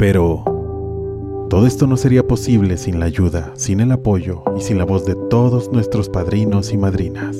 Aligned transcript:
Pero 0.00 1.46
todo 1.50 1.66
esto 1.66 1.86
no 1.86 1.98
sería 1.98 2.26
posible 2.26 2.78
sin 2.78 3.00
la 3.00 3.04
ayuda, 3.04 3.52
sin 3.54 3.80
el 3.80 3.92
apoyo 3.92 4.42
y 4.56 4.62
sin 4.62 4.78
la 4.78 4.84
voz 4.84 5.04
de 5.04 5.14
todos 5.28 5.70
nuestros 5.72 6.08
padrinos 6.08 6.72
y 6.72 6.78
madrinas. 6.78 7.36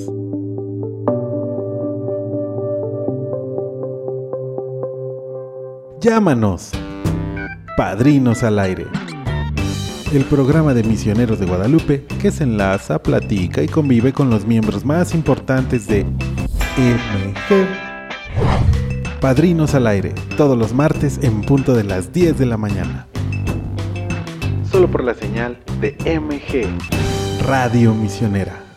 Llámanos, 6.01 6.69
Padrinos 7.77 8.43
al 8.43 8.59
Aire. 8.59 8.85
El 10.13 10.23
programa 10.25 10.75
de 10.75 10.83
misioneros 10.83 11.39
de 11.39 11.47
Guadalupe 11.47 12.05
que 12.21 12.29
se 12.29 12.43
enlaza, 12.43 13.01
platica 13.01 13.63
y 13.63 13.67
convive 13.67 14.13
con 14.13 14.29
los 14.29 14.45
miembros 14.45 14.85
más 14.85 15.15
importantes 15.15 15.87
de 15.87 16.03
MG. 16.77 17.80
Padrinos 19.21 19.75
al 19.75 19.85
Aire, 19.85 20.15
todos 20.35 20.57
los 20.57 20.73
martes 20.73 21.19
en 21.21 21.41
punto 21.41 21.75
de 21.75 21.83
las 21.83 22.11
10 22.11 22.39
de 22.39 22.47
la 22.47 22.57
mañana. 22.57 23.05
Solo 24.71 24.89
por 24.89 25.03
la 25.03 25.13
señal 25.13 25.59
de 25.79 25.95
MG, 26.19 26.65
Radio 27.45 27.93
Misionera. 27.93 28.70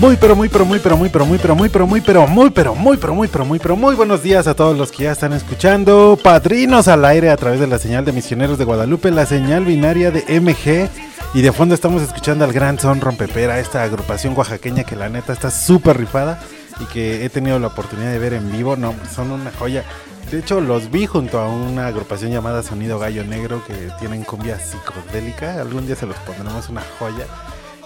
Muy 0.00 0.16
pero 0.16 0.36
muy 0.36 0.48
pero 0.48 0.64
muy 0.64 0.78
pero 0.78 0.96
muy 0.96 1.08
pero 1.08 1.26
muy 1.26 1.38
pero 1.40 1.56
muy 1.56 1.68
pero 1.68 1.86
muy 1.86 2.00
pero 2.00 2.26
muy 2.28 2.50
pero 2.50 2.74
muy 2.76 2.96
pero 2.96 3.14
muy 3.14 3.28
pero 3.28 3.44
muy 3.44 3.58
pero 3.58 3.76
muy 3.76 3.96
buenos 3.96 4.22
días 4.22 4.46
a 4.46 4.54
todos 4.54 4.78
los 4.78 4.92
que 4.92 5.04
ya 5.04 5.12
están 5.12 5.32
escuchando 5.32 6.16
Padrinos 6.22 6.86
al 6.86 7.04
aire 7.04 7.30
a 7.30 7.36
través 7.36 7.58
de 7.58 7.66
la 7.66 7.80
señal 7.80 8.04
de 8.04 8.12
Misioneros 8.12 8.58
de 8.58 8.64
Guadalupe, 8.64 9.10
la 9.10 9.26
señal 9.26 9.64
binaria 9.64 10.12
de 10.12 10.40
MG 10.40 10.88
y 11.34 11.42
de 11.42 11.50
fondo 11.50 11.74
estamos 11.74 12.00
escuchando 12.00 12.44
al 12.44 12.52
Gran 12.52 12.78
Son 12.78 13.00
Rompepera, 13.00 13.58
esta 13.58 13.82
agrupación 13.82 14.34
oaxaqueña 14.36 14.84
que 14.84 14.94
la 14.94 15.08
neta 15.08 15.32
está 15.32 15.50
súper 15.50 15.98
rifada 15.98 16.40
y 16.78 16.84
que 16.84 17.24
he 17.24 17.28
tenido 17.28 17.58
la 17.58 17.66
oportunidad 17.66 18.12
de 18.12 18.20
ver 18.20 18.34
en 18.34 18.52
vivo, 18.52 18.76
no, 18.76 18.94
son 19.12 19.32
una 19.32 19.50
joya. 19.50 19.82
De 20.30 20.38
hecho, 20.38 20.60
los 20.60 20.90
vi 20.90 21.06
junto 21.06 21.40
a 21.40 21.48
una 21.48 21.86
agrupación 21.88 22.30
llamada 22.30 22.62
Sonido 22.62 22.98
Gallo 22.98 23.24
Negro 23.24 23.62
que 23.66 23.90
tienen 23.98 24.24
cumbia 24.24 24.60
psicodélica. 24.60 25.60
Algún 25.60 25.86
día 25.86 25.96
se 25.96 26.06
los 26.06 26.16
pondremos 26.18 26.68
una 26.68 26.82
joya. 26.98 27.24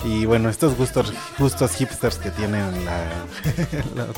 Y 0.04 0.26
bueno, 0.26 0.48
estos 0.48 0.76
gustos, 0.76 1.12
gustos 1.38 1.72
hipsters 1.76 2.16
que 2.18 2.30
tienen 2.30 2.84
la- 2.84 3.24
los, 4.06 4.16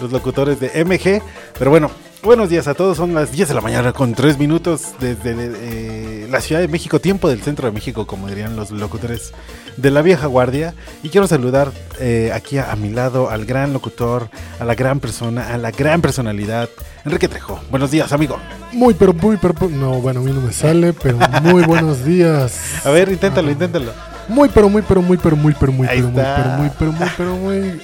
los 0.00 0.12
locutores 0.12 0.60
de 0.60 0.84
MG. 0.84 1.22
Pero 1.58 1.70
bueno, 1.70 1.90
buenos 2.22 2.48
días 2.50 2.68
a 2.68 2.74
todos. 2.74 2.96
Son 2.96 3.14
las 3.14 3.32
10 3.32 3.48
de 3.48 3.54
la 3.54 3.60
mañana 3.60 3.92
con 3.92 4.14
3 4.14 4.38
minutos 4.38 4.92
desde 5.00 5.34
eh, 5.36 6.28
la 6.30 6.40
Ciudad 6.40 6.60
de 6.60 6.68
México, 6.68 7.00
tiempo 7.00 7.28
del 7.28 7.42
centro 7.42 7.66
de 7.66 7.72
México, 7.72 8.06
como 8.06 8.28
dirían 8.28 8.54
los 8.54 8.70
locutores 8.70 9.32
de 9.76 9.90
la 9.90 10.02
vieja 10.02 10.26
guardia. 10.28 10.72
Y 11.02 11.08
quiero 11.08 11.26
saludar 11.26 11.72
eh, 11.98 12.30
aquí 12.32 12.58
a, 12.58 12.70
a 12.70 12.76
mi 12.76 12.90
lado 12.90 13.28
al 13.28 13.44
gran 13.44 13.72
locutor, 13.72 14.28
a 14.60 14.64
la 14.64 14.76
gran 14.76 15.00
persona, 15.00 15.52
a 15.52 15.58
la 15.58 15.72
gran 15.72 16.00
personalidad, 16.00 16.68
Enrique 17.04 17.26
Trejo. 17.26 17.60
Buenos 17.72 17.90
días, 17.90 18.12
amigo. 18.12 18.38
Muy, 18.72 18.94
pero 18.94 19.12
muy, 19.12 19.36
pero 19.36 19.54
no, 19.68 19.94
bueno, 20.00 20.20
a 20.20 20.22
mí 20.22 20.32
no 20.32 20.40
me 20.40 20.52
sale, 20.52 20.92
pero 20.92 21.18
muy 21.42 21.62
buenos 21.66 22.04
días. 22.04 22.56
A 22.84 22.90
ver, 22.90 23.08
inténtalo, 23.10 23.50
inténtalo. 23.50 23.92
Muy, 24.28 24.48
pero 24.48 24.68
muy, 24.68 24.82
pero 24.82 25.02
muy, 25.02 25.16
pero 25.18 25.36
muy, 25.36 25.54
pero 25.58 25.72
muy, 25.72 25.86
pero 25.88 26.08
muy, 26.08 26.22
pero 26.24 26.48
muy, 26.58 26.70
pero 26.78 26.92
muy, 26.92 27.08
pero 27.16 27.36
muy 27.36 27.80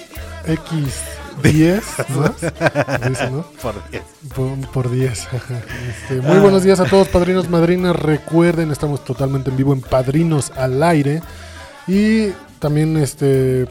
X 0.47 1.03
10, 1.43 1.83
¿no? 3.31 3.43
Por 3.63 3.75
10. 3.91 4.03
Por, 4.35 4.59
por 4.73 4.91
10. 4.91 5.29
Este, 5.89 6.21
muy 6.21 6.39
buenos 6.39 6.63
días 6.63 6.81
a 6.81 6.85
todos, 6.85 7.09
padrinos, 7.09 7.49
madrinas. 7.49 7.97
Recuerden, 7.97 8.71
estamos 8.71 9.05
totalmente 9.05 9.51
en 9.51 9.57
vivo 9.57 9.73
en 9.73 9.81
Padrinos 9.81 10.53
al 10.57 10.83
aire. 10.83 11.23
Y 11.87 12.29
también, 12.59 12.97
este, 12.99 13.67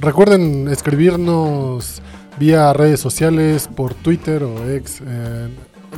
recuerden 0.00 0.68
escribirnos 0.68 2.00
vía 2.38 2.72
redes 2.72 3.00
sociales, 3.00 3.68
por 3.74 3.94
Twitter 3.94 4.44
o 4.44 4.70
ex, 4.70 5.00
eh, 5.04 5.48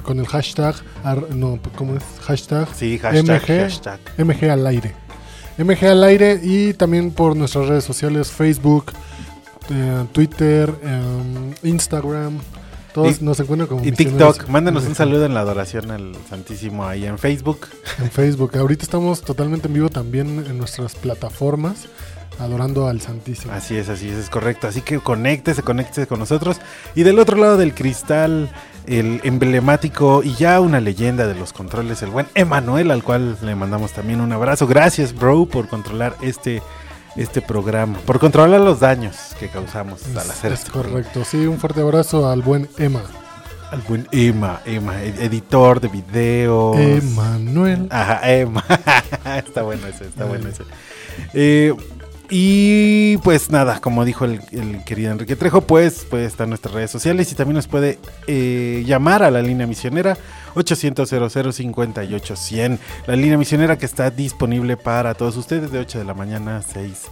con 0.02 0.18
el 0.18 0.26
hashtag, 0.26 0.74
ar- 1.04 1.30
no, 1.34 1.58
¿cómo 1.76 1.94
es? 1.96 2.02
Hashtag 2.22 2.68
Sí, 2.74 2.98
hashtag, 2.98 3.42
MG. 3.42 3.62
hashtag. 3.64 4.00
MG 4.18 4.50
al 4.50 4.66
aire. 4.66 4.94
MG 5.58 5.84
al 5.86 6.04
aire 6.04 6.40
y 6.42 6.72
también 6.74 7.10
por 7.10 7.36
nuestras 7.36 7.66
redes 7.68 7.84
sociales, 7.84 8.30
Facebook, 8.30 8.92
eh, 9.70 10.04
Twitter, 10.12 10.74
em, 10.82 11.52
Instagram. 11.62 12.38
Todos 12.94 13.20
Y- 13.20 13.24
nos 13.24 13.40
encuentran 13.40 13.68
como 13.68 13.84
Y 13.84 13.92
TikTok, 13.92 14.48
mándanos 14.48 14.84
un 14.84 14.94
saludo 14.94 15.24
en 15.24 15.32
la 15.32 15.40
adoración 15.40 15.90
al 15.90 16.14
Santísimo 16.28 16.86
ahí 16.86 17.06
en 17.06 17.18
Facebook. 17.18 17.68
En 17.98 18.10
Facebook. 18.10 18.56
Ahorita 18.58 18.82
estamos 18.84 19.22
totalmente 19.22 19.68
en 19.68 19.74
vivo 19.74 19.88
también 19.88 20.44
en 20.46 20.58
nuestras 20.58 20.94
plataformas, 20.94 21.86
adorando 22.38 22.88
al 22.88 23.00
Santísimo. 23.00 23.52
Así 23.54 23.76
es, 23.78 23.88
así 23.88 24.10
es, 24.10 24.16
es 24.18 24.28
correcto. 24.28 24.66
Así 24.68 24.82
que 24.82 24.98
conéctese, 24.98 25.62
conéctese 25.62 26.06
con 26.06 26.18
nosotros. 26.18 26.58
Y 26.94 27.02
del 27.02 27.18
otro 27.18 27.38
lado 27.38 27.56
del 27.56 27.74
cristal, 27.74 28.50
el 28.86 29.20
emblemático 29.24 30.22
y 30.22 30.34
ya 30.34 30.60
una 30.60 30.80
leyenda 30.80 31.26
de 31.26 31.34
los 31.34 31.52
controles, 31.52 32.02
el 32.02 32.10
buen 32.10 32.26
Emanuel, 32.34 32.90
al 32.90 33.02
cual 33.02 33.36
le 33.42 33.54
mandamos 33.54 33.92
también 33.92 34.20
un 34.20 34.32
abrazo. 34.32 34.66
Gracias, 34.66 35.14
bro, 35.14 35.46
por 35.46 35.68
controlar 35.68 36.16
este, 36.22 36.62
este 37.16 37.40
programa, 37.42 37.98
por 38.06 38.18
controlar 38.18 38.60
los 38.60 38.80
daños 38.80 39.16
que 39.38 39.48
causamos 39.48 40.04
al 40.08 40.18
hacer 40.18 40.52
es 40.52 40.60
este 40.60 40.70
programa. 40.72 40.96
correcto. 40.98 41.24
Sí, 41.24 41.46
un 41.46 41.58
fuerte 41.58 41.80
abrazo 41.80 42.28
al 42.28 42.42
buen 42.42 42.68
Emma. 42.78 43.02
Al 43.70 43.80
buen 43.88 44.06
Emma, 44.12 44.60
Emma, 44.66 45.02
ed- 45.02 45.18
editor 45.22 45.80
de 45.80 45.88
videos. 45.88 46.76
Emanuel. 46.78 47.86
Ajá, 47.90 48.20
Emma. 48.30 48.62
está 49.46 49.62
bueno 49.62 49.86
ese, 49.86 50.04
está 50.08 50.26
bueno 50.26 50.48
ese. 50.48 50.64
Eh, 51.32 51.74
y 52.34 53.18
pues 53.18 53.50
nada, 53.50 53.78
como 53.82 54.06
dijo 54.06 54.24
el, 54.24 54.40
el 54.52 54.82
querido 54.84 55.12
Enrique 55.12 55.36
Trejo, 55.36 55.60
pues 55.60 56.06
puede 56.08 56.24
estar 56.24 56.44
en 56.44 56.48
nuestras 56.48 56.74
redes 56.74 56.90
sociales 56.90 57.30
y 57.30 57.34
también 57.34 57.56
nos 57.56 57.66
puede 57.66 57.98
eh, 58.26 58.82
llamar 58.86 59.22
a 59.22 59.30
la 59.30 59.42
línea 59.42 59.66
misionera 59.66 60.16
800 60.54 61.10
58 61.54 62.36
100 62.36 62.78
La 63.06 63.16
línea 63.16 63.36
misionera 63.36 63.76
que 63.76 63.84
está 63.84 64.10
disponible 64.10 64.78
para 64.78 65.12
todos 65.12 65.36
ustedes 65.36 65.70
de 65.72 65.80
8 65.80 65.98
de 65.98 66.04
la 66.06 66.14
mañana 66.14 66.56
a 66.56 66.62
6 66.62 67.02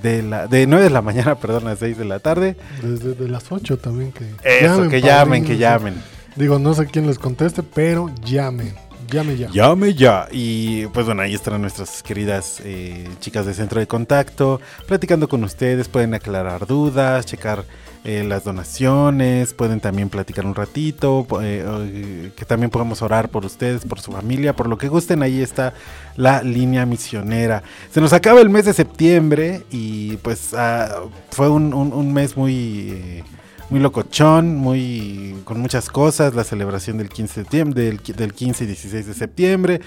de 0.00 0.22
la 0.22 0.46
de 0.46 0.68
9 0.68 0.84
de 0.84 0.90
la 0.90 1.02
mañana, 1.02 1.34
perdón, 1.40 1.66
a 1.66 1.74
6 1.74 1.98
de 1.98 2.04
la 2.04 2.20
tarde. 2.20 2.56
Desde 2.80 3.14
de 3.14 3.28
las 3.28 3.50
8 3.50 3.78
también 3.78 4.12
que 4.12 4.26
Eso, 4.44 4.88
que 4.88 5.00
llamen, 5.00 5.44
que 5.44 5.56
llamen. 5.56 6.00
Digo, 6.36 6.60
no 6.60 6.72
sé 6.74 6.86
quién 6.86 7.08
les 7.08 7.18
conteste, 7.18 7.64
pero 7.64 8.12
llamen. 8.24 8.76
Llame 9.10 9.36
ya. 9.36 9.48
Llame 9.50 9.94
ya. 9.94 10.28
Y 10.30 10.86
pues 10.88 11.06
bueno, 11.06 11.22
ahí 11.22 11.34
están 11.34 11.60
nuestras 11.60 12.02
queridas 12.02 12.60
eh, 12.64 13.08
chicas 13.20 13.46
de 13.46 13.54
centro 13.54 13.80
de 13.80 13.86
contacto, 13.86 14.60
platicando 14.86 15.28
con 15.28 15.44
ustedes, 15.44 15.88
pueden 15.88 16.14
aclarar 16.14 16.66
dudas, 16.66 17.24
checar 17.24 17.64
eh, 18.04 18.22
las 18.24 18.44
donaciones, 18.44 19.54
pueden 19.54 19.80
también 19.80 20.08
platicar 20.08 20.44
un 20.44 20.54
ratito, 20.54 21.26
eh, 21.42 22.30
que 22.36 22.44
también 22.44 22.70
podemos 22.70 23.00
orar 23.02 23.28
por 23.30 23.44
ustedes, 23.46 23.84
por 23.84 24.00
su 24.00 24.12
familia, 24.12 24.54
por 24.54 24.68
lo 24.68 24.76
que 24.76 24.88
gusten, 24.88 25.22
ahí 25.22 25.40
está 25.40 25.72
la 26.16 26.42
línea 26.42 26.84
misionera. 26.84 27.62
Se 27.90 28.00
nos 28.00 28.12
acaba 28.12 28.40
el 28.40 28.50
mes 28.50 28.66
de 28.66 28.74
septiembre 28.74 29.62
y 29.70 30.16
pues 30.18 30.52
ah, 30.54 31.02
fue 31.30 31.48
un 31.48 32.12
mes 32.12 32.36
muy... 32.36 33.24
eh, 33.68 33.70
muy 33.70 33.80
locochón, 33.80 34.56
muy 34.56 35.36
con 35.44 35.60
muchas 35.60 35.88
cosas, 35.88 36.34
la 36.34 36.44
celebración 36.44 36.98
del 36.98 37.08
15 37.08 37.40
de 37.40 37.44
septiembre, 37.44 37.82
del, 37.84 38.00
del 38.16 38.32
15 38.34 38.64
y 38.64 38.66
16 38.66 39.06
de 39.06 39.14
septiembre. 39.14 39.80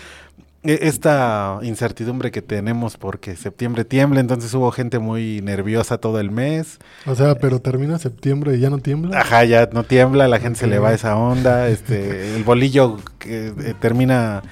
e- 0.63 0.79
esta 0.87 1.57
incertidumbre 1.63 2.29
que 2.29 2.43
tenemos 2.43 2.95
porque 2.97 3.35
septiembre 3.35 3.83
tiembla, 3.83 4.19
entonces 4.19 4.53
hubo 4.53 4.71
gente 4.71 4.99
muy 4.99 5.41
nerviosa 5.41 5.97
todo 5.97 6.19
el 6.19 6.29
mes. 6.29 6.77
O 7.07 7.15
sea, 7.15 7.33
pero 7.35 7.59
termina 7.59 7.97
septiembre 7.97 8.55
y 8.55 8.59
ya 8.59 8.69
no 8.69 8.77
tiembla. 8.77 9.19
Ajá, 9.19 9.43
ya 9.43 9.67
no 9.73 9.83
tiembla, 9.83 10.27
la 10.27 10.39
gente 10.39 10.59
se 10.59 10.67
le 10.67 10.77
va 10.77 10.93
esa 10.93 11.15
onda, 11.17 11.67
este, 11.67 12.35
el 12.35 12.43
bolillo 12.43 12.97
que 13.17 13.47
eh, 13.47 13.73
termina 13.79 14.43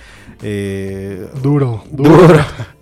eh, 0.41 1.27
Duro, 1.43 1.83
duro. 1.91 2.09
duro. 2.27 2.39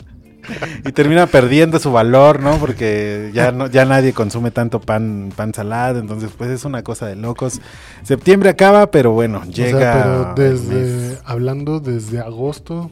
y 0.86 0.92
termina 0.92 1.28
perdiendo 1.28 1.80
su 1.80 1.92
valor, 1.92 2.40
¿no? 2.42 2.58
Porque 2.58 3.32
ya 3.34 3.52
no, 3.52 3.68
ya 3.68 3.86
nadie 3.86 4.14
consume 4.14 4.52
tanto 4.52 4.80
pan, 4.80 5.32
pan 5.36 5.54
salado, 5.54 6.00
entonces 6.00 6.32
pues 6.38 6.50
es 6.50 6.66
una 6.66 6.84
cosa 6.84 7.06
de 7.08 7.16
locos. 7.16 7.60
Septiembre 8.04 8.50
acaba, 8.50 8.92
pero 8.92 9.12
bueno, 9.12 9.42
O 9.46 9.50
llega. 9.52 9.80
sea, 9.80 10.34
pero 10.36 10.50
desde, 10.50 11.18
hablando 11.26 11.80
desde 11.80 12.20
agosto 12.20 12.92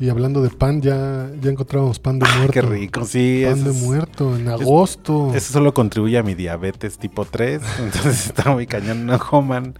y 0.00 0.08
hablando 0.08 0.42
de 0.42 0.50
pan, 0.50 0.80
ya, 0.82 1.28
ya 1.40 1.50
encontrábamos 1.50 1.98
pan 2.00 2.18
de 2.18 2.26
muerto. 2.26 2.44
Ah, 2.48 2.52
Qué 2.52 2.62
rico, 2.62 3.04
sí. 3.04 3.42
Pan 3.46 3.62
de 3.64 3.70
es- 3.70 3.76
muerto 3.82 4.36
en 4.36 4.48
agosto. 4.48 5.32
Eso 5.34 5.52
solo 5.52 5.72
contribuye 5.74 6.18
a 6.18 6.22
mi 6.22 6.34
diabetes 6.34 6.98
tipo 6.98 7.24
3, 7.24 7.62
entonces 7.78 8.26
está 8.26 8.50
muy 8.50 8.66
cañón, 8.66 9.06
no 9.06 9.18
coman 9.18 9.74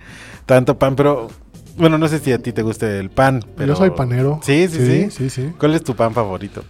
tanto 0.47 0.79
pan, 0.79 0.95
pero 0.97 1.29
bueno, 1.77 1.99
no 1.99 2.09
sé 2.09 2.19
si 2.19 2.33
a 2.33 2.39
ti 2.39 2.53
te 2.53 2.63
guste 2.63 2.99
el 2.99 3.11
pan, 3.11 3.45
pero... 3.57 3.73
Yo 3.73 3.77
soy 3.77 3.91
panero. 3.91 4.41
Sí, 4.43 4.69
sí, 4.69 4.79
sí. 4.87 5.11
Sí, 5.11 5.31
sí. 5.31 5.53
¿Cuál 5.59 5.75
es 5.75 5.83
tu 5.83 5.95
pan 5.95 6.13
favorito? 6.13 6.65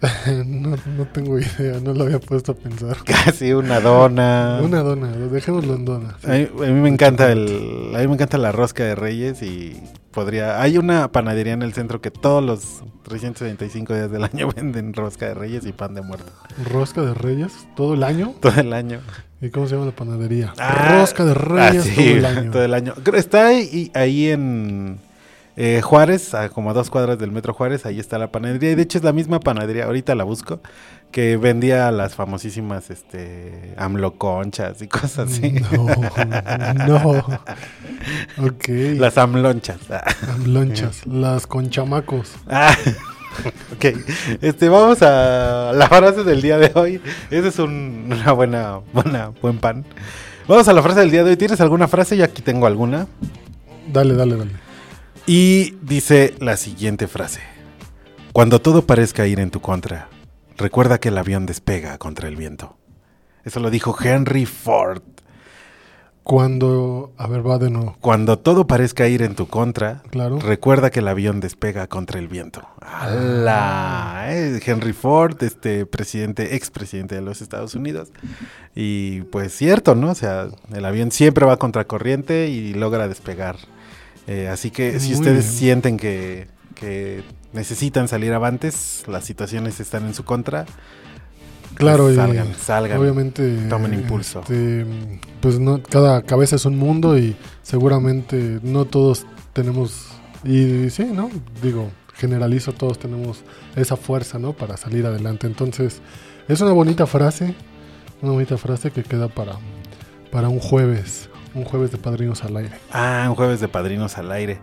no, 0.46 0.76
no 0.96 1.06
tengo 1.12 1.38
idea, 1.38 1.80
no 1.82 1.92
lo 1.92 2.04
había 2.04 2.18
puesto 2.18 2.52
a 2.52 2.54
pensar. 2.54 2.96
Casi 3.04 3.52
una 3.52 3.80
dona. 3.80 4.60
Una 4.62 4.80
dona, 4.80 5.08
dejémoslo 5.08 5.74
en 5.74 5.84
dona. 5.84 6.16
sí. 6.20 6.26
A 6.30 6.32
mí, 6.34 6.48
a 6.58 6.70
mí 6.70 6.80
me 6.80 6.88
encanta 6.88 7.30
el, 7.32 7.92
a 7.94 7.98
mí 7.98 8.06
me 8.06 8.14
encanta 8.14 8.38
la 8.38 8.52
rosca 8.52 8.84
de 8.84 8.94
Reyes 8.94 9.42
y 9.42 9.80
podría, 10.10 10.62
hay 10.62 10.78
una 10.78 11.10
panadería 11.10 11.52
en 11.54 11.62
el 11.62 11.72
centro 11.72 12.00
que 12.00 12.10
todos 12.10 12.42
los 12.42 12.82
365 13.02 13.94
días 13.94 14.10
del 14.10 14.24
año 14.24 14.48
venden 14.56 14.94
rosca 14.94 15.26
de 15.26 15.34
Reyes 15.34 15.66
y 15.66 15.72
pan 15.72 15.94
de 15.94 16.02
muerto 16.02 16.32
Rosca 16.70 17.02
de 17.02 17.14
Reyes, 17.14 17.52
todo 17.76 17.94
el 17.94 18.02
año. 18.04 18.34
todo 18.40 18.60
el 18.60 18.72
año. 18.72 19.00
¿Y 19.40 19.50
cómo 19.50 19.66
se 19.66 19.74
llama 19.74 19.86
la 19.86 19.92
panadería? 19.92 20.54
Ah, 20.58 21.00
Rosca 21.00 21.24
de 21.24 21.34
Reyes 21.34 21.84
ah, 21.84 21.94
sí, 21.94 21.94
todo 21.94 22.14
el 22.14 22.24
año. 22.24 22.50
todo 22.50 22.64
el 22.64 22.74
año. 22.74 22.94
Está 23.14 23.48
ahí, 23.48 23.90
ahí 23.94 24.28
en 24.30 24.98
eh, 25.56 25.80
Juárez, 25.82 26.34
a 26.34 26.48
como 26.48 26.70
a 26.70 26.72
dos 26.72 26.90
cuadras 26.90 27.18
del 27.18 27.30
metro 27.32 27.54
Juárez, 27.54 27.86
ahí 27.86 28.00
está 28.00 28.18
la 28.18 28.30
panadería. 28.32 28.72
Y 28.72 28.74
de 28.74 28.82
hecho 28.82 28.98
es 28.98 29.04
la 29.04 29.12
misma 29.12 29.40
panadería, 29.40 29.84
ahorita 29.84 30.14
la 30.14 30.24
busco, 30.24 30.60
que 31.12 31.36
vendía 31.36 31.90
las 31.92 32.14
famosísimas 32.16 32.90
este, 32.90 33.74
amloconchas 33.76 34.82
y 34.82 34.88
cosas 34.88 35.30
así. 35.30 35.52
No, 35.72 35.86
no. 36.86 37.24
Ok. 38.46 38.68
Las 38.98 39.16
amlonchas. 39.18 39.78
Ah. 39.90 40.02
lonchas, 40.46 41.06
las 41.06 41.46
con 41.46 41.70
chamacos. 41.70 42.32
Ah, 42.48 42.74
ok, 43.76 43.84
este, 44.42 44.68
vamos 44.68 45.02
a 45.02 45.72
la 45.74 45.88
frase 45.88 46.24
del 46.24 46.40
día 46.42 46.58
de 46.58 46.72
hoy. 46.74 47.00
Ese 47.30 47.48
es 47.48 47.58
un- 47.58 48.08
una 48.10 48.32
buena, 48.32 48.80
buena, 48.92 49.30
buen 49.40 49.58
pan. 49.58 49.84
Vamos 50.48 50.66
a 50.68 50.72
la 50.72 50.82
frase 50.82 51.00
del 51.00 51.10
día 51.10 51.24
de 51.24 51.30
hoy. 51.30 51.36
¿Tienes 51.36 51.60
alguna 51.60 51.88
frase? 51.88 52.16
Yo 52.16 52.24
aquí 52.24 52.42
tengo 52.42 52.66
alguna. 52.66 53.06
Dale, 53.92 54.14
dale, 54.14 54.36
dale. 54.36 54.50
Y 55.26 55.76
dice 55.82 56.34
la 56.38 56.56
siguiente 56.56 57.08
frase. 57.08 57.40
Cuando 58.32 58.60
todo 58.60 58.82
parezca 58.86 59.26
ir 59.26 59.40
en 59.40 59.50
tu 59.50 59.60
contra, 59.60 60.08
recuerda 60.56 60.98
que 60.98 61.08
el 61.08 61.18
avión 61.18 61.46
despega 61.46 61.96
contra 61.98 62.28
el 62.28 62.36
viento. 62.36 62.76
Eso 63.44 63.60
lo 63.60 63.70
dijo 63.70 63.96
Henry 64.02 64.44
Ford. 64.46 65.02
Cuando, 66.24 67.12
a 67.18 67.26
ver, 67.26 67.46
va 67.46 67.58
de 67.58 67.68
nuevo. 67.70 67.96
Cuando 68.00 68.38
todo 68.38 68.66
parezca 68.66 69.06
ir 69.08 69.20
en 69.20 69.34
tu 69.34 69.46
contra, 69.46 70.02
Claro. 70.10 70.38
recuerda 70.38 70.90
que 70.90 71.00
el 71.00 71.08
avión 71.08 71.40
despega 71.40 71.86
contra 71.86 72.18
el 72.18 72.28
viento. 72.28 72.66
¡Hala! 72.80 74.24
Eh, 74.28 74.58
Henry 74.64 74.94
Ford, 74.94 75.36
este 75.42 75.84
presidente, 75.84 76.56
expresidente 76.56 77.14
de 77.14 77.20
los 77.20 77.42
Estados 77.42 77.74
Unidos. 77.74 78.08
Y 78.74 79.20
pues 79.22 79.54
cierto, 79.54 79.94
¿no? 79.94 80.10
O 80.12 80.14
sea, 80.14 80.48
el 80.74 80.84
avión 80.86 81.10
siempre 81.12 81.44
va 81.44 81.58
contra 81.58 81.84
corriente 81.84 82.48
y 82.48 82.72
logra 82.72 83.06
despegar. 83.06 83.56
Eh, 84.26 84.48
así 84.48 84.70
que 84.70 84.98
si 85.00 85.12
ustedes 85.14 85.44
bien. 85.44 85.58
sienten 85.58 85.96
que, 85.96 86.48
que 86.74 87.22
necesitan 87.52 88.08
salir 88.08 88.32
avantes, 88.32 89.04
las 89.06 89.24
situaciones 89.24 89.80
están 89.80 90.06
en 90.06 90.14
su 90.14 90.24
contra, 90.24 90.66
Claro, 91.76 92.10
y 92.10 92.14
salgan, 92.14 92.54
salgan. 92.54 92.98
obviamente. 92.98 93.66
tomen 93.68 93.94
impulso. 93.94 94.40
este, 94.40 94.86
pues 95.40 95.58
no, 95.58 95.82
cada 95.82 96.22
cabeza 96.22 96.54
es 96.56 96.64
un 96.66 96.78
mundo 96.78 97.18
y 97.18 97.36
seguramente 97.62 98.60
no 98.62 98.84
todos 98.84 99.26
tenemos. 99.52 100.06
Y 100.44 100.88
sí, 100.90 101.04
¿no? 101.04 101.30
Digo, 101.62 101.90
generalizo, 102.14 102.72
todos 102.72 102.98
tenemos 103.00 103.42
esa 103.74 103.96
fuerza, 103.96 104.38
¿no? 104.38 104.52
Para 104.52 104.76
salir 104.76 105.04
adelante. 105.04 105.48
Entonces, 105.48 106.00
es 106.46 106.60
una 106.60 106.72
bonita 106.72 107.06
frase. 107.06 107.54
Una 108.22 108.32
bonita 108.32 108.56
frase 108.56 108.92
que 108.92 109.02
queda 109.02 109.26
para, 109.28 109.54
para 110.30 110.48
un 110.48 110.60
jueves. 110.60 111.28
Un 111.54 111.64
jueves 111.64 111.92
de 111.92 111.98
padrinos 111.98 112.42
al 112.44 112.56
aire. 112.56 112.72
Ah, 112.92 113.26
un 113.28 113.34
jueves 113.34 113.60
de 113.60 113.68
padrinos 113.68 114.18
al 114.18 114.32
aire. 114.32 114.58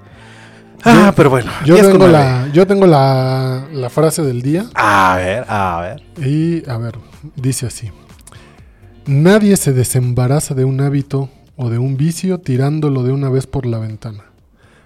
Ah, 0.83 1.13
pero 1.15 1.29
bueno. 1.29 1.51
Yo 1.65 1.75
10 1.75 1.87
con 1.87 1.93
tengo, 1.93 2.07
la, 2.07 2.47
yo 2.51 2.67
tengo 2.67 2.87
la, 2.87 3.67
la 3.71 3.89
frase 3.89 4.23
del 4.23 4.41
día. 4.41 4.65
A 4.73 5.15
ver, 5.17 5.45
a 5.47 5.81
ver. 5.81 6.03
Y 6.27 6.69
a 6.69 6.77
ver, 6.77 6.95
dice 7.35 7.67
así. 7.67 7.91
Nadie 9.05 9.57
se 9.57 9.73
desembaraza 9.73 10.53
de 10.53 10.65
un 10.65 10.81
hábito 10.81 11.29
o 11.55 11.69
de 11.69 11.77
un 11.77 11.97
vicio 11.97 12.39
tirándolo 12.39 13.03
de 13.03 13.11
una 13.11 13.29
vez 13.29 13.47
por 13.47 13.65
la 13.65 13.77
ventana. 13.77 14.25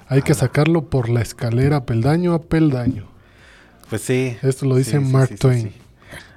Hay 0.07 0.21
que 0.21 0.33
sacarlo 0.33 0.89
por 0.89 1.09
la 1.09 1.21
escalera 1.21 1.85
peldaño 1.85 2.33
a 2.33 2.41
peldaño. 2.41 3.07
Pues 3.89 4.01
sí. 4.01 4.37
Esto 4.41 4.65
lo 4.65 4.75
dice 4.75 4.99
Sí, 4.99 4.99
Mark 4.99 5.29
sí, 5.29 5.33
sí, 5.35 5.39
Twain. 5.39 5.73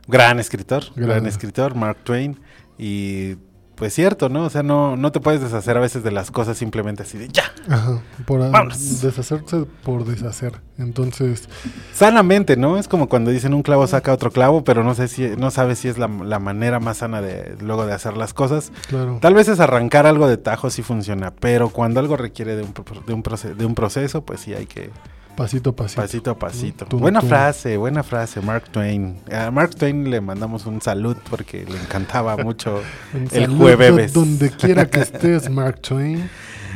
Gran 0.06 0.38
escritor, 0.38 0.84
gran. 0.96 1.08
Gran. 1.08 1.26
escritor, 1.26 1.74
Mark 1.74 1.98
Twain. 2.02 2.38
Y 2.78 3.36
pues 3.78 3.94
cierto, 3.94 4.28
¿no? 4.28 4.44
O 4.44 4.50
sea, 4.50 4.62
no, 4.62 4.96
no 4.96 5.12
te 5.12 5.20
puedes 5.20 5.40
deshacer 5.40 5.76
a 5.76 5.80
veces 5.80 6.02
de 6.02 6.10
las 6.10 6.30
cosas 6.30 6.56
simplemente 6.58 7.02
así 7.04 7.16
de 7.16 7.28
ya. 7.28 7.44
Ajá, 7.68 8.00
por 8.26 8.42
a- 8.42 8.48
Vámonos. 8.50 9.00
deshacerse 9.00 9.64
por 9.84 10.04
deshacer. 10.04 10.60
Entonces, 10.78 11.48
Sanamente, 11.92 12.56
¿no? 12.56 12.76
Es 12.78 12.86
como 12.88 13.08
cuando 13.08 13.30
dicen 13.30 13.54
un 13.54 13.62
clavo 13.62 13.86
saca 13.86 14.12
otro 14.12 14.30
clavo, 14.30 14.62
pero 14.64 14.84
no 14.84 14.94
sé 14.94 15.08
si, 15.08 15.28
no 15.36 15.50
sabes 15.50 15.78
si 15.78 15.88
es 15.88 15.98
la, 15.98 16.06
la 16.08 16.38
manera 16.38 16.80
más 16.80 16.98
sana 16.98 17.20
de 17.20 17.56
luego 17.60 17.86
de 17.86 17.92
hacer 17.94 18.16
las 18.16 18.34
cosas. 18.34 18.72
claro. 18.88 19.18
Tal 19.20 19.34
vez 19.34 19.48
es 19.48 19.60
arrancar 19.60 20.06
algo 20.06 20.28
de 20.28 20.36
tajo 20.36 20.70
sí 20.70 20.82
funciona, 20.82 21.32
pero 21.32 21.68
cuando 21.70 22.00
algo 22.00 22.16
requiere 22.16 22.56
de 22.56 22.62
un, 22.62 22.74
de 23.06 23.12
un, 23.14 23.22
proce- 23.22 23.54
de 23.54 23.64
un 23.66 23.74
proceso, 23.74 24.22
pues 24.22 24.40
sí 24.40 24.54
hay 24.54 24.66
que 24.66 24.90
Pasito 25.38 25.70
a 25.70 25.72
pasito. 25.76 26.02
pasito 26.02 26.30
a 26.32 26.34
pasito. 26.36 26.84
Tú, 26.86 26.98
buena 26.98 27.20
tú. 27.20 27.28
frase, 27.28 27.76
buena 27.76 28.02
frase, 28.02 28.40
Mark 28.40 28.64
Twain. 28.72 29.20
A 29.32 29.52
Mark 29.52 29.76
Twain 29.76 30.10
le 30.10 30.20
mandamos 30.20 30.66
un 30.66 30.82
salud 30.82 31.16
porque 31.30 31.64
le 31.64 31.78
encantaba 31.78 32.36
mucho 32.44 32.82
el 33.30 33.46
jueves. 33.46 34.12
Donde 34.12 34.50
quiera 34.50 34.90
que 34.90 34.98
estés, 35.02 35.48
Mark 35.48 35.80
Twain. 35.80 36.28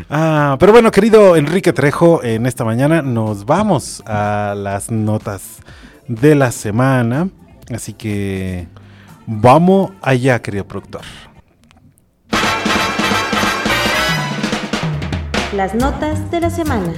Ah, 0.08 0.56
pero 0.60 0.70
bueno, 0.70 0.92
querido 0.92 1.34
Enrique 1.34 1.72
Trejo, 1.72 2.22
en 2.22 2.46
esta 2.46 2.64
mañana 2.64 3.02
nos 3.02 3.46
vamos 3.46 4.00
a 4.06 4.54
las 4.56 4.92
notas 4.92 5.58
de 6.06 6.36
la 6.36 6.52
semana. 6.52 7.30
Así 7.74 7.94
que 7.94 8.68
vamos 9.26 9.90
allá, 10.02 10.40
querido 10.40 10.68
productor. 10.68 11.02
Las 15.52 15.74
notas 15.74 16.30
de 16.30 16.40
la 16.40 16.48
semana. 16.48 16.92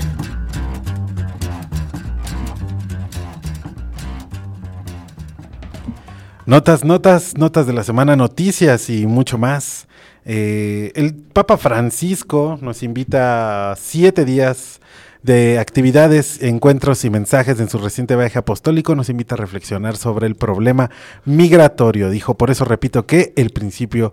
Notas, 6.47 6.85
notas, 6.85 7.39
notas 7.39 7.67
de 7.67 7.73
la 7.73 7.85
semana, 7.85 8.17
noticias 8.17 8.91
y 8.91 9.07
mucho 9.07 9.39
más. 9.39 9.89
Eh, 10.27 10.93
el 10.95 11.15
Papa 11.15 11.57
Francisco 11.57 12.59
nos 12.61 12.83
invita 12.83 13.73
a 13.73 13.77
siete 13.77 14.27
días 14.27 14.83
de 15.23 15.59
actividades, 15.59 16.43
encuentros 16.43 17.03
y 17.07 17.09
mensajes 17.09 17.59
en 17.61 17.71
su 17.71 17.79
reciente 17.79 18.15
viaje 18.15 18.39
apostólico. 18.39 18.95
Nos 18.95 19.09
invita 19.09 19.37
a 19.37 19.39
reflexionar 19.39 19.97
sobre 19.97 20.27
el 20.27 20.35
problema 20.35 20.91
migratorio. 21.25 22.11
Dijo, 22.11 22.35
por 22.35 22.51
eso 22.51 22.67
repito 22.67 23.07
que 23.07 23.33
el 23.37 23.49
principio, 23.49 24.13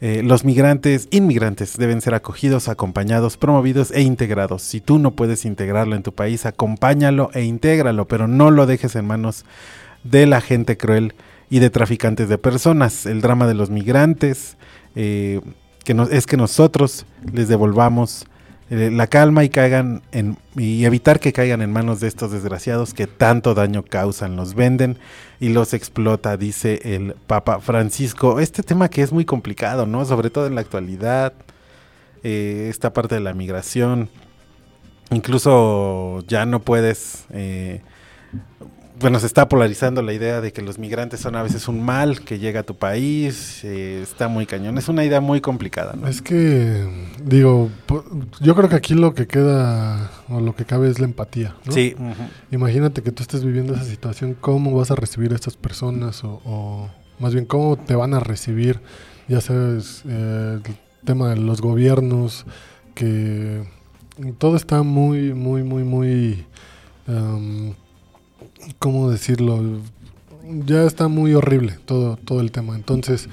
eh, 0.00 0.22
los 0.22 0.44
migrantes, 0.44 1.08
inmigrantes 1.10 1.76
deben 1.76 2.00
ser 2.00 2.14
acogidos, 2.14 2.68
acompañados, 2.68 3.36
promovidos 3.36 3.90
e 3.90 4.02
integrados. 4.02 4.62
Si 4.62 4.80
tú 4.80 5.00
no 5.00 5.16
puedes 5.16 5.44
integrarlo 5.44 5.96
en 5.96 6.04
tu 6.04 6.12
país, 6.14 6.46
acompáñalo 6.46 7.32
e 7.34 7.42
intégralo, 7.42 8.06
pero 8.06 8.28
no 8.28 8.52
lo 8.52 8.66
dejes 8.66 8.94
en 8.94 9.04
manos 9.04 9.44
de 10.04 10.26
la 10.26 10.40
gente 10.40 10.76
cruel 10.76 11.14
y 11.52 11.58
de 11.58 11.68
traficantes 11.68 12.30
de 12.30 12.38
personas. 12.38 13.04
El 13.04 13.20
drama 13.20 13.46
de 13.46 13.52
los 13.52 13.68
migrantes 13.68 14.56
eh, 14.96 15.42
que 15.84 15.92
nos- 15.92 16.10
es 16.10 16.24
que 16.26 16.38
nosotros 16.38 17.04
les 17.30 17.46
devolvamos 17.48 18.24
eh, 18.70 18.90
la 18.90 19.06
calma 19.06 19.44
y 19.44 19.50
caigan 19.50 20.00
en 20.12 20.38
y 20.56 20.86
evitar 20.86 21.20
que 21.20 21.34
caigan 21.34 21.60
en 21.60 21.70
manos 21.70 22.00
de 22.00 22.08
estos 22.08 22.32
desgraciados 22.32 22.94
que 22.94 23.06
tanto 23.06 23.52
daño 23.52 23.82
causan, 23.84 24.34
los 24.34 24.54
venden 24.54 24.96
y 25.40 25.50
los 25.50 25.74
explota, 25.74 26.38
dice 26.38 26.80
el 26.84 27.16
Papa 27.26 27.60
Francisco. 27.60 28.40
Este 28.40 28.62
tema 28.62 28.88
que 28.88 29.02
es 29.02 29.12
muy 29.12 29.26
complicado, 29.26 29.84
¿no? 29.84 30.06
Sobre 30.06 30.30
todo 30.30 30.46
en 30.46 30.54
la 30.54 30.62
actualidad, 30.62 31.34
eh, 32.22 32.68
esta 32.70 32.94
parte 32.94 33.14
de 33.16 33.20
la 33.20 33.34
migración, 33.34 34.08
incluso 35.10 36.24
ya 36.26 36.46
no 36.46 36.60
puedes 36.60 37.26
eh, 37.30 37.82
bueno, 39.02 39.18
se 39.18 39.26
está 39.26 39.48
polarizando 39.48 40.00
la 40.00 40.12
idea 40.12 40.40
de 40.40 40.52
que 40.52 40.62
los 40.62 40.78
migrantes 40.78 41.20
son 41.20 41.36
a 41.36 41.42
veces 41.42 41.68
un 41.68 41.82
mal 41.82 42.20
que 42.20 42.38
llega 42.38 42.60
a 42.60 42.62
tu 42.62 42.76
país, 42.76 43.62
eh, 43.64 44.00
está 44.02 44.28
muy 44.28 44.46
cañón, 44.46 44.78
es 44.78 44.88
una 44.88 45.04
idea 45.04 45.20
muy 45.20 45.40
complicada. 45.40 45.94
¿no? 45.94 46.06
Es 46.06 46.22
que, 46.22 46.86
digo, 47.22 47.68
yo 48.40 48.54
creo 48.54 48.68
que 48.68 48.76
aquí 48.76 48.94
lo 48.94 49.12
que 49.12 49.26
queda 49.26 50.10
o 50.28 50.40
lo 50.40 50.54
que 50.54 50.64
cabe 50.64 50.88
es 50.88 51.00
la 51.00 51.06
empatía. 51.06 51.56
¿no? 51.64 51.72
Sí. 51.72 51.96
Imagínate 52.50 53.02
que 53.02 53.10
tú 53.10 53.22
estés 53.22 53.44
viviendo 53.44 53.74
esa 53.74 53.84
situación, 53.84 54.36
¿cómo 54.40 54.74
vas 54.76 54.90
a 54.90 54.94
recibir 54.94 55.32
a 55.32 55.34
estas 55.34 55.56
personas? 55.56 56.22
O, 56.24 56.88
más 57.18 57.34
bien, 57.34 57.44
¿cómo 57.44 57.76
te 57.76 57.94
van 57.94 58.14
a 58.14 58.20
recibir? 58.20 58.80
Ya 59.28 59.40
sabes, 59.40 60.02
eh, 60.06 60.60
el 60.64 60.76
tema 61.04 61.30
de 61.30 61.36
los 61.36 61.60
gobiernos, 61.60 62.46
que 62.94 63.64
todo 64.38 64.56
está 64.56 64.82
muy, 64.82 65.34
muy, 65.34 65.64
muy, 65.64 65.82
muy... 65.82 66.46
Um, 67.08 67.74
¿cómo 68.78 69.10
decirlo? 69.10 69.80
Ya 70.66 70.84
está 70.84 71.08
muy 71.08 71.34
horrible 71.34 71.78
todo, 71.84 72.16
todo 72.16 72.40
el 72.40 72.50
tema. 72.52 72.74
Entonces, 72.74 73.28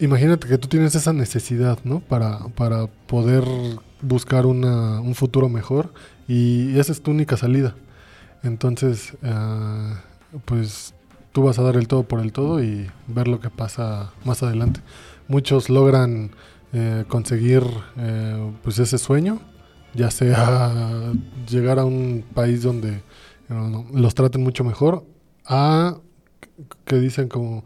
imagínate 0.00 0.48
que 0.48 0.58
tú 0.58 0.68
tienes 0.68 0.94
esa 0.94 1.12
necesidad, 1.12 1.78
¿no? 1.84 2.00
Para, 2.00 2.48
para 2.48 2.86
poder 2.86 3.44
buscar 4.00 4.46
una, 4.46 5.00
un 5.00 5.14
futuro 5.14 5.48
mejor 5.48 5.92
y 6.28 6.78
esa 6.78 6.92
es 6.92 7.02
tu 7.02 7.10
única 7.10 7.36
salida. 7.36 7.74
Entonces, 8.42 9.14
uh, 9.22 9.94
pues 10.44 10.94
tú 11.32 11.42
vas 11.42 11.58
a 11.58 11.62
dar 11.62 11.76
el 11.76 11.88
todo 11.88 12.04
por 12.04 12.20
el 12.20 12.32
todo 12.32 12.62
y 12.62 12.90
ver 13.08 13.26
lo 13.28 13.40
que 13.40 13.50
pasa 13.50 14.12
más 14.24 14.42
adelante. 14.42 14.80
Muchos 15.28 15.70
logran 15.70 16.30
eh, 16.72 17.04
conseguir 17.08 17.64
eh, 17.96 18.52
pues 18.62 18.78
ese 18.78 18.98
sueño, 18.98 19.40
ya 19.94 20.10
sea 20.10 21.12
llegar 21.50 21.78
a 21.78 21.84
un 21.84 22.24
país 22.34 22.62
donde 22.62 23.02
los 23.92 24.14
traten 24.14 24.42
mucho 24.42 24.64
mejor, 24.64 25.04
a 25.46 25.96
que 26.84 26.96
dicen 26.96 27.28
como, 27.28 27.64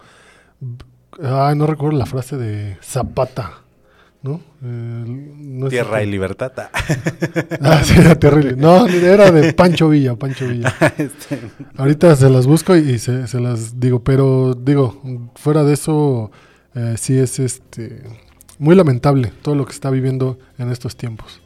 ah, 1.22 1.52
no 1.56 1.66
recuerdo 1.66 1.98
la 1.98 2.06
frase 2.06 2.36
de 2.36 2.76
Zapata, 2.82 3.62
¿no? 4.22 4.40
tierra 5.68 6.02
y 6.02 6.06
libertad. 6.06 6.52
ah, 7.62 7.82
sí, 7.84 7.94
era 7.98 8.14
terrible. 8.16 8.56
No, 8.56 8.86
era 8.86 9.30
de 9.30 9.52
Pancho 9.54 9.88
Villa, 9.88 10.16
Pancho 10.16 10.46
Villa. 10.48 10.74
Este. 10.96 11.40
Ahorita 11.76 12.16
se 12.16 12.28
las 12.30 12.46
busco 12.46 12.76
y 12.76 12.98
se, 12.98 13.26
se, 13.26 13.40
las 13.40 13.78
digo, 13.78 14.02
pero 14.02 14.54
digo, 14.54 15.30
fuera 15.36 15.64
de 15.64 15.74
eso, 15.74 16.30
eh, 16.74 16.94
sí 16.98 17.16
es 17.16 17.38
este 17.38 18.02
muy 18.58 18.74
lamentable 18.74 19.32
todo 19.42 19.54
lo 19.54 19.64
que 19.66 19.72
está 19.72 19.88
viviendo 19.88 20.38
en 20.58 20.72
estos 20.72 20.96
tiempos 20.96 21.40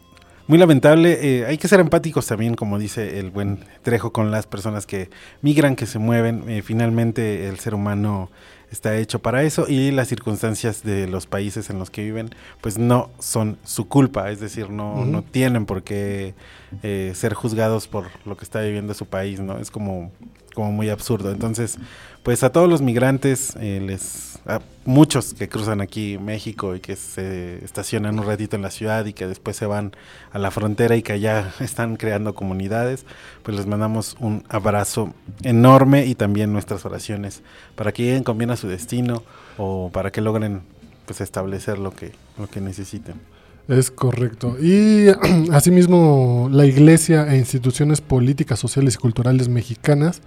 muy 0.46 0.58
lamentable. 0.58 1.18
Eh, 1.20 1.46
hay 1.46 1.58
que 1.58 1.68
ser 1.68 1.80
empáticos 1.80 2.26
también, 2.26 2.54
como 2.54 2.78
dice 2.78 3.18
el 3.18 3.30
buen 3.30 3.60
Trejo, 3.82 4.12
con 4.12 4.30
las 4.30 4.46
personas 4.46 4.86
que 4.86 5.10
migran, 5.40 5.76
que 5.76 5.86
se 5.86 5.98
mueven. 5.98 6.48
Eh, 6.48 6.62
finalmente 6.62 7.48
el 7.48 7.58
ser 7.58 7.74
humano 7.74 8.30
está 8.72 8.96
hecho 8.96 9.20
para 9.20 9.42
eso 9.42 9.66
y 9.68 9.90
las 9.90 10.08
circunstancias 10.08 10.82
de 10.82 11.06
los 11.06 11.26
países 11.26 11.68
en 11.68 11.78
los 11.78 11.90
que 11.90 12.02
viven 12.02 12.30
pues 12.62 12.78
no 12.78 13.10
son 13.18 13.58
su 13.64 13.86
culpa, 13.86 14.30
es 14.30 14.40
decir, 14.40 14.70
no, 14.70 15.04
no 15.04 15.22
tienen 15.22 15.66
por 15.66 15.82
qué 15.82 16.34
eh, 16.82 17.12
ser 17.14 17.34
juzgados 17.34 17.86
por 17.86 18.06
lo 18.24 18.36
que 18.36 18.44
está 18.44 18.62
viviendo 18.62 18.94
su 18.94 19.04
país, 19.04 19.40
¿no? 19.40 19.58
Es 19.58 19.70
como, 19.70 20.10
como 20.54 20.72
muy 20.72 20.90
absurdo. 20.90 21.30
Entonces, 21.30 21.78
pues 22.22 22.42
a 22.42 22.52
todos 22.52 22.68
los 22.68 22.82
migrantes, 22.82 23.54
eh, 23.60 23.80
les, 23.84 24.38
a 24.46 24.60
muchos 24.84 25.34
que 25.34 25.48
cruzan 25.48 25.80
aquí 25.80 26.18
México 26.18 26.74
y 26.74 26.80
que 26.80 26.96
se 26.96 27.64
estacionan 27.64 28.18
un 28.18 28.26
ratito 28.26 28.56
en 28.56 28.62
la 28.62 28.70
ciudad 28.70 29.04
y 29.06 29.12
que 29.12 29.26
después 29.26 29.56
se 29.56 29.66
van 29.66 29.92
a 30.32 30.38
la 30.38 30.50
frontera 30.50 30.96
y 30.96 31.02
que 31.02 31.12
allá 31.12 31.52
están 31.60 31.96
creando 31.96 32.34
comunidades, 32.34 33.06
pues 33.42 33.56
les 33.56 33.66
mandamos 33.66 34.16
un 34.20 34.44
abrazo 34.48 35.14
enorme 35.42 36.06
y 36.06 36.14
también 36.14 36.52
nuestras 36.52 36.84
oraciones 36.84 37.42
para 37.74 37.92
que 37.92 38.04
lleguen 38.04 38.24
con 38.24 38.38
bien 38.38 38.50
a 38.50 38.56
su 38.56 38.68
destino 38.68 39.22
o 39.58 39.90
para 39.92 40.10
que 40.12 40.20
logren 40.20 40.62
pues 41.06 41.20
establecer 41.20 41.78
lo 41.78 41.90
que, 41.90 42.12
lo 42.38 42.48
que 42.48 42.60
necesiten. 42.60 43.31
Es 43.68 43.90
correcto. 43.90 44.56
Y 44.60 45.06
asimismo, 45.52 46.48
la 46.50 46.66
Iglesia 46.66 47.32
e 47.32 47.38
instituciones 47.38 48.00
políticas, 48.00 48.58
sociales 48.58 48.94
y 48.94 48.98
culturales 48.98 49.48
mexicanas 49.48 50.20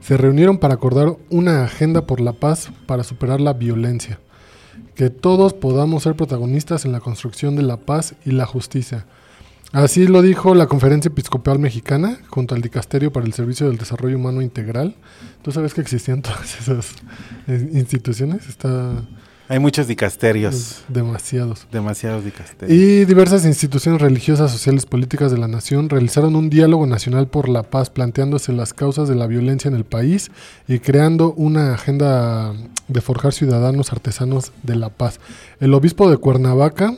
se 0.00 0.16
reunieron 0.16 0.58
para 0.58 0.74
acordar 0.74 1.16
una 1.30 1.64
agenda 1.64 2.06
por 2.06 2.20
la 2.20 2.32
paz 2.32 2.70
para 2.86 3.04
superar 3.04 3.40
la 3.40 3.52
violencia. 3.52 4.18
Que 4.94 5.10
todos 5.10 5.54
podamos 5.54 6.04
ser 6.04 6.16
protagonistas 6.16 6.84
en 6.84 6.92
la 6.92 7.00
construcción 7.00 7.56
de 7.56 7.62
la 7.62 7.76
paz 7.76 8.14
y 8.24 8.32
la 8.32 8.46
justicia. 8.46 9.06
Así 9.72 10.06
lo 10.06 10.22
dijo 10.22 10.54
la 10.54 10.66
Conferencia 10.66 11.10
Episcopal 11.10 11.58
Mexicana 11.58 12.18
junto 12.28 12.54
al 12.54 12.62
Dicasterio 12.62 13.12
para 13.12 13.26
el 13.26 13.34
Servicio 13.34 13.68
del 13.68 13.76
Desarrollo 13.76 14.16
Humano 14.16 14.40
Integral. 14.40 14.96
¿Tú 15.42 15.52
sabes 15.52 15.74
que 15.74 15.82
existían 15.82 16.22
todas 16.22 16.58
esas 16.58 16.94
eh, 17.48 17.68
instituciones? 17.74 18.48
Está 18.48 19.04
hay 19.48 19.58
muchos 19.58 19.86
dicasterios. 19.86 20.82
Demasiados. 20.88 21.66
Demasiados 21.72 22.24
dicasterios. 22.24 22.78
Y 22.78 23.04
diversas 23.06 23.46
instituciones 23.46 24.00
religiosas, 24.02 24.52
sociales, 24.52 24.84
políticas 24.84 25.30
de 25.30 25.38
la 25.38 25.48
nación 25.48 25.88
realizaron 25.88 26.36
un 26.36 26.50
diálogo 26.50 26.86
nacional 26.86 27.28
por 27.28 27.48
la 27.48 27.62
paz, 27.62 27.88
planteándose 27.88 28.52
las 28.52 28.74
causas 28.74 29.08
de 29.08 29.14
la 29.14 29.26
violencia 29.26 29.68
en 29.68 29.74
el 29.74 29.84
país 29.84 30.30
y 30.66 30.80
creando 30.80 31.32
una 31.32 31.74
agenda 31.74 32.52
de 32.88 33.00
forjar 33.00 33.32
ciudadanos 33.32 33.90
artesanos 33.92 34.52
de 34.62 34.76
la 34.76 34.90
paz. 34.90 35.18
El 35.60 35.72
obispo 35.72 36.10
de 36.10 36.18
Cuernavaca 36.18 36.94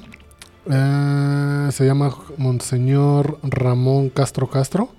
eh, 0.69 1.69
se 1.71 1.87
llama 1.87 2.15
Monseñor 2.37 3.39
Ramón 3.43 4.11
Castro 4.11 4.51
Castro 4.51 4.91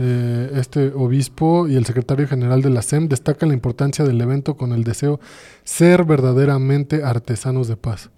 eh, 0.00 0.52
este 0.54 0.92
obispo 0.94 1.66
y 1.66 1.74
el 1.74 1.84
secretario 1.84 2.28
general 2.28 2.62
de 2.62 2.70
la 2.70 2.82
SEM 2.82 3.08
destacan 3.08 3.48
la 3.48 3.54
importancia 3.56 4.04
del 4.04 4.20
evento 4.20 4.56
con 4.56 4.72
el 4.72 4.84
deseo 4.84 5.18
ser 5.64 6.04
verdaderamente 6.04 7.02
artesanos 7.02 7.66
de 7.66 7.76
paz. 7.76 8.10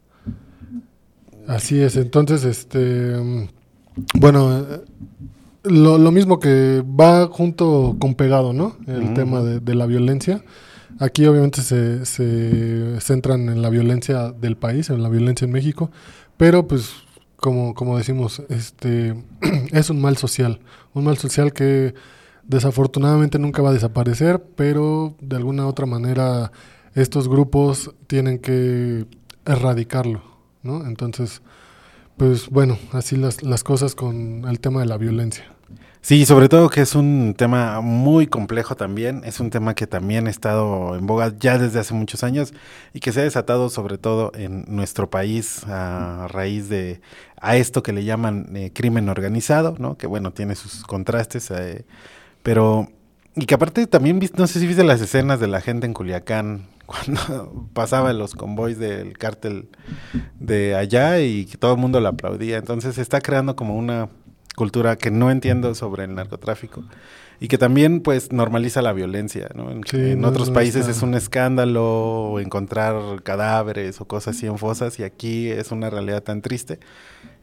Así 1.46 1.80
es, 1.80 1.96
entonces, 1.96 2.44
este, 2.44 3.48
bueno, 4.18 4.58
eh, 4.58 4.84
lo, 5.64 6.12
mismo 6.12 6.38
que 6.38 6.84
va 6.84 7.26
junto 7.28 7.96
con 7.98 8.14
pegado, 8.14 8.52
¿no? 8.52 8.76
El 8.86 9.14
tema 9.14 9.42
de, 9.42 9.74
la 9.74 9.86
violencia. 9.86 10.44
Aquí 10.98 11.24
obviamente 11.24 11.62
se, 11.62 12.04
se 12.04 13.00
centran 13.00 13.48
en 13.48 13.62
la 13.62 13.70
violencia 13.70 14.32
del 14.32 14.56
país, 14.56 14.90
en 14.90 15.02
la 15.02 15.08
violencia 15.08 15.46
en 15.46 15.52
México, 15.52 15.90
pero 16.36 16.68
pues 16.68 16.92
como, 17.40 17.74
como 17.74 17.98
decimos, 17.98 18.42
este, 18.48 19.16
es 19.72 19.90
un 19.90 20.00
mal 20.00 20.16
social, 20.16 20.60
un 20.94 21.04
mal 21.04 21.18
social 21.18 21.52
que 21.52 21.94
desafortunadamente 22.44 23.38
nunca 23.38 23.62
va 23.62 23.70
a 23.70 23.74
desaparecer, 23.74 24.42
pero 24.56 25.14
de 25.20 25.36
alguna 25.36 25.66
otra 25.66 25.86
manera 25.86 26.52
estos 26.94 27.28
grupos 27.28 27.92
tienen 28.06 28.38
que 28.38 29.06
erradicarlo, 29.44 30.22
¿no? 30.62 30.86
Entonces, 30.86 31.42
pues 32.16 32.48
bueno, 32.50 32.78
así 32.92 33.16
las, 33.16 33.42
las 33.42 33.64
cosas 33.64 33.94
con 33.94 34.44
el 34.48 34.60
tema 34.60 34.80
de 34.80 34.86
la 34.86 34.98
violencia. 34.98 35.44
Sí, 36.02 36.24
sobre 36.24 36.48
todo 36.48 36.70
que 36.70 36.80
es 36.80 36.94
un 36.94 37.34
tema 37.36 37.82
muy 37.82 38.26
complejo 38.26 38.74
también, 38.74 39.20
es 39.24 39.38
un 39.38 39.50
tema 39.50 39.74
que 39.74 39.86
también 39.86 40.26
ha 40.26 40.30
estado 40.30 40.96
en 40.96 41.06
boga 41.06 41.34
ya 41.38 41.58
desde 41.58 41.78
hace 41.78 41.92
muchos 41.92 42.24
años 42.24 42.54
y 42.94 43.00
que 43.00 43.12
se 43.12 43.20
ha 43.20 43.24
desatado 43.24 43.68
sobre 43.68 43.98
todo 43.98 44.32
en 44.34 44.64
nuestro 44.66 45.10
país 45.10 45.62
a 45.66 46.26
raíz 46.28 46.70
de 46.70 47.02
a 47.36 47.56
esto 47.56 47.82
que 47.82 47.92
le 47.92 48.04
llaman 48.04 48.56
eh, 48.56 48.70
crimen 48.74 49.10
organizado, 49.10 49.76
¿no? 49.78 49.98
Que 49.98 50.06
bueno, 50.06 50.32
tiene 50.32 50.54
sus 50.54 50.84
contrastes, 50.84 51.50
eh, 51.50 51.84
pero 52.42 52.88
y 53.36 53.44
que 53.44 53.54
aparte 53.54 53.86
también 53.86 54.20
no 54.36 54.46
sé 54.46 54.58
si 54.58 54.66
viste 54.66 54.84
las 54.84 55.02
escenas 55.02 55.38
de 55.38 55.48
la 55.48 55.60
gente 55.60 55.86
en 55.86 55.92
Culiacán 55.92 56.66
cuando 56.86 57.68
pasaba 57.74 58.12
los 58.14 58.34
convoys 58.34 58.78
del 58.78 59.18
cártel 59.18 59.68
de 60.38 60.74
allá 60.74 61.20
y 61.20 61.44
que 61.44 61.58
todo 61.58 61.74
el 61.74 61.78
mundo 61.78 62.00
lo 62.00 62.08
aplaudía, 62.08 62.56
entonces 62.56 62.94
se 62.94 63.02
está 63.02 63.20
creando 63.20 63.54
como 63.54 63.76
una 63.76 64.08
cultura 64.56 64.96
que 64.96 65.10
no 65.10 65.30
entiendo 65.30 65.74
sobre 65.74 66.04
el 66.04 66.14
narcotráfico 66.14 66.84
y 67.40 67.48
que 67.48 67.56
también 67.56 68.00
pues 68.00 68.32
normaliza 68.32 68.82
la 68.82 68.92
violencia, 68.92 69.48
¿no? 69.54 69.70
En, 69.70 70.24
otros 70.24 70.50
países 70.50 70.88
es 70.88 71.02
un 71.02 71.14
escándalo 71.14 72.38
encontrar 72.38 73.22
cadáveres 73.22 74.00
o 74.00 74.04
cosas 74.04 74.36
así 74.36 74.46
en 74.46 74.58
fosas 74.58 74.98
y 74.98 75.04
aquí 75.04 75.48
es 75.48 75.72
una 75.72 75.88
realidad 75.88 76.22
tan 76.22 76.42
triste 76.42 76.78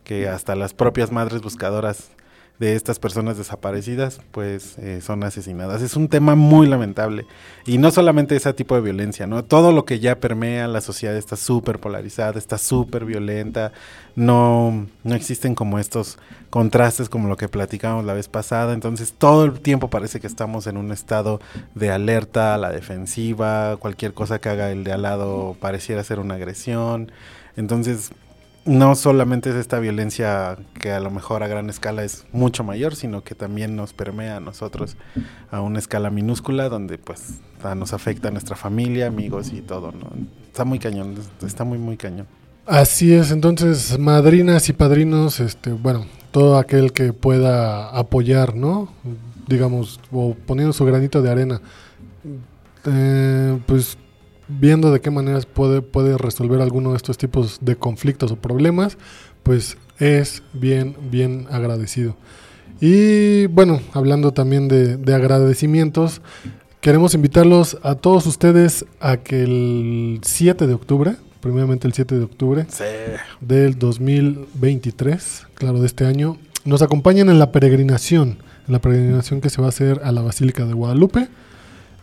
que 0.03 0.29
hasta 0.29 0.55
las 0.55 0.73
propias 0.73 1.11
madres 1.11 1.41
buscadoras 1.41 2.11
de 2.59 2.75
estas 2.75 2.97
personas 2.97 3.37
desaparecidas, 3.37 4.19
pues 4.31 4.77
eh, 4.79 5.01
son 5.01 5.23
asesinadas. 5.23 5.81
Es 5.81 5.95
un 5.95 6.07
tema 6.07 6.35
muy 6.35 6.65
lamentable. 6.65 7.25
Y 7.65 7.77
no 7.77 7.91
solamente 7.91 8.35
ese 8.35 8.51
tipo 8.53 8.73
de 8.75 8.81
violencia, 8.81 9.27
¿no? 9.27 9.43
Todo 9.43 9.71
lo 9.71 9.85
que 9.85 9.99
ya 9.99 10.19
permea 10.19 10.67
la 10.67 10.81
sociedad 10.81 11.15
está 11.15 11.35
súper 11.35 11.79
polarizada, 11.79 12.39
está 12.39 12.57
súper 12.57 13.05
violenta. 13.05 13.73
No, 14.15 14.87
no 15.03 15.15
existen 15.15 15.53
como 15.53 15.77
estos 15.77 16.17
contrastes 16.50 17.10
como 17.10 17.27
lo 17.27 17.38
que 17.38 17.48
platicamos 17.48 18.06
la 18.06 18.13
vez 18.13 18.27
pasada. 18.27 18.74
Entonces 18.74 19.13
todo 19.18 19.46
el 19.46 19.60
tiempo 19.60 19.89
parece 19.89 20.20
que 20.20 20.27
estamos 20.27 20.68
en 20.68 20.77
un 20.77 20.92
estado 20.92 21.39
de 21.75 21.92
alerta 21.92 22.58
la 22.58 22.72
defensiva. 22.72 23.77
Cualquier 23.77 24.13
cosa 24.13 24.39
que 24.39 24.50
haga 24.50 24.72
el 24.72 24.84
de 24.84 24.94
al 24.94 25.01
lado 25.04 25.56
pareciera 25.60 26.04
ser 26.04 26.20
una 26.20 26.36
agresión. 26.36 27.12
Entonces 27.56 28.12
no 28.68 28.96
solamente 28.96 29.50
es 29.50 29.56
esta 29.56 29.80
violencia 29.80 30.58
que 30.80 30.92
a 30.92 31.00
lo 31.00 31.10
mejor 31.10 31.42
a 31.42 31.48
gran 31.48 31.70
escala 31.70 32.04
es 32.04 32.25
mucho 32.34 32.63
mayor, 32.63 32.96
sino 32.96 33.24
que 33.24 33.34
también 33.34 33.75
nos 33.75 33.94
permea 33.94 34.38
a 34.38 34.39
nosotros 34.39 34.98
a 35.50 35.62
una 35.62 35.80
escala 35.80 36.10
minúscula 36.10 36.68
donde 36.68 36.98
pues 36.98 37.39
nos 37.75 37.94
afecta 37.94 38.27
a 38.27 38.32
nuestra 38.32 38.56
familia, 38.56 39.08
amigos 39.08 39.51
y 39.54 39.62
todo, 39.62 39.92
¿no? 39.92 40.10
Está 40.46 40.66
muy 40.66 40.80
cañón, 40.80 41.16
está 41.46 41.63
muy 41.63 41.77
muy 41.77 41.98
cañón. 41.98 42.27
Así 42.66 43.13
es, 43.13 43.32
entonces 43.32 43.98
madrinas 43.98 44.68
y 44.68 44.74
padrinos, 44.74 45.39
este, 45.39 45.72
bueno, 45.72 46.06
todo 46.38 46.60
aquel 46.60 46.94
que 46.94 47.13
pueda 47.13 47.89
apoyar, 47.89 48.56
¿no? 48.56 48.89
Digamos, 49.48 50.00
o 50.12 50.36
poniendo 50.46 50.72
su 50.72 50.86
granito 50.86 51.24
de 51.24 51.32
arena, 51.32 51.62
eh, 52.86 53.58
pues 53.65 53.98
viendo 54.48 54.91
de 54.91 55.01
qué 55.01 55.10
maneras 55.10 55.48
puede, 55.48 55.82
puede 55.82 56.15
resolver 56.15 56.62
alguno 56.62 56.91
de 56.91 56.98
estos 56.98 57.17
tipos 57.17 57.58
de 57.62 57.75
conflictos 57.75 58.32
o 58.32 58.36
problemas, 58.36 59.00
pues 59.41 59.79
es 59.98 60.44
bien, 60.53 60.96
bien 61.10 61.48
agradecido. 61.50 62.15
Y 62.79 63.48
bueno, 63.48 63.82
hablando 63.94 64.32
también 64.32 64.67
de, 64.67 64.96
de 64.96 65.15
agradecimientos, 65.15 66.22
queremos 66.82 67.15
invitarlos 67.15 67.79
a 67.82 67.96
todos 67.96 68.27
ustedes 68.27 68.86
a 69.00 69.17
que 69.17 69.41
el 69.41 70.20
7 70.22 70.67
de 70.67 70.74
octubre, 70.75 71.15
primeramente 71.41 71.88
el 71.88 71.94
7 71.94 72.15
de 72.17 72.24
octubre 72.24 72.65
Sí. 72.70 72.84
del 73.41 73.77
2023, 73.79 75.48
claro, 75.56 75.79
de 75.79 75.86
este 75.88 76.06
año, 76.06 76.38
nos 76.65 76.82
acompañen 76.82 77.29
en 77.29 77.39
la 77.39 77.51
peregrinación, 77.51 78.38
en 78.67 78.74
la 78.74 78.79
peregrinación 78.79 79.41
que 79.41 79.50
se 79.50 79.62
va 79.62 79.67
a 79.67 79.70
hacer 79.70 80.01
a 80.03 80.12
la 80.12 80.22
Basílica 80.22 80.65
de 80.65 80.74
Guadalupe 80.74 81.27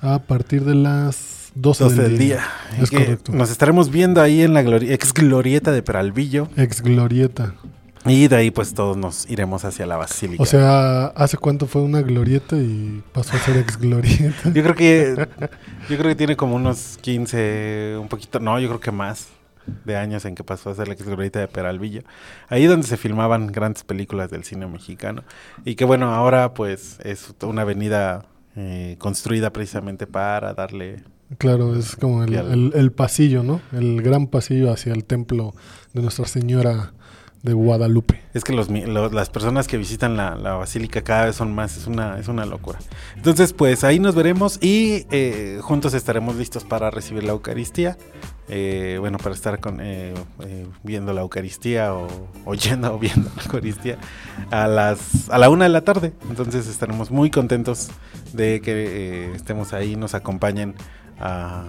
a 0.01 0.19
partir 0.21 0.65
de 0.65 0.75
las 0.75 1.51
12, 1.55 1.85
12 1.85 2.03
del 2.03 2.19
día. 2.19 2.37
día. 2.73 2.83
Es 2.83 2.91
correcto. 2.91 3.33
Nos 3.33 3.51
estaremos 3.51 3.91
viendo 3.91 4.21
ahí 4.21 4.43
en 4.43 4.55
la 4.55 4.63
glori- 4.63 4.91
ex 4.91 5.13
glorieta 5.15 5.71
de 5.73 5.83
Peralvillo 5.83 6.49
Ex 6.57 6.83
Glorieta. 6.83 7.55
Y 8.07 8.29
de 8.29 8.37
ahí 8.37 8.51
pues 8.51 8.75
todos 8.75 8.97
nos 8.97 9.29
iremos 9.31 9.65
hacia 9.65 9.87
la 9.87 9.97
basílica. 9.97 10.43
O 10.43 10.47
sea, 10.47 11.07
¿hace 11.07 11.37
cuánto 11.37 11.67
fue 11.67 11.83
una 11.83 12.03
glorieta 12.03 12.57
y 12.57 13.03
pasó 13.13 13.37
a 13.37 13.39
ser 13.41 13.57
ex 13.59 13.79
glorieta? 13.79 14.51
yo 14.53 14.63
creo 14.63 14.75
que 14.75 15.29
yo 15.89 15.97
creo 15.97 16.09
que 16.11 16.15
tiene 16.15 16.37
como 16.37 16.57
unos 16.57 16.99
15, 17.01 17.97
un 18.01 18.09
poquito, 18.09 18.41
no, 18.41 18.59
yo 18.61 18.69
creo 18.69 18.81
que 18.81 18.91
más 18.93 19.29
de 19.87 19.97
años 19.97 20.27
en 20.27 20.35
que 20.35 20.45
pasó 20.45 20.69
a 20.71 20.75
ser 20.75 20.89
la 20.89 20.95
ex 20.95 21.05
glorieta 21.07 21.41
de 21.41 21.49
Peralvillo. 21.49 22.03
Ahí 22.49 22.67
donde 22.67 22.87
se 22.87 22.97
filmaban 22.99 23.47
grandes 23.47 23.83
películas 23.85 24.31
del 24.31 24.45
cine 24.45 24.67
mexicano 24.67 25.23
y 25.65 25.75
que 25.75 25.85
bueno, 25.87 26.13
ahora 26.15 26.53
pues 26.53 26.99
es 27.03 27.35
una 27.43 27.63
avenida 27.63 28.27
eh, 28.57 28.97
construida 28.99 29.51
precisamente 29.53 30.07
para 30.07 30.53
darle 30.55 31.03
Claro, 31.39 31.75
es 31.75 31.97
como 31.97 32.23
el, 32.23 32.35
el- 32.35 32.73
el 32.75 32.93
pasillo, 32.93 33.43
¿no? 33.43 33.61
El 33.73 34.03
gran 34.03 34.27
pasillo 34.27 34.71
hacia 34.71 34.93
el 34.93 35.05
templo 35.05 35.55
de 35.95 36.03
Nuestra 36.03 36.27
Señora 36.27 36.93
de 37.45 37.53
Guadalupe. 37.53 38.23
Es 38.33 38.43
que 38.43 38.55
las 38.55 39.31
personas 39.31 39.69
que 39.69 39.77
visitan 39.77 40.17
la, 40.17 40.35
la 40.35 40.55
basílica 40.55 41.03
cada 41.03 41.27
vez 41.27 41.37
son 41.37 41.55
más, 41.55 41.77
es 41.77 41.87
una, 41.87 42.19
es 42.19 42.27
una 42.29 42.47
locura. 42.47 42.79
Entonces, 43.17 43.53
pues 43.53 43.85
ahí 43.85 44.01
nos 44.01 44.15
veremos 44.15 44.59
y 44.63 45.07
eh, 45.11 45.59
juntos 45.61 45.93
estaremos 45.93 46.37
listos 46.37 46.65
para 46.65 46.91
recibir 46.91 47.23
la 47.23 47.33
Eucaristía. 47.33 47.99
Eh, 48.49 48.97
bueno, 48.99 49.19
para 49.19 49.35
estar 49.35 49.61
con, 49.61 49.81
eh, 49.81 50.15
eh, 50.41 50.67
viendo 50.83 51.13
la 51.13 51.21
Eucaristía 51.21 51.95
o 51.95 52.09
oyendo 52.47 52.95
o 52.95 52.99
viendo 53.01 53.31
la 53.37 53.43
Eucaristía 53.43 53.99
a 54.51 54.67
las 54.67 55.29
a 55.29 55.37
la 55.37 55.51
una 55.51 55.65
de 55.65 55.71
la 55.71 55.83
tarde. 55.83 56.15
Entonces 56.31 56.67
estaremos 56.67 57.11
muy 57.11 57.31
contentos 57.31 57.91
de 58.33 58.63
que 58.63 58.73
eh, 58.73 59.33
estemos 59.35 59.75
ahí, 59.75 59.97
nos 59.97 60.15
acompañen 60.15 60.75
a 61.21 61.65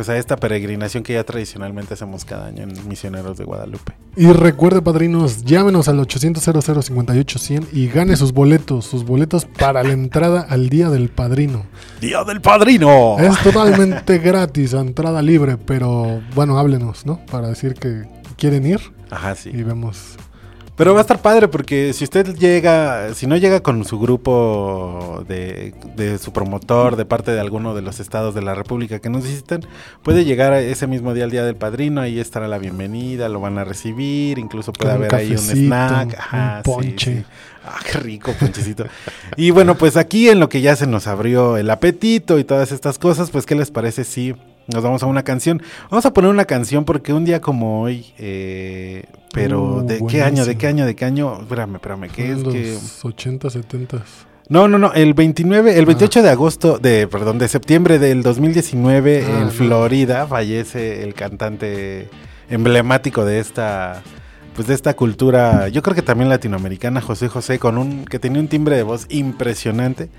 pues 0.00 0.08
a 0.08 0.16
esta 0.16 0.38
peregrinación 0.38 1.02
que 1.02 1.12
ya 1.12 1.24
tradicionalmente 1.24 1.92
hacemos 1.92 2.24
cada 2.24 2.46
año 2.46 2.62
en 2.62 2.88
Misioneros 2.88 3.36
de 3.36 3.44
Guadalupe. 3.44 3.92
Y 4.16 4.32
recuerde, 4.32 4.80
padrinos, 4.80 5.44
llámenos 5.44 5.88
al 5.88 6.00
800 6.00 6.42
58 6.42 7.38
100 7.38 7.68
y 7.70 7.88
gane 7.88 8.16
sus 8.16 8.32
boletos, 8.32 8.86
sus 8.86 9.04
boletos 9.04 9.44
para 9.44 9.82
la 9.82 9.92
entrada 9.92 10.40
al 10.40 10.70
Día 10.70 10.88
del 10.88 11.10
Padrino. 11.10 11.66
¡Día 12.00 12.24
del 12.24 12.40
Padrino! 12.40 13.18
Es 13.18 13.38
totalmente 13.42 14.16
gratis, 14.16 14.72
entrada 14.72 15.20
libre, 15.20 15.58
pero 15.58 16.22
bueno, 16.34 16.58
háblenos, 16.58 17.04
¿no? 17.04 17.20
Para 17.30 17.48
decir 17.48 17.74
que 17.74 18.08
quieren 18.38 18.64
ir 18.64 18.80
Ajá, 19.10 19.34
sí. 19.34 19.50
y 19.52 19.62
vemos. 19.64 20.16
Pero 20.80 20.94
va 20.94 21.00
a 21.00 21.02
estar 21.02 21.20
padre 21.20 21.46
porque 21.46 21.92
si 21.92 22.04
usted 22.04 22.34
llega, 22.36 23.12
si 23.12 23.26
no 23.26 23.36
llega 23.36 23.60
con 23.60 23.84
su 23.84 23.98
grupo 23.98 25.22
de, 25.28 25.74
de 25.94 26.16
su 26.16 26.32
promotor 26.32 26.96
de 26.96 27.04
parte 27.04 27.32
de 27.32 27.38
alguno 27.38 27.74
de 27.74 27.82
los 27.82 28.00
estados 28.00 28.34
de 28.34 28.40
la 28.40 28.54
República 28.54 28.98
que 28.98 29.10
nos 29.10 29.24
visiten, 29.24 29.60
puede 30.02 30.24
llegar 30.24 30.54
ese 30.54 30.86
mismo 30.86 31.12
día 31.12 31.24
al 31.24 31.30
Día 31.30 31.44
del 31.44 31.56
Padrino, 31.56 32.00
ahí 32.00 32.18
estará 32.18 32.48
la 32.48 32.56
bienvenida, 32.56 33.28
lo 33.28 33.40
van 33.40 33.58
a 33.58 33.64
recibir, 33.64 34.38
incluso 34.38 34.72
puede 34.72 34.92
haber 34.92 35.14
ahí 35.14 35.32
un 35.32 35.36
snack. 35.36 36.14
Ajá, 36.18 36.62
un 36.64 36.64
sí, 36.64 36.70
ponche. 36.70 37.16
sí. 37.18 37.24
Ah, 37.62 37.78
qué 37.84 37.98
rico, 37.98 38.32
ponchecito. 38.40 38.86
y 39.36 39.50
bueno, 39.50 39.76
pues 39.76 39.98
aquí 39.98 40.30
en 40.30 40.40
lo 40.40 40.48
que 40.48 40.62
ya 40.62 40.76
se 40.76 40.86
nos 40.86 41.06
abrió 41.06 41.58
el 41.58 41.68
apetito 41.68 42.38
y 42.38 42.44
todas 42.44 42.72
estas 42.72 42.98
cosas, 42.98 43.28
pues 43.28 43.44
¿qué 43.44 43.54
les 43.54 43.70
parece 43.70 44.04
si 44.04 44.34
nos 44.72 44.82
vamos 44.82 45.02
a 45.02 45.06
una 45.06 45.22
canción? 45.22 45.62
Vamos 45.90 46.06
a 46.06 46.12
poner 46.12 46.30
una 46.30 46.44
canción 46.44 46.84
porque 46.84 47.12
un 47.12 47.24
día 47.24 47.40
como 47.40 47.82
hoy, 47.82 48.12
eh, 48.18 49.04
pero 49.32 49.76
Uh, 49.76 49.86
¿de 49.86 50.00
qué 50.08 50.22
año? 50.22 50.44
¿De 50.44 50.56
qué 50.56 50.66
año? 50.66 50.86
¿De 50.86 50.94
qué 50.94 51.04
año? 51.04 51.40
Espérame, 51.40 51.76
espérame, 51.76 52.08
¿qué 52.08 52.32
es? 52.32 52.38
los 52.42 52.52
que 52.54 52.78
80, 53.02 53.50
70. 53.50 54.02
No, 54.48 54.66
no, 54.66 54.78
no, 54.78 54.92
el 54.94 55.14
29, 55.14 55.78
el 55.78 55.86
28 55.86 56.22
de 56.22 56.30
agosto, 56.30 56.78
de, 56.78 57.06
perdón, 57.06 57.38
de 57.38 57.46
septiembre 57.46 58.00
del 58.00 58.22
2019 58.24 59.24
Ah, 59.24 59.30
en 59.38 59.44
no. 59.44 59.50
Florida 59.50 60.26
fallece 60.26 61.04
el 61.04 61.14
cantante 61.14 62.08
emblemático 62.48 63.24
de 63.24 63.38
esta 63.38 64.02
pues 64.56 64.66
de 64.66 64.74
esta 64.74 64.94
cultura, 64.94 65.68
yo 65.68 65.80
creo 65.80 65.94
que 65.94 66.02
también 66.02 66.28
latinoamericana, 66.28 67.00
José 67.00 67.28
José, 67.28 67.60
con 67.60 67.78
un 67.78 68.04
que 68.04 68.18
tenía 68.18 68.40
un 68.42 68.48
timbre 68.48 68.76
de 68.76 68.82
voz 68.82 69.06
impresionante 69.08 70.10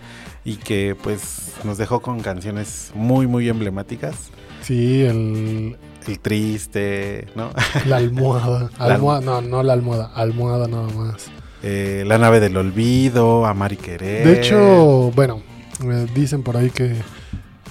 y 0.45 0.55
que 0.55 0.95
pues 1.03 1.51
nos 1.65 1.77
dejó 1.77 1.99
con 2.01 2.21
canciones 2.21 2.91
muy 2.95 3.27
muy 3.27 3.49
emblemáticas, 3.49 4.15
Sí, 4.62 5.02
el, 5.04 5.78
El 6.08 6.19
triste, 6.19 7.28
¿no? 7.36 7.52
la 7.86 7.97
almohada. 7.97 8.69
Almohada. 8.80 9.21
No, 9.21 9.41
no 9.41 9.63
la 9.63 9.74
almohada, 9.74 10.12
almohada 10.15 10.67
nada 10.67 10.88
más. 10.95 11.30
Eh, 11.63 12.04
la 12.08 12.17
nave 12.17 12.39
del 12.39 12.58
olvido, 12.58 13.45
Amar 13.45 13.74
y 13.74 13.78
querer. 13.78 14.26
De 14.26 14.39
hecho, 14.39 15.12
bueno, 15.15 15.41
me 15.84 16.06
dicen 16.06 16.41
por 16.43 16.58
ahí 16.58 16.69
que, 16.71 16.95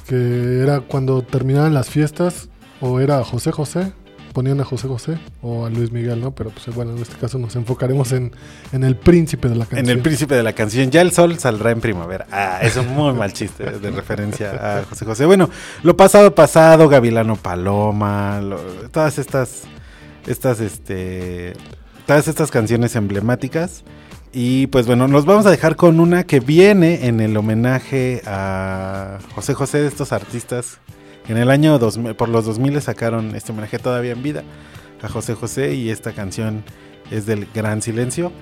que 0.06 0.60
era 0.62 0.80
cuando 0.80 1.22
terminaban 1.22 1.74
las 1.74 1.90
fiestas, 1.90 2.48
o 2.80 3.00
era 3.00 3.22
José 3.24 3.50
José, 3.52 3.92
ponían 4.32 4.60
a 4.60 4.64
José 4.64 4.88
José, 4.88 5.18
o 5.42 5.66
a 5.66 5.70
Luis 5.70 5.90
Miguel, 5.92 6.20
¿no? 6.20 6.30
Pero 6.32 6.50
pues 6.50 6.74
bueno, 6.74 6.92
en 6.92 6.98
este 7.02 7.16
caso 7.16 7.38
nos 7.38 7.56
enfocaremos 7.56 8.12
en, 8.12 8.32
en 8.72 8.84
el 8.84 8.96
príncipe 8.96 9.48
de 9.48 9.56
la 9.56 9.64
canción. 9.66 9.84
En 9.84 9.90
el 9.90 10.00
príncipe 10.02 10.34
de 10.34 10.42
la 10.42 10.52
canción, 10.52 10.90
ya 10.90 11.00
el 11.00 11.12
sol 11.12 11.38
saldrá 11.38 11.70
en 11.70 11.80
primavera. 11.80 12.26
Ah, 12.30 12.58
es 12.62 12.76
un 12.76 12.88
muy 12.88 13.12
mal 13.12 13.32
chiste 13.32 13.64
de 13.64 13.90
referencia 13.90 14.78
a 14.80 14.84
José 14.84 15.04
José. 15.04 15.26
Bueno, 15.26 15.50
lo 15.82 15.96
pasado, 15.96 16.34
pasado, 16.34 16.88
Gavilano 16.88 17.36
Paloma, 17.36 18.40
lo- 18.40 18.60
todas 18.90 19.18
estas, 19.18 19.62
estas, 20.26 20.60
este, 20.60 21.54
todas 22.06 22.28
estas 22.28 22.50
canciones 22.50 22.96
emblemáticas. 22.96 23.84
Y 24.32 24.68
pues 24.68 24.86
bueno, 24.86 25.08
nos 25.08 25.24
vamos 25.24 25.44
a 25.46 25.50
dejar 25.50 25.74
con 25.74 25.98
una 25.98 26.22
que 26.22 26.38
viene 26.38 27.08
en 27.08 27.20
el 27.20 27.36
homenaje 27.36 28.22
a 28.26 29.18
José 29.34 29.54
José 29.54 29.78
de 29.82 29.88
estos 29.88 30.12
artistas. 30.12 30.78
En 31.30 31.36
el 31.36 31.48
año 31.52 31.78
2000, 31.78 32.16
por 32.16 32.28
los 32.28 32.44
2000 32.44 32.82
sacaron 32.82 33.36
este 33.36 33.52
homenaje 33.52 33.78
todavía 33.78 34.10
en 34.10 34.20
vida 34.20 34.42
a 35.00 35.08
José 35.08 35.34
José 35.34 35.74
y 35.74 35.90
esta 35.90 36.10
canción 36.10 36.64
es 37.12 37.24
del 37.24 37.46
Gran 37.54 37.82
Silencio. 37.82 38.32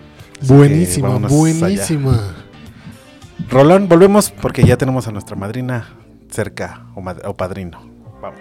Buenísima, 0.46 1.08
vámonos 1.08 1.30
allá. 1.30 1.38
buenísima. 1.38 2.34
Rolón, 3.50 3.90
volvemos 3.90 4.30
porque 4.30 4.64
ya 4.64 4.78
tenemos 4.78 5.06
a 5.06 5.12
nuestra 5.12 5.36
madrina 5.36 5.86
cerca 6.30 6.86
o 6.94 7.36
padrino. 7.36 7.78
Vamos. 8.22 8.40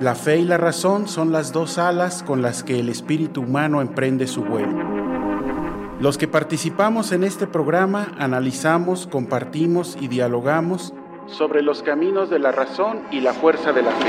la 0.00 0.16
fe 0.16 0.38
y 0.38 0.44
la 0.44 0.58
razón 0.58 1.06
son 1.06 1.30
las 1.30 1.52
dos 1.52 1.78
alas 1.78 2.24
con 2.24 2.42
las 2.42 2.64
que 2.64 2.80
el 2.80 2.88
espíritu 2.88 3.42
humano 3.42 3.80
emprende 3.80 4.26
su 4.26 4.42
vuelo. 4.42 4.76
Los 6.00 6.18
que 6.18 6.26
participamos 6.26 7.12
en 7.12 7.22
este 7.22 7.46
programa 7.46 8.12
analizamos, 8.18 9.06
compartimos 9.06 9.96
y 10.00 10.08
dialogamos 10.08 10.92
sobre 11.26 11.62
los 11.62 11.82
caminos 11.82 12.28
de 12.28 12.38
la 12.38 12.50
razón 12.50 13.02
y 13.12 13.20
la 13.20 13.32
fuerza 13.32 13.72
de 13.72 13.82
la 13.82 13.92
fe. 13.92 14.08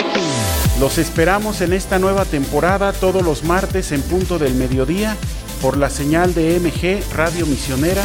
Los 0.80 0.98
esperamos 0.98 1.62
en 1.62 1.72
esta 1.72 2.00
nueva 2.00 2.26
temporada 2.26 2.92
todos 2.92 3.24
los 3.24 3.44
martes 3.44 3.92
en 3.92 4.02
punto 4.02 4.40
del 4.40 4.56
mediodía 4.56 5.16
por 5.62 5.78
la 5.78 5.90
señal 5.90 6.34
de 6.34 6.60
MG 6.60 7.16
Radio 7.16 7.46
Misionera, 7.46 8.04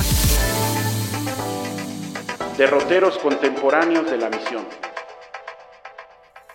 derroteros 2.57 3.19
contemporáneos 3.19 4.11
de 4.11 4.19
la 4.19 4.29
misión. 4.29 4.89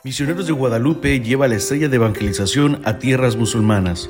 Misioneros 0.06 0.46
de 0.46 0.54
Guadalupe 0.54 1.20
lleva 1.20 1.48
la 1.48 1.56
estrella 1.56 1.90
de 1.90 1.96
evangelización 1.96 2.80
a 2.84 3.00
tierras 3.00 3.36
musulmanas. 3.36 4.08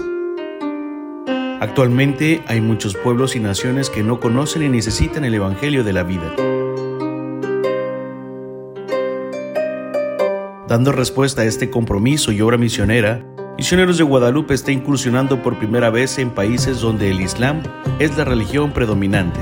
Actualmente 1.62 2.44
hay 2.48 2.60
muchos 2.60 2.96
pueblos 2.96 3.38
y 3.38 3.40
naciones 3.40 3.90
que 3.90 4.04
no 4.04 4.20
conocen 4.20 4.64
y 4.64 4.68
necesitan 4.68 5.24
el 5.24 5.36
Evangelio 5.36 5.86
de 5.86 5.94
la 5.94 6.04
vida. 6.04 6.36
Dando 10.68 10.92
respuesta 10.92 11.44
a 11.44 11.46
este 11.46 11.70
compromiso 11.70 12.34
y 12.34 12.42
obra 12.42 12.58
misionera, 12.58 13.26
Misioneros 13.56 13.98
de 13.98 14.04
Guadalupe 14.04 14.54
está 14.54 14.74
incursionando 14.74 15.42
por 15.42 15.58
primera 15.58 15.92
vez 15.92 16.20
en 16.20 16.30
países 16.30 16.82
donde 16.82 17.10
el 17.10 17.22
Islam 17.22 17.64
es 18.00 18.18
la 18.18 18.26
religión 18.26 18.74
predominante. 18.74 19.40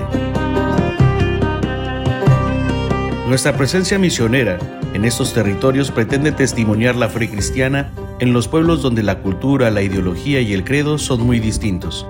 Nuestra 3.34 3.58
presencia 3.58 3.98
misionera 3.98 4.60
en 4.94 5.06
estos 5.06 5.34
territorios 5.34 5.90
pretende 5.90 6.32
testimoniar 6.32 6.96
la 6.96 7.10
fe 7.10 7.28
cristiana 7.28 7.92
en 8.20 8.32
los 8.32 8.48
pueblos 8.48 8.84
donde 8.84 9.02
la 9.02 9.24
cultura, 9.24 9.72
la 9.72 9.82
ideología 9.82 10.40
y 10.40 10.54
el 10.54 10.64
credo 10.64 11.00
son 11.00 11.22
muy 11.22 11.40
distintos. 11.40 12.06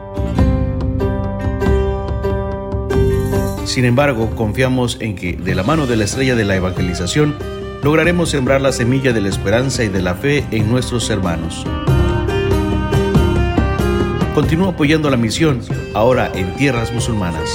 Sin 3.63 3.85
embargo, 3.85 4.35
confiamos 4.35 4.97
en 4.99 5.15
que, 5.15 5.37
de 5.37 5.55
la 5.55 5.63
mano 5.63 5.87
de 5.87 5.95
la 5.95 6.03
estrella 6.03 6.35
de 6.35 6.43
la 6.43 6.57
evangelización, 6.57 7.37
lograremos 7.83 8.29
sembrar 8.29 8.59
la 8.59 8.73
semilla 8.73 9.13
de 9.13 9.21
la 9.21 9.29
esperanza 9.29 9.85
y 9.85 9.87
de 9.87 10.01
la 10.01 10.15
fe 10.15 10.43
en 10.51 10.69
nuestros 10.69 11.09
hermanos. 11.09 11.65
Continúa 14.35 14.71
apoyando 14.71 15.09
la 15.09 15.15
misión, 15.15 15.61
ahora 15.93 16.29
en 16.35 16.53
tierras 16.57 16.91
musulmanas. 16.91 17.49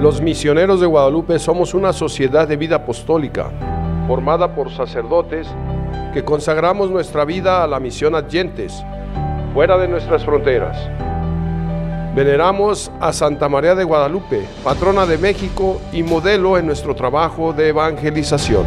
Los 0.00 0.20
misioneros 0.20 0.80
de 0.80 0.86
Guadalupe 0.86 1.38
somos 1.38 1.74
una 1.74 1.92
sociedad 1.92 2.46
de 2.46 2.56
vida 2.56 2.76
apostólica, 2.76 3.50
formada 4.06 4.54
por 4.54 4.70
sacerdotes 4.70 5.48
que 6.14 6.24
consagramos 6.24 6.90
nuestra 6.90 7.24
vida 7.24 7.62
a 7.62 7.66
la 7.66 7.80
misión 7.80 8.14
adyentes, 8.14 8.72
fuera 9.52 9.76
de 9.76 9.88
nuestras 9.88 10.24
fronteras. 10.24 10.78
Veneramos 12.14 12.90
a 13.00 13.12
Santa 13.12 13.48
María 13.48 13.74
de 13.74 13.84
Guadalupe, 13.84 14.46
patrona 14.64 15.04
de 15.04 15.18
México 15.18 15.80
y 15.92 16.02
modelo 16.02 16.56
en 16.58 16.66
nuestro 16.66 16.94
trabajo 16.94 17.52
de 17.52 17.68
evangelización. 17.68 18.66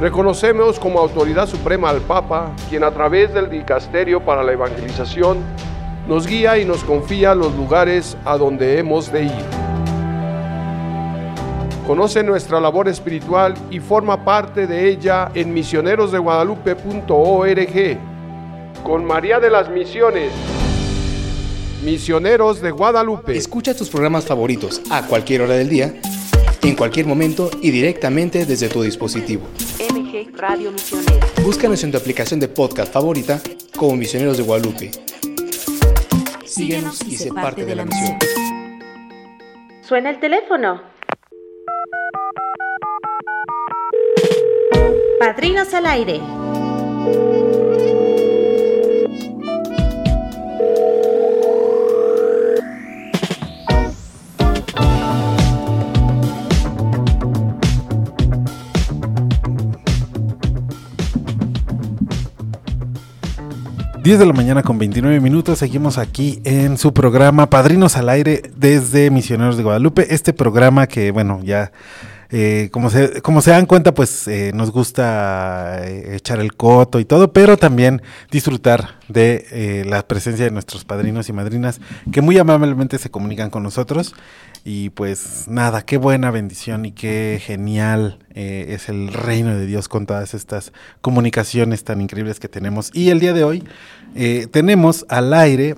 Reconocemos 0.00 0.78
como 0.78 0.98
autoridad 0.98 1.46
suprema 1.46 1.90
al 1.90 2.00
Papa, 2.00 2.52
quien 2.70 2.84
a 2.84 2.90
través 2.90 3.34
del 3.34 3.50
Dicasterio 3.50 4.24
para 4.24 4.42
la 4.42 4.52
Evangelización 4.52 5.36
nos 6.08 6.26
guía 6.26 6.56
y 6.56 6.64
nos 6.64 6.82
confía 6.84 7.34
los 7.34 7.54
lugares 7.54 8.16
a 8.24 8.38
donde 8.38 8.78
hemos 8.78 9.12
de 9.12 9.24
ir. 9.24 9.44
Conoce 11.86 12.22
nuestra 12.22 12.60
labor 12.60 12.88
espiritual 12.88 13.52
y 13.70 13.80
forma 13.80 14.24
parte 14.24 14.66
de 14.66 14.88
ella 14.88 15.30
en 15.34 15.52
misionerosdeguadalupe.org. 15.52 17.98
Con 18.82 19.04
María 19.04 19.38
de 19.38 19.50
las 19.50 19.68
Misiones, 19.68 20.32
Misioneros 21.84 22.60
de 22.60 22.70
Guadalupe. 22.70 23.36
Escucha 23.36 23.74
tus 23.74 23.88
programas 23.88 24.24
favoritos 24.24 24.82
a 24.90 25.06
cualquier 25.06 25.42
hora 25.42 25.54
del 25.54 25.68
día, 25.68 25.94
en 26.62 26.76
cualquier 26.76 27.06
momento 27.06 27.50
y 27.62 27.70
directamente 27.70 28.44
desde 28.46 28.68
tu 28.68 28.82
dispositivo. 28.82 29.42
MG 29.92 30.36
Radio 30.36 30.72
Misionera. 30.72 31.26
Búscanos 31.42 31.82
en 31.84 31.92
tu 31.92 31.98
aplicación 31.98 32.40
de 32.40 32.48
podcast 32.48 32.92
favorita 32.92 33.40
como 33.76 33.96
Misioneros 33.96 34.36
de 34.36 34.42
Guadalupe. 34.42 34.90
Síguenos 36.44 37.00
y 37.06 37.16
sé 37.16 37.32
parte 37.32 37.64
de 37.64 37.74
la 37.74 37.84
misión. 37.84 38.18
Suena 39.82 40.10
el 40.10 40.20
teléfono. 40.20 40.82
Padrinos 45.18 45.72
al 45.74 45.86
aire. 45.86 46.20
Diez 64.02 64.18
de 64.18 64.24
la 64.24 64.32
mañana 64.32 64.62
con 64.62 64.78
29 64.78 65.20
minutos, 65.20 65.58
seguimos 65.58 65.98
aquí 65.98 66.40
en 66.44 66.78
su 66.78 66.94
programa 66.94 67.50
Padrinos 67.50 67.98
al 67.98 68.08
Aire 68.08 68.40
desde 68.56 69.10
Misioneros 69.10 69.58
de 69.58 69.62
Guadalupe. 69.62 70.14
Este 70.14 70.32
programa 70.32 70.86
que, 70.86 71.10
bueno, 71.10 71.40
ya 71.44 71.70
eh, 72.32 72.68
como, 72.70 72.90
se, 72.90 73.20
como 73.22 73.40
se 73.40 73.50
dan 73.50 73.66
cuenta, 73.66 73.92
pues 73.92 74.28
eh, 74.28 74.52
nos 74.54 74.70
gusta 74.70 75.80
eh, 75.84 76.14
echar 76.14 76.38
el 76.38 76.54
coto 76.54 77.00
y 77.00 77.04
todo, 77.04 77.32
pero 77.32 77.56
también 77.56 78.02
disfrutar 78.30 79.00
de 79.08 79.84
la 79.86 80.06
presencia 80.06 80.44
de 80.44 80.52
nuestros 80.52 80.84
padrinos 80.84 81.28
y 81.28 81.32
madrinas 81.32 81.80
que 82.12 82.20
muy 82.20 82.38
amablemente 82.38 82.98
se 82.98 83.10
comunican 83.10 83.50
con 83.50 83.64
nosotros. 83.64 84.14
Y 84.64 84.90
pues 84.90 85.46
nada, 85.48 85.82
qué 85.82 85.96
buena 85.96 86.30
bendición 86.30 86.84
y 86.84 86.92
qué 86.92 87.40
genial 87.42 88.18
es 88.34 88.88
el 88.88 89.12
reino 89.12 89.56
de 89.56 89.66
Dios 89.66 89.88
con 89.88 90.06
todas 90.06 90.34
estas 90.34 90.72
comunicaciones 91.00 91.82
tan 91.82 92.00
increíbles 92.00 92.38
que 92.38 92.48
tenemos. 92.48 92.90
Y 92.92 93.08
el 93.08 93.18
día 93.18 93.32
de 93.32 93.42
hoy 93.42 93.64
tenemos 94.52 95.06
al 95.08 95.32
aire 95.32 95.76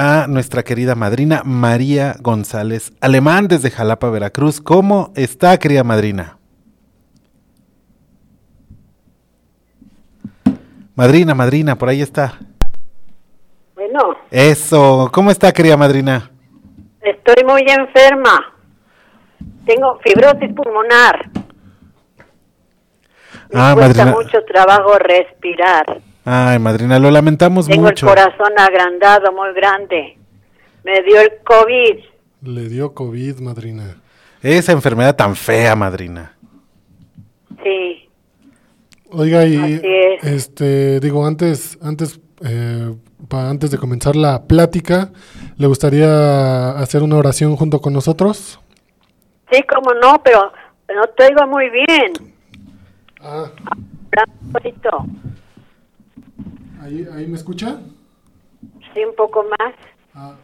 a 0.00 0.26
nuestra 0.28 0.62
querida 0.62 0.94
madrina 0.94 1.42
María 1.44 2.14
González 2.20 2.92
Alemán 3.00 3.48
desde 3.48 3.70
Jalapa, 3.70 4.08
Veracruz. 4.10 4.60
¿Cómo 4.60 5.12
está, 5.16 5.58
querida 5.58 5.82
madrina? 5.82 6.38
Madrina, 10.94 11.34
madrina, 11.34 11.76
por 11.76 11.88
ahí 11.88 12.00
está. 12.00 12.38
Bueno, 13.74 14.16
Eso, 14.30 15.10
¿cómo 15.12 15.30
está, 15.30 15.52
querida 15.52 15.76
madrina? 15.76 16.30
estoy 17.02 17.44
muy 17.44 17.62
enferma. 17.68 18.54
Tengo 19.66 19.98
fibrosis 20.04 20.52
pulmonar. 20.54 21.30
Me 23.50 23.60
Ah, 23.60 23.72
cuesta 23.74 24.04
madrina. 24.04 24.12
mucho 24.12 24.44
trabajo 24.44 24.98
respirar. 24.98 26.00
Ay, 26.30 26.58
madrina, 26.58 26.98
lo 26.98 27.10
lamentamos 27.10 27.66
Tengo 27.66 27.84
mucho. 27.84 28.06
el 28.06 28.14
corazón 28.14 28.52
agrandado, 28.58 29.32
muy 29.32 29.54
grande. 29.54 30.18
Me 30.84 31.02
dio 31.02 31.20
el 31.22 31.30
COVID. 31.42 32.04
Le 32.42 32.68
dio 32.68 32.92
COVID, 32.92 33.38
madrina. 33.40 33.96
Esa 34.42 34.72
enfermedad 34.72 35.16
tan 35.16 35.34
fea, 35.34 35.74
madrina. 35.74 36.36
Sí, 37.62 38.04
Oiga, 39.10 39.46
y 39.46 39.56
Así 39.56 39.80
es. 39.84 40.24
este, 40.24 41.00
digo, 41.00 41.26
antes, 41.26 41.78
antes, 41.80 42.20
eh, 42.44 42.94
pa- 43.26 43.48
antes 43.48 43.70
de 43.70 43.78
comenzar 43.78 44.14
la 44.14 44.42
plática, 44.44 45.10
¿le 45.56 45.66
gustaría 45.66 46.72
hacer 46.72 47.02
una 47.02 47.16
oración 47.16 47.56
junto 47.56 47.80
con 47.80 47.94
nosotros? 47.94 48.60
sí, 49.50 49.62
como 49.62 49.94
no, 49.94 50.22
pero 50.22 50.52
no 50.94 51.06
te 51.16 51.24
oigo 51.24 51.46
muy 51.46 51.70
bien. 51.70 52.12
Ah, 53.22 53.46
Habla 53.64 54.24
un 54.42 54.52
poquito. 54.52 54.90
¿Ahí, 56.88 57.06
ahí 57.14 57.26
me 57.26 57.36
escucha? 57.36 57.78
Sí, 58.94 59.04
un 59.04 59.14
poco 59.14 59.44
más. 59.44 59.74
Ah, 60.14 60.34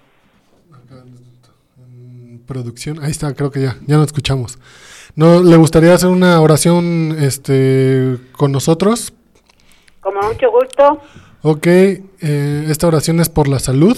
acá 0.73 1.03
en 1.79 2.39
producción, 2.47 3.03
ahí 3.03 3.11
está, 3.11 3.33
creo 3.35 3.51
que 3.51 3.63
ya, 3.63 3.77
ya 3.87 3.97
nos 3.97 4.07
escuchamos. 4.07 4.59
¿No 5.17 5.43
le 5.43 5.57
gustaría 5.57 5.95
hacer 5.95 6.11
una 6.11 6.41
oración, 6.41 7.17
este, 7.19 8.19
con 8.33 8.53
nosotros? 8.53 9.13
Con 10.01 10.15
mucho 10.15 10.51
gusto. 10.51 11.01
Ok, 11.43 11.67
eh, 11.67 12.67
esta 12.69 12.87
oración 12.87 13.21
es 13.21 13.29
por 13.29 13.49
la 13.49 13.59
salud 13.59 13.97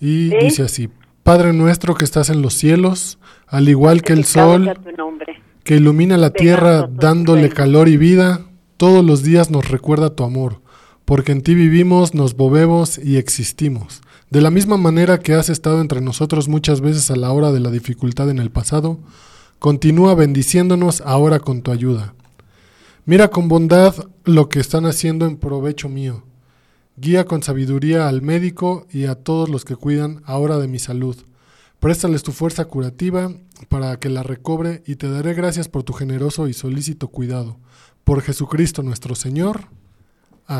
y 0.00 0.30
Sí. 0.30 0.36
dice 0.40 0.62
así: 0.62 0.90
Padre 1.22 1.52
nuestro 1.52 1.94
que 1.94 2.04
estás 2.04 2.30
en 2.30 2.42
los 2.42 2.54
cielos, 2.54 3.18
al 3.46 3.68
igual 3.68 4.02
que 4.02 4.12
el 4.12 4.24
sol 4.24 4.72
que 5.64 5.76
ilumina 5.76 6.16
la 6.16 6.30
tierra 6.30 6.88
dándole 6.90 7.48
calor 7.48 7.88
y 7.88 7.96
vida, 7.96 8.40
todos 8.76 9.04
los 9.04 9.22
días 9.22 9.50
nos 9.50 9.68
recuerda 9.68 10.10
tu 10.16 10.24
amor. 10.24 10.60
Porque 11.04 11.32
en 11.32 11.42
ti 11.42 11.54
vivimos, 11.54 12.14
nos 12.14 12.36
movemos 12.36 12.98
y 12.98 13.16
existimos. 13.16 14.02
De 14.30 14.40
la 14.40 14.50
misma 14.50 14.76
manera 14.76 15.18
que 15.18 15.34
has 15.34 15.48
estado 15.48 15.80
entre 15.80 16.00
nosotros 16.00 16.48
muchas 16.48 16.80
veces 16.80 17.10
a 17.10 17.16
la 17.16 17.32
hora 17.32 17.52
de 17.52 17.60
la 17.60 17.70
dificultad 17.70 18.30
en 18.30 18.38
el 18.38 18.50
pasado, 18.50 18.98
continúa 19.58 20.14
bendiciéndonos 20.14 21.02
ahora 21.02 21.38
con 21.38 21.62
tu 21.62 21.70
ayuda. 21.70 22.14
Mira 23.04 23.28
con 23.28 23.48
bondad 23.48 23.94
lo 24.24 24.48
que 24.48 24.60
están 24.60 24.86
haciendo 24.86 25.26
en 25.26 25.36
provecho 25.36 25.88
mío. 25.88 26.24
Guía 26.96 27.24
con 27.24 27.42
sabiduría 27.42 28.08
al 28.08 28.22
médico 28.22 28.86
y 28.92 29.06
a 29.06 29.16
todos 29.16 29.48
los 29.48 29.64
que 29.64 29.76
cuidan 29.76 30.22
ahora 30.24 30.58
de 30.58 30.68
mi 30.68 30.78
salud. 30.78 31.16
Préstales 31.80 32.22
tu 32.22 32.30
fuerza 32.30 32.64
curativa 32.66 33.32
para 33.68 33.98
que 33.98 34.08
la 34.08 34.22
recobre 34.22 34.82
y 34.86 34.96
te 34.96 35.10
daré 35.10 35.34
gracias 35.34 35.68
por 35.68 35.82
tu 35.82 35.92
generoso 35.94 36.46
y 36.46 36.52
solícito 36.52 37.08
cuidado. 37.08 37.58
Por 38.04 38.22
Jesucristo 38.22 38.82
nuestro 38.82 39.14
Señor. 39.14 39.66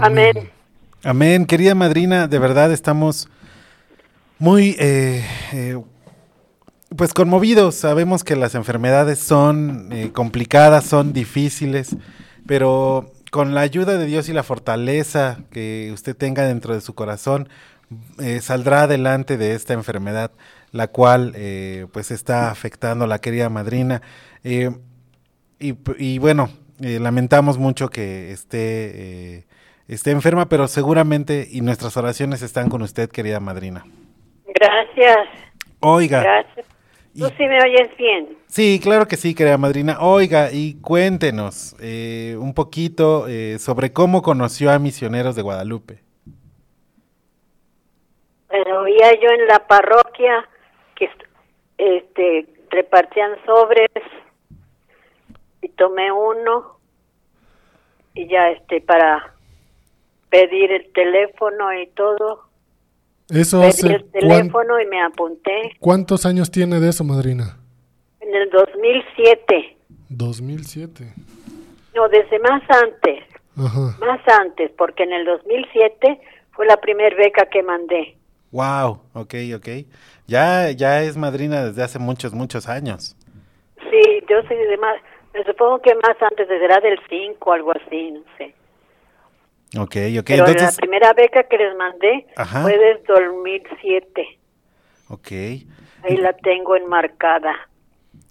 Amén. 0.00 0.36
Amén. 0.36 0.50
Amén, 1.04 1.46
querida 1.46 1.74
madrina, 1.74 2.28
de 2.28 2.38
verdad 2.38 2.72
estamos 2.72 3.28
muy, 4.38 4.76
eh, 4.78 5.24
eh, 5.52 5.82
pues 6.96 7.12
conmovidos. 7.12 7.74
Sabemos 7.74 8.22
que 8.24 8.36
las 8.36 8.54
enfermedades 8.54 9.18
son 9.18 9.88
eh, 9.92 10.12
complicadas, 10.12 10.84
son 10.84 11.12
difíciles, 11.12 11.96
pero 12.46 13.12
con 13.30 13.54
la 13.54 13.62
ayuda 13.62 13.98
de 13.98 14.06
Dios 14.06 14.28
y 14.28 14.32
la 14.32 14.42
fortaleza 14.42 15.40
que 15.50 15.90
usted 15.92 16.16
tenga 16.16 16.46
dentro 16.46 16.72
de 16.74 16.80
su 16.80 16.94
corazón, 16.94 17.48
eh, 18.18 18.40
saldrá 18.40 18.82
adelante 18.84 19.36
de 19.36 19.54
esta 19.54 19.74
enfermedad, 19.74 20.30
la 20.70 20.88
cual 20.88 21.32
eh, 21.34 21.86
pues 21.92 22.10
está 22.10 22.50
afectando 22.50 23.04
a 23.04 23.08
la 23.08 23.20
querida 23.20 23.48
madrina. 23.48 24.02
Eh, 24.44 24.70
y, 25.58 25.74
y 25.98 26.18
bueno, 26.18 26.50
eh, 26.80 26.98
lamentamos 27.00 27.58
mucho 27.58 27.88
que 27.90 28.32
esté, 28.32 29.46
esté 29.88 30.10
enferma, 30.10 30.48
pero 30.48 30.68
seguramente 30.68 31.46
y 31.50 31.60
nuestras 31.60 31.96
oraciones 31.96 32.42
están 32.42 32.68
con 32.68 32.82
usted, 32.82 33.10
querida 33.10 33.40
madrina. 33.40 33.84
Gracias. 34.46 35.28
Oiga, 35.80 36.22
Gracias. 36.22 36.66
Tú 37.18 37.28
sí 37.36 37.44
me 37.46 37.58
oyes 37.62 37.94
bien. 37.98 38.38
sí, 38.46 38.80
claro 38.82 39.06
que 39.06 39.16
sí, 39.16 39.34
querida 39.34 39.58
madrina. 39.58 39.98
Oiga, 40.00 40.50
y 40.50 40.80
cuéntenos 40.80 41.76
eh, 41.80 42.36
un 42.40 42.54
poquito 42.54 43.26
eh, 43.28 43.58
sobre 43.58 43.92
cómo 43.92 44.22
conoció 44.22 44.70
a 44.70 44.78
misioneros 44.78 45.36
de 45.36 45.42
Guadalupe. 45.42 45.98
Pero 48.48 48.82
oía 48.82 49.12
yo 49.20 49.28
en 49.28 49.46
la 49.46 49.66
parroquia 49.66 50.48
que 50.94 51.10
este 51.76 52.46
repartían 52.70 53.32
sobres 53.44 53.90
y 55.60 55.68
tomé 55.70 56.10
uno 56.12 56.78
y 58.14 58.26
ya 58.26 58.50
este 58.50 58.80
para 58.80 59.34
pedir 60.32 60.72
el 60.72 60.90
teléfono 60.94 61.72
y 61.74 61.86
todo. 61.88 62.48
Eso 63.28 63.60
Pedí 63.60 63.68
hace 63.68 63.86
el 63.94 64.10
teléfono 64.10 64.80
y 64.80 64.86
me 64.86 65.00
apunté 65.02 65.76
¿Cuántos 65.78 66.26
años 66.26 66.50
tiene 66.50 66.80
de 66.80 66.88
eso, 66.88 67.04
madrina? 67.04 67.58
en 68.20 68.34
el 68.34 68.48
2007. 68.50 69.76
2007. 70.08 71.04
No, 71.94 72.08
desde 72.08 72.38
más 72.38 72.62
antes, 72.70 73.24
Ajá. 73.58 73.96
más 74.00 74.20
antes, 74.40 74.70
porque 74.78 75.02
en 75.02 75.12
el 75.12 75.26
2007 75.26 76.20
fue 76.52 76.66
la 76.66 76.78
primera 76.78 77.14
beca 77.14 77.46
que 77.46 77.62
mandé. 77.62 78.16
Wow, 78.52 79.00
ok, 79.14 79.34
ok. 79.56 79.68
Ya, 80.26 80.70
ya 80.70 81.02
es 81.02 81.16
madrina 81.16 81.64
desde 81.64 81.82
hace 81.82 81.98
muchos, 81.98 82.32
muchos 82.32 82.68
años. 82.68 83.16
Sí, 83.90 84.02
yo 84.30 84.42
soy 84.48 84.56
de 84.56 84.76
más, 84.78 84.96
me 85.34 85.44
supongo 85.44 85.80
que 85.82 85.94
más 85.96 86.16
antes, 86.20 86.48
será 86.48 86.80
del 86.80 86.98
5 87.08 87.50
o 87.50 87.52
algo 87.52 87.72
así, 87.72 88.12
no 88.12 88.20
sé. 88.38 88.54
Ok, 89.78 89.96
ok. 90.18 90.24
Pero 90.26 90.46
Entonces, 90.46 90.62
la 90.62 90.72
primera 90.80 91.12
beca 91.14 91.44
que 91.44 91.56
les 91.56 91.76
mandé 91.76 92.26
Ajá. 92.36 92.62
fue 92.62 92.76
desde 92.76 93.02
2007. 93.06 94.38
ok. 95.08 95.32
Ahí 96.04 96.16
la 96.16 96.32
tengo 96.32 96.76
enmarcada. 96.76 97.54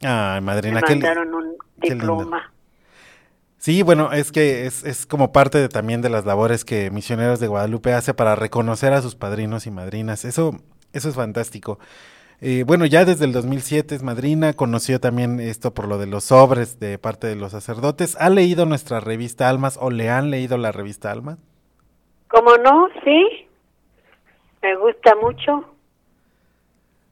Ay, 0.04 0.36
Me 0.36 0.42
madrina, 0.42 0.82
qué, 0.82 0.96
li- 0.96 1.02
mandaron 1.02 1.34
un 1.34 1.56
qué 1.82 1.94
diploma. 1.94 2.52
Sí, 3.58 3.84
bueno, 3.84 4.12
es 4.12 4.32
que 4.32 4.66
es, 4.66 4.84
es 4.84 5.06
como 5.06 5.32
parte 5.32 5.60
de, 5.60 5.70
también 5.70 6.02
de 6.02 6.10
las 6.10 6.26
labores 6.26 6.66
que 6.66 6.90
Misioneros 6.92 7.40
de 7.40 7.48
Guadalupe 7.48 7.94
hace 7.94 8.14
para 8.14 8.36
reconocer 8.36 8.92
a 8.94 9.02
sus 9.02 9.16
padrinos 9.16 9.68
y 9.68 9.72
madrinas. 9.72 10.26
Eso, 10.26 10.58
eso 10.94 11.10
es 11.10 11.16
fantástico. 11.16 11.78
Eh, 12.44 12.64
bueno, 12.66 12.88
ya 12.88 13.06
desde 13.06 13.26
el 13.26 13.34
2007 13.34 13.94
es 13.94 14.02
madrina, 14.02 14.54
conoció 14.54 15.00
también 15.00 15.40
esto 15.40 15.76
por 15.76 15.88
lo 15.88 16.00
de 16.00 16.08
los 16.08 16.24
sobres 16.24 16.80
de 16.80 16.98
parte 16.98 17.28
de 17.28 17.36
los 17.36 17.52
sacerdotes. 17.52 18.18
¿Ha 18.20 18.32
leído 18.32 18.66
nuestra 18.66 19.00
revista 19.00 19.48
Almas 19.48 19.78
o 19.80 19.92
le 19.92 20.10
han 20.10 20.32
leído 20.32 20.58
la 20.58 20.72
revista 20.72 21.12
Almas? 21.12 21.38
¿Cómo 22.28 22.58
no? 22.58 22.88
Sí. 23.04 23.48
Me 24.64 24.76
gusta 24.76 25.16
mucho. 25.22 25.66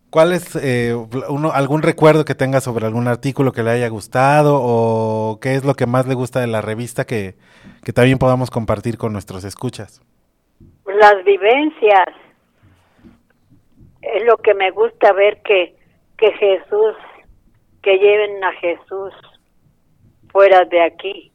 ¿Cuál 0.09 0.33
es 0.33 0.55
eh, 0.55 0.95
uno, 1.29 1.51
algún 1.51 1.83
recuerdo 1.83 2.25
que 2.25 2.33
tenga 2.33 2.59
sobre 2.61 2.87
algún 2.87 3.07
artículo 3.07 3.51
que 3.51 3.61
le 3.61 3.69
haya 3.69 3.89
gustado 3.89 4.59
o 4.59 5.39
qué 5.39 5.53
es 5.53 5.63
lo 5.63 5.75
que 5.75 5.85
más 5.85 6.07
le 6.07 6.15
gusta 6.15 6.39
de 6.39 6.47
la 6.47 6.61
revista 6.61 7.05
que, 7.05 7.35
que 7.83 7.93
también 7.93 8.17
podamos 8.17 8.49
compartir 8.49 8.97
con 8.97 9.13
nuestros 9.13 9.43
escuchas? 9.43 10.01
Las 10.87 11.23
vivencias. 11.23 12.07
Es 14.01 14.23
lo 14.25 14.37
que 14.37 14.53
me 14.53 14.71
gusta 14.71 15.11
ver 15.13 15.41
que, 15.43 15.75
que 16.17 16.31
Jesús, 16.33 16.95
que 17.81 17.97
lleven 17.97 18.43
a 18.43 18.53
Jesús 18.53 19.13
fuera 20.31 20.65
de 20.65 20.81
aquí. 20.81 21.31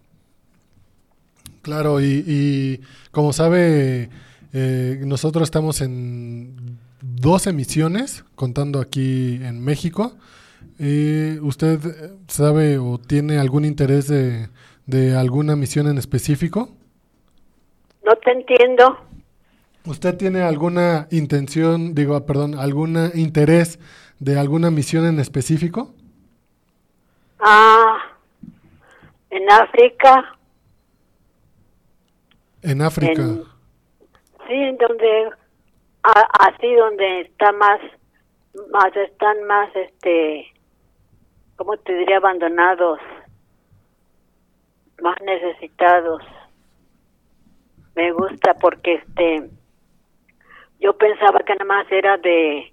Claro, 1.63 2.01
y, 2.01 2.25
y 2.27 2.81
como 3.11 3.33
sabe, 3.33 4.09
eh, 4.53 5.01
nosotros 5.05 5.45
estamos 5.45 5.81
en 5.81 6.79
dos 7.01 7.47
emisiones, 7.47 8.25
contando 8.35 8.81
aquí 8.81 9.41
en 9.43 9.65
México. 9.65 10.13
Eh, 10.79 11.39
¿Usted 11.43 11.79
sabe 12.29 12.79
o 12.79 12.99
tiene 12.99 13.39
algún 13.39 13.65
interés 13.65 14.09
de, 14.09 14.49
de 14.87 15.17
alguna 15.17 15.57
misión 15.57 15.87
en 15.87 15.99
específico? 15.99 16.71
No 18.05 18.15
te 18.17 18.33
entiendo. 18.33 18.99
¿Usted 19.87 20.17
tiene 20.17 20.41
alguna 20.43 21.09
intención, 21.11 21.95
digo, 21.95 22.17
ah, 22.17 22.25
perdón, 22.25 22.55
algún 22.59 22.97
interés 23.15 23.79
de 24.19 24.39
alguna 24.39 24.71
misión 24.71 25.05
en 25.07 25.21
específico? 25.21 25.95
Ah, 27.39 27.99
en 29.31 29.51
África, 29.51 30.37
En 32.63 32.81
África. 32.81 33.21
En- 33.23 33.43
sí, 34.49 34.77
donde, 34.81 35.31
a- 36.03 36.29
así 36.49 36.73
donde 36.75 37.21
está 37.23 37.53
más, 37.53 37.79
más, 38.73 38.97
están 38.97 39.45
más, 39.47 39.69
este, 39.77 40.47
¿cómo 41.57 41.77
te 41.77 41.93
diría? 41.95 42.17
Abandonados, 42.17 43.01
más 45.03 45.17
necesitados. 45.21 46.23
Me 47.95 48.13
gusta 48.13 48.55
porque, 48.55 48.95
este, 48.95 49.51
yo 50.81 50.97
pensaba 50.97 51.41
que 51.41 51.55
nada 51.55 51.65
más 51.65 51.91
era 51.91 52.17
de, 52.19 52.73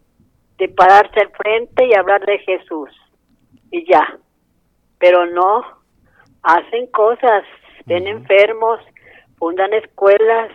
de 0.58 0.70
pararse 0.70 1.20
al 1.20 1.32
frente 1.32 1.86
y 1.86 1.94
hablar 1.94 2.26
de 2.26 2.40
Jesús 2.40 2.90
y 3.72 3.86
ya, 3.90 4.18
pero 5.00 5.26
no, 5.26 5.64
hacen 6.44 6.88
cosas, 6.88 7.44
ven 7.86 8.08
enfermos, 8.08 8.80
fundan 9.38 9.74
escuelas, 9.74 10.52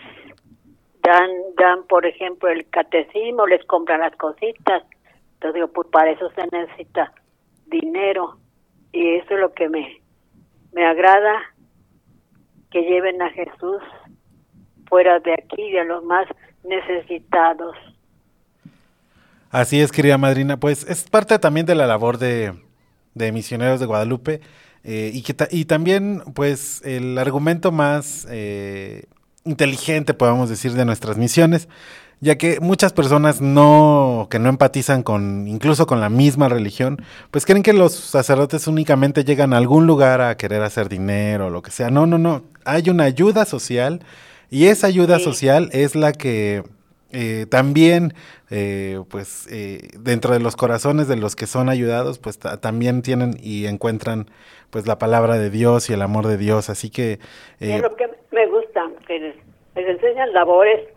dan, 1.02 1.30
dan 1.56 1.86
por 1.86 2.04
ejemplo 2.04 2.48
el 2.48 2.68
catecismo, 2.68 3.46
les 3.46 3.64
compran 3.66 4.00
las 4.00 4.14
cositas, 4.16 4.82
entonces 5.36 5.54
digo, 5.54 5.68
pues 5.68 5.88
para 5.88 6.10
eso 6.10 6.30
se 6.30 6.46
necesita 6.50 7.12
dinero. 7.66 8.38
Y 8.92 9.16
eso 9.16 9.34
es 9.34 9.40
lo 9.40 9.52
que 9.52 9.68
me, 9.68 10.00
me 10.72 10.86
agrada, 10.86 11.42
que 12.70 12.82
lleven 12.82 13.20
a 13.20 13.30
Jesús 13.30 13.82
fuera 14.88 15.18
de 15.20 15.34
aquí, 15.34 15.70
de 15.72 15.84
los 15.84 16.02
más 16.04 16.26
necesitados. 16.68 17.76
Así 19.50 19.80
es, 19.80 19.92
querida 19.92 20.18
madrina. 20.18 20.58
Pues 20.58 20.84
es 20.88 21.04
parte 21.04 21.38
también 21.38 21.66
de 21.66 21.74
la 21.74 21.86
labor 21.86 22.18
de, 22.18 22.52
de 23.14 23.32
Misioneros 23.32 23.80
de 23.80 23.86
Guadalupe 23.86 24.40
eh, 24.84 25.10
y, 25.12 25.22
que 25.22 25.34
y 25.50 25.64
también 25.64 26.22
pues 26.34 26.80
el 26.84 27.18
argumento 27.18 27.72
más 27.72 28.26
eh, 28.30 29.06
inteligente, 29.44 30.14
podemos 30.14 30.48
decir, 30.48 30.74
de 30.74 30.84
nuestras 30.84 31.16
misiones, 31.16 31.68
ya 32.20 32.36
que 32.36 32.60
muchas 32.60 32.92
personas 32.92 33.40
no, 33.40 34.28
que 34.30 34.38
no 34.38 34.48
empatizan 34.48 35.02
con, 35.02 35.48
incluso 35.48 35.86
con 35.86 36.00
la 36.00 36.08
misma 36.08 36.48
religión, 36.48 37.02
pues 37.32 37.44
creen 37.46 37.64
que 37.64 37.72
los 37.72 37.94
sacerdotes 37.94 38.68
únicamente 38.68 39.24
llegan 39.24 39.54
a 39.54 39.56
algún 39.56 39.86
lugar 39.86 40.20
a 40.20 40.36
querer 40.36 40.62
hacer 40.62 40.88
dinero 40.88 41.46
o 41.46 41.50
lo 41.50 41.62
que 41.62 41.72
sea. 41.72 41.90
No, 41.90 42.06
no, 42.06 42.16
no. 42.16 42.44
Hay 42.64 42.88
una 42.88 43.04
ayuda 43.04 43.44
social 43.44 44.04
y 44.50 44.66
esa 44.66 44.86
ayuda 44.86 45.18
Sí. 45.18 45.24
social 45.24 45.68
es 45.72 45.94
la 45.94 46.12
que 46.12 46.62
eh, 47.12 47.46
también, 47.48 48.12
eh, 48.50 49.00
pues, 49.08 49.46
eh, 49.50 49.88
dentro 50.00 50.32
de 50.34 50.40
los 50.40 50.54
corazones 50.56 51.06
de 51.08 51.16
los 51.16 51.34
que 51.36 51.46
son 51.46 51.68
ayudados, 51.68 52.18
pues 52.18 52.38
ta- 52.38 52.60
también 52.60 53.00
tienen 53.00 53.36
y 53.40 53.66
encuentran, 53.66 54.28
pues, 54.70 54.86
la 54.86 54.98
palabra 54.98 55.38
de 55.38 55.48
Dios 55.48 55.88
y 55.88 55.92
el 55.94 56.02
amor 56.02 56.26
de 56.26 56.36
Dios. 56.36 56.68
Así 56.68 56.90
que, 56.90 57.12
eh, 57.12 57.76
es 57.76 57.80
lo 57.82 57.94
que 57.96 58.06
me 58.32 58.46
gusta, 58.48 58.82
que 59.06 59.18
les 59.76 59.88
enseñan 59.88 60.32
labores 60.32 60.88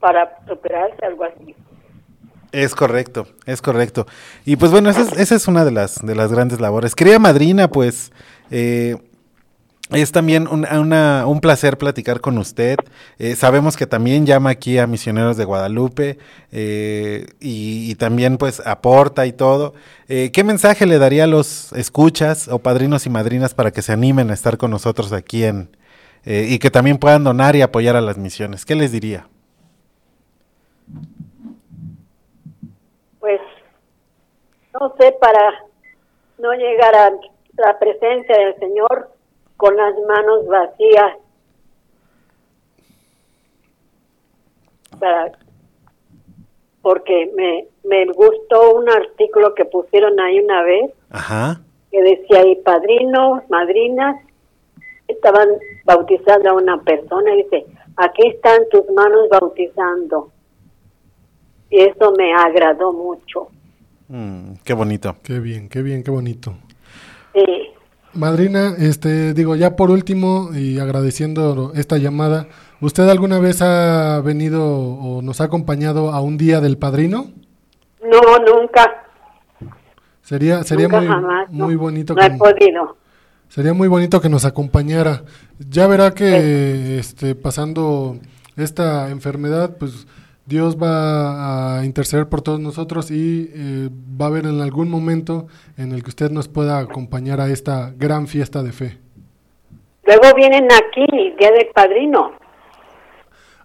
para 0.00 0.36
superarse, 0.46 1.04
algo 1.06 1.24
así. 1.24 1.54
Es 2.52 2.74
correcto, 2.74 3.26
es 3.46 3.60
correcto. 3.60 4.06
Y 4.44 4.56
pues 4.56 4.70
bueno, 4.70 4.90
esa 4.90 5.02
es, 5.02 5.12
esa 5.12 5.34
es 5.34 5.48
una 5.48 5.64
de 5.64 5.72
las, 5.72 6.04
de 6.04 6.14
las 6.14 6.32
grandes 6.32 6.60
labores. 6.60 6.94
Querida 6.94 7.18
madrina, 7.18 7.68
pues 7.68 8.12
eh, 8.50 8.96
es 9.90 10.10
también 10.10 10.48
un, 10.48 11.40
placer 11.40 11.78
platicar 11.78 12.20
con 12.20 12.38
usted. 12.38 12.76
Eh, 13.18 13.36
sabemos 13.36 13.76
que 13.76 13.86
también 13.86 14.26
llama 14.26 14.50
aquí 14.50 14.78
a 14.78 14.86
Misioneros 14.86 15.36
de 15.36 15.44
Guadalupe 15.44 16.18
eh, 16.50 17.26
y, 17.38 17.94
también 17.94 18.36
pues 18.36 18.66
aporta 18.66 19.26
y 19.26 19.32
todo. 19.32 19.74
Eh, 20.08 20.32
¿Qué 20.32 20.42
mensaje 20.42 20.86
le 20.86 20.98
daría 20.98 21.24
a 21.24 21.28
los 21.28 21.72
escuchas 21.72 22.48
o 22.48 22.58
padrinos 22.58 23.06
y 23.06 23.10
madrinas 23.10 23.54
para 23.54 23.70
que 23.70 23.82
se 23.82 23.92
animen 23.92 24.30
a 24.30 24.34
estar 24.34 24.56
con 24.58 24.70
nosotros 24.70 25.12
aquí 25.12 25.44
en 25.44 25.76
y 26.28 26.58
que 26.58 26.72
también 26.72 26.98
puedan 26.98 27.22
donar 27.22 27.54
y 27.54 27.62
apoyar 27.62 27.94
a 27.94 28.00
las 28.00 28.18
misiones? 28.18 28.64
¿Qué 28.64 28.74
les 28.74 28.90
diría? 28.90 29.28
Pues, 33.20 33.40
no 34.80 34.92
sé, 34.98 35.14
para 35.20 35.54
no 36.38 36.52
llegar 36.54 36.96
a 36.96 37.12
la 37.58 37.78
presencia 37.78 38.36
del 38.36 38.58
Señor 38.58 39.15
con 39.56 39.76
las 39.76 39.94
manos 40.08 40.46
vacías. 40.46 41.16
Para, 44.98 45.32
porque 46.82 47.30
me, 47.36 47.66
me 47.84 48.06
gustó 48.12 48.74
un 48.74 48.88
artículo 48.88 49.54
que 49.54 49.64
pusieron 49.64 50.18
ahí 50.20 50.38
una 50.40 50.62
vez 50.62 50.92
Ajá. 51.10 51.60
que 51.90 52.02
decía 52.02 52.40
ahí 52.40 52.56
padrinos, 52.56 53.42
madrinas, 53.50 54.22
estaban 55.08 55.48
bautizando 55.84 56.50
a 56.50 56.54
una 56.54 56.80
persona 56.82 57.34
y 57.34 57.42
dice, 57.42 57.66
aquí 57.96 58.28
están 58.28 58.60
tus 58.70 58.88
manos 58.90 59.28
bautizando. 59.30 60.30
Y 61.70 61.80
eso 61.80 62.12
me 62.16 62.32
agradó 62.32 62.92
mucho. 62.92 63.48
Mm, 64.08 64.54
qué 64.64 64.72
bonito. 64.72 65.16
Qué 65.22 65.40
bien, 65.40 65.68
qué 65.68 65.82
bien, 65.82 66.04
qué 66.04 66.10
bonito. 66.10 66.54
Sí. 67.34 67.70
Madrina, 68.16 68.74
este, 68.78 69.34
digo, 69.34 69.56
ya 69.56 69.76
por 69.76 69.90
último 69.90 70.50
y 70.54 70.78
agradeciendo 70.78 71.72
esta 71.74 71.98
llamada, 71.98 72.48
¿usted 72.80 73.08
alguna 73.08 73.38
vez 73.38 73.62
ha 73.62 74.20
venido 74.20 74.64
o 74.66 75.22
nos 75.22 75.40
ha 75.40 75.44
acompañado 75.44 76.10
a 76.12 76.20
un 76.20 76.36
día 76.36 76.60
del 76.60 76.78
padrino? 76.78 77.30
No, 78.02 78.20
nunca. 78.38 79.04
Sería, 80.22 80.64
sería 80.64 80.86
nunca 80.88 80.98
muy, 81.00 81.08
jamás. 81.08 81.48
no. 81.50 81.64
muy 81.66 81.76
bonito 81.76 82.14
No 82.14 82.22
he 82.22 82.30
que, 82.30 82.36
podido. 82.36 82.96
sería 83.48 83.72
muy 83.74 83.88
bonito 83.88 84.20
que 84.20 84.28
nos 84.28 84.44
acompañara. 84.44 85.22
Ya 85.58 85.86
verá 85.86 86.12
que 86.12 86.98
este, 86.98 87.34
pasando 87.34 88.18
esta 88.56 89.10
enfermedad, 89.10 89.76
pues 89.78 90.06
Dios 90.46 90.76
va 90.80 91.78
a 91.80 91.84
interceder 91.84 92.28
por 92.28 92.40
todos 92.40 92.60
nosotros 92.60 93.10
y 93.10 93.50
eh, 93.52 93.88
va 94.20 94.26
a 94.26 94.28
haber 94.28 94.46
en 94.46 94.60
algún 94.60 94.88
momento 94.88 95.48
en 95.76 95.90
el 95.92 96.02
que 96.04 96.10
usted 96.10 96.30
nos 96.30 96.46
pueda 96.48 96.78
acompañar 96.78 97.40
a 97.40 97.48
esta 97.48 97.92
gran 97.96 98.28
fiesta 98.28 98.62
de 98.62 98.72
fe. 98.72 98.98
Luego 100.04 100.34
vienen 100.36 100.68
aquí, 100.70 101.04
Día 101.36 101.50
del 101.50 101.66
Padrino, 101.74 102.30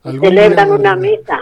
y 0.05 0.17
celebran 0.17 0.67
día- 0.69 0.75
una 0.75 0.95
misa. 0.95 1.39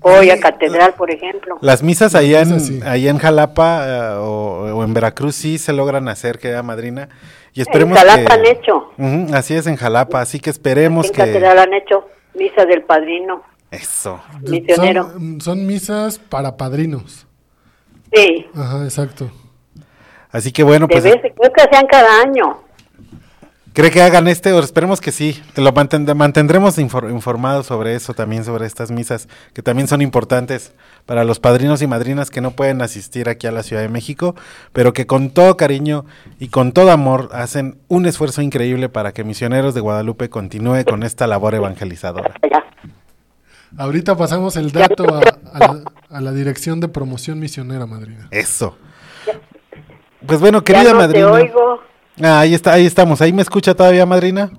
Voy 0.00 0.30
a 0.30 0.38
catedral, 0.40 0.94
por 0.94 1.10
ejemplo. 1.10 1.58
Las 1.60 1.82
misas 1.82 2.14
allá 2.14 2.40
en, 2.42 2.48
misas 2.54 2.66
sí. 2.68 2.80
allá 2.84 3.10
en 3.10 3.18
Jalapa 3.18 3.84
eh, 3.86 4.14
o, 4.18 4.76
o 4.76 4.84
en 4.84 4.94
Veracruz 4.94 5.34
sí 5.34 5.58
se 5.58 5.72
logran 5.72 6.08
hacer, 6.08 6.38
querida 6.38 6.62
madrina. 6.62 7.08
Y 7.52 7.60
En 7.60 7.66
esperemos 7.66 7.98
Jalapa 7.98 8.24
que... 8.24 8.32
han 8.32 8.46
hecho. 8.46 8.92
Así 9.34 9.54
es 9.54 9.66
en 9.66 9.74
Jalapa, 9.76 10.20
así 10.20 10.38
que 10.40 10.50
esperemos 10.50 11.06
En 11.06 11.12
que... 11.12 11.18
catedral 11.18 11.58
han 11.58 11.74
hecho 11.74 12.06
misa 12.34 12.64
del 12.64 12.82
Padrino. 12.82 13.42
Eso. 13.70 14.20
Misionero. 14.42 15.12
Son, 15.12 15.40
son 15.40 15.66
misas 15.66 16.18
para 16.18 16.56
padrinos. 16.56 17.26
Sí, 18.12 18.46
Ajá, 18.54 18.84
exacto. 18.84 19.30
Así 20.30 20.52
que 20.52 20.62
bueno, 20.62 20.86
de 20.86 20.92
pues 20.92 21.04
vez, 21.04 21.16
creo 21.20 21.52
que 21.52 21.62
hacían 21.62 21.86
cada 21.86 22.22
año. 22.22 22.58
cree 23.74 23.90
que 23.90 24.02
hagan 24.02 24.26
este, 24.28 24.52
o 24.52 24.58
esperemos 24.60 25.00
que 25.00 25.12
sí. 25.12 25.42
Te 25.54 25.60
lo 25.62 25.72
mantend- 25.72 26.12
mantendremos 26.14 26.78
infor- 26.78 27.10
informados 27.10 27.66
sobre 27.66 27.94
eso 27.94 28.12
también, 28.14 28.44
sobre 28.44 28.66
estas 28.66 28.90
misas, 28.90 29.28
que 29.54 29.62
también 29.62 29.86
son 29.88 30.00
importantes 30.02 30.72
para 31.06 31.24
los 31.24 31.38
padrinos 31.38 31.80
y 31.82 31.86
madrinas 31.86 32.30
que 32.30 32.40
no 32.40 32.50
pueden 32.52 32.82
asistir 32.82 33.28
aquí 33.28 33.46
a 33.46 33.52
la 33.52 33.62
Ciudad 33.62 33.82
de 33.82 33.88
México, 33.88 34.34
pero 34.72 34.92
que 34.92 35.06
con 35.06 35.30
todo 35.30 35.56
cariño 35.56 36.04
y 36.38 36.48
con 36.48 36.72
todo 36.72 36.90
amor 36.90 37.28
hacen 37.32 37.78
un 37.88 38.04
esfuerzo 38.06 38.42
increíble 38.42 38.88
para 38.88 39.12
que 39.12 39.24
Misioneros 39.24 39.74
de 39.74 39.80
Guadalupe 39.80 40.28
continúe 40.30 40.84
con 40.88 41.02
esta 41.02 41.26
labor 41.26 41.54
evangelizadora. 41.54 42.34
Ahorita 43.76 44.16
pasamos 44.16 44.56
el 44.56 44.72
dato 44.72 45.04
a, 45.14 45.20
a 45.52 45.58
la, 45.58 45.82
a 46.10 46.20
la 46.20 46.32
dirección 46.32 46.80
de 46.80 46.88
promoción 46.88 47.38
misionera, 47.38 47.86
madrina. 47.86 48.28
Eso. 48.30 48.76
Pues 50.26 50.40
bueno, 50.40 50.58
Ya 50.58 50.64
querida 50.64 50.92
no 50.92 50.98
madrina. 50.98 51.26
te 51.26 51.32
oigo. 51.44 51.80
Ah, 52.22 52.40
ahí 52.40 52.54
está, 52.54 52.72
ahí 52.72 52.86
estamos. 52.86 53.20
¿Ahí 53.20 53.32
me 53.32 53.42
escucha 53.42 53.74
todavía, 53.74 54.04
madrina? 54.06 54.50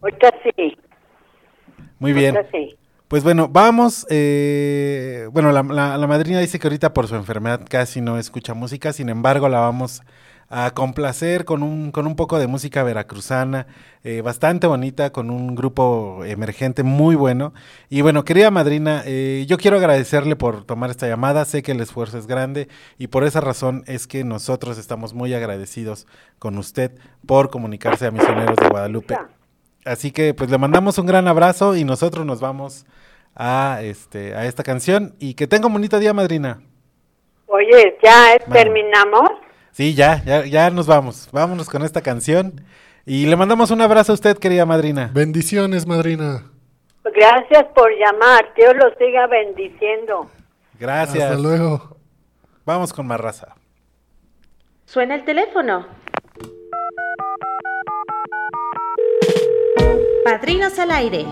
Ahorita 0.00 0.32
sí. 0.56 0.76
Muy 1.98 2.12
bien. 2.12 2.36
Ahorita 2.36 2.50
sí. 2.52 2.76
Pues 3.08 3.22
bueno, 3.22 3.48
vamos. 3.48 4.06
eh, 4.08 5.28
bueno, 5.32 5.52
la, 5.52 5.62
la- 5.62 5.98
la 5.98 6.06
madrina 6.06 6.40
dice 6.40 6.58
que 6.58 6.66
ahorita 6.66 6.94
por 6.94 7.06
su 7.06 7.16
enfermedad 7.16 7.60
casi 7.68 8.00
no 8.00 8.18
escucha 8.18 8.54
música, 8.54 8.92
sin 8.92 9.08
embargo 9.08 9.48
la 9.48 9.60
vamos 9.60 10.02
a 10.56 10.70
complacer 10.70 11.44
con 11.44 11.64
un, 11.64 11.90
con 11.90 12.06
un 12.06 12.14
poco 12.14 12.38
de 12.38 12.46
música 12.46 12.84
veracruzana, 12.84 13.66
eh, 14.04 14.20
bastante 14.20 14.68
bonita, 14.68 15.10
con 15.10 15.28
un 15.30 15.56
grupo 15.56 16.24
emergente 16.24 16.84
muy 16.84 17.16
bueno. 17.16 17.52
Y 17.90 18.02
bueno, 18.02 18.24
querida 18.24 18.52
madrina, 18.52 19.02
eh, 19.04 19.46
yo 19.48 19.58
quiero 19.58 19.78
agradecerle 19.78 20.36
por 20.36 20.62
tomar 20.64 20.90
esta 20.90 21.08
llamada, 21.08 21.44
sé 21.44 21.64
que 21.64 21.72
el 21.72 21.80
esfuerzo 21.80 22.18
es 22.18 22.28
grande 22.28 22.68
y 22.98 23.08
por 23.08 23.24
esa 23.24 23.40
razón 23.40 23.82
es 23.88 24.06
que 24.06 24.22
nosotros 24.22 24.78
estamos 24.78 25.12
muy 25.12 25.34
agradecidos 25.34 26.06
con 26.38 26.56
usted 26.56 26.92
por 27.26 27.50
comunicarse 27.50 28.06
a 28.06 28.12
Misioneros 28.12 28.54
de 28.54 28.68
Guadalupe. 28.68 29.18
Así 29.84 30.12
que 30.12 30.34
pues 30.34 30.50
le 30.50 30.58
mandamos 30.58 30.98
un 30.98 31.06
gran 31.06 31.26
abrazo 31.26 31.74
y 31.74 31.82
nosotros 31.82 32.24
nos 32.24 32.38
vamos 32.38 32.86
a 33.34 33.80
este 33.82 34.36
a 34.36 34.46
esta 34.46 34.62
canción 34.62 35.16
y 35.18 35.34
que 35.34 35.48
tenga 35.48 35.66
un 35.66 35.72
bonito 35.72 35.98
día, 35.98 36.14
madrina. 36.14 36.62
Oye, 37.48 37.98
¿ya 38.00 38.38
terminamos? 38.52 39.43
Sí, 39.74 39.92
ya, 39.92 40.22
ya, 40.24 40.46
ya 40.46 40.70
nos 40.70 40.86
vamos. 40.86 41.28
Vámonos 41.32 41.68
con 41.68 41.82
esta 41.82 42.00
canción 42.00 42.60
y 43.04 43.26
le 43.26 43.34
mandamos 43.34 43.72
un 43.72 43.80
abrazo 43.80 44.12
a 44.12 44.14
usted, 44.14 44.38
querida 44.38 44.64
madrina. 44.64 45.10
Bendiciones, 45.12 45.84
madrina. 45.84 46.44
Gracias 47.02 47.64
por 47.74 47.90
llamar. 47.90 48.54
Dios 48.56 48.72
los 48.76 48.96
siga 48.96 49.26
bendiciendo. 49.26 50.30
Gracias. 50.78 51.24
Hasta 51.24 51.42
luego. 51.42 51.96
Vamos 52.64 52.92
con 52.92 53.08
más 53.08 53.18
raza. 53.20 53.56
Suena 54.84 55.16
el 55.16 55.24
teléfono. 55.24 55.84
Padrinos 60.24 60.78
al 60.78 60.92
aire. 60.92 61.26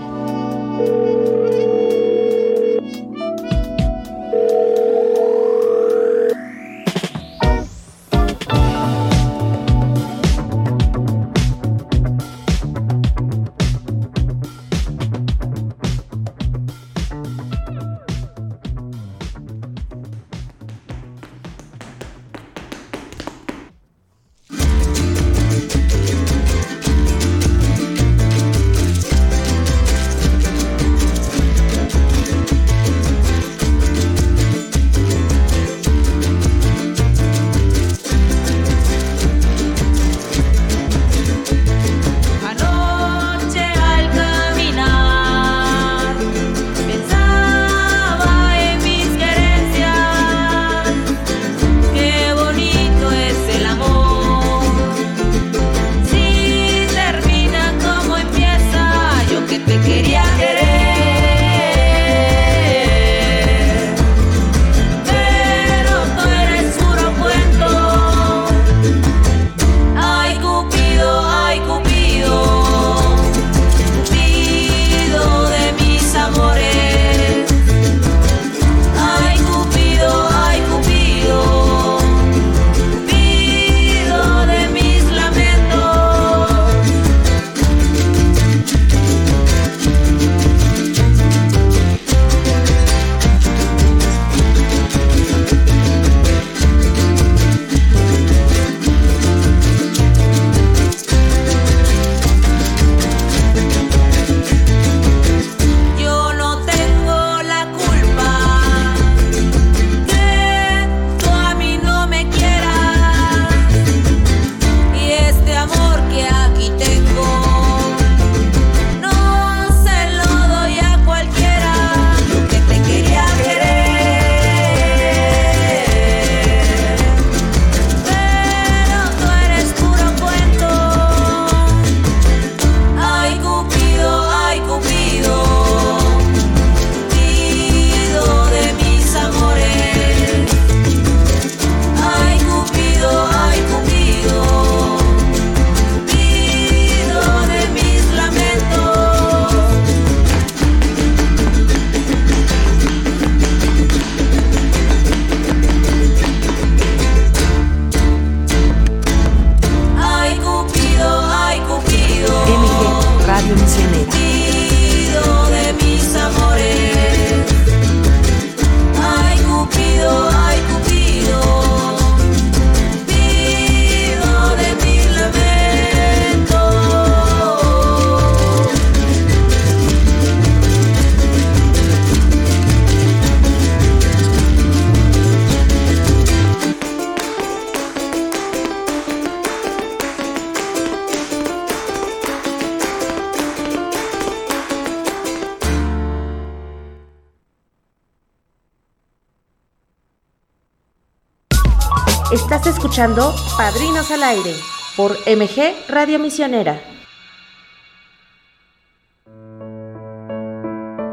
Escuchando 203.03 203.35
Padrinos 203.57 204.13
al 204.13 204.23
Aire 204.23 204.55
por 204.97 205.13
MG 205.27 205.75
Radio 205.89 206.21
Misionera. 206.21 206.81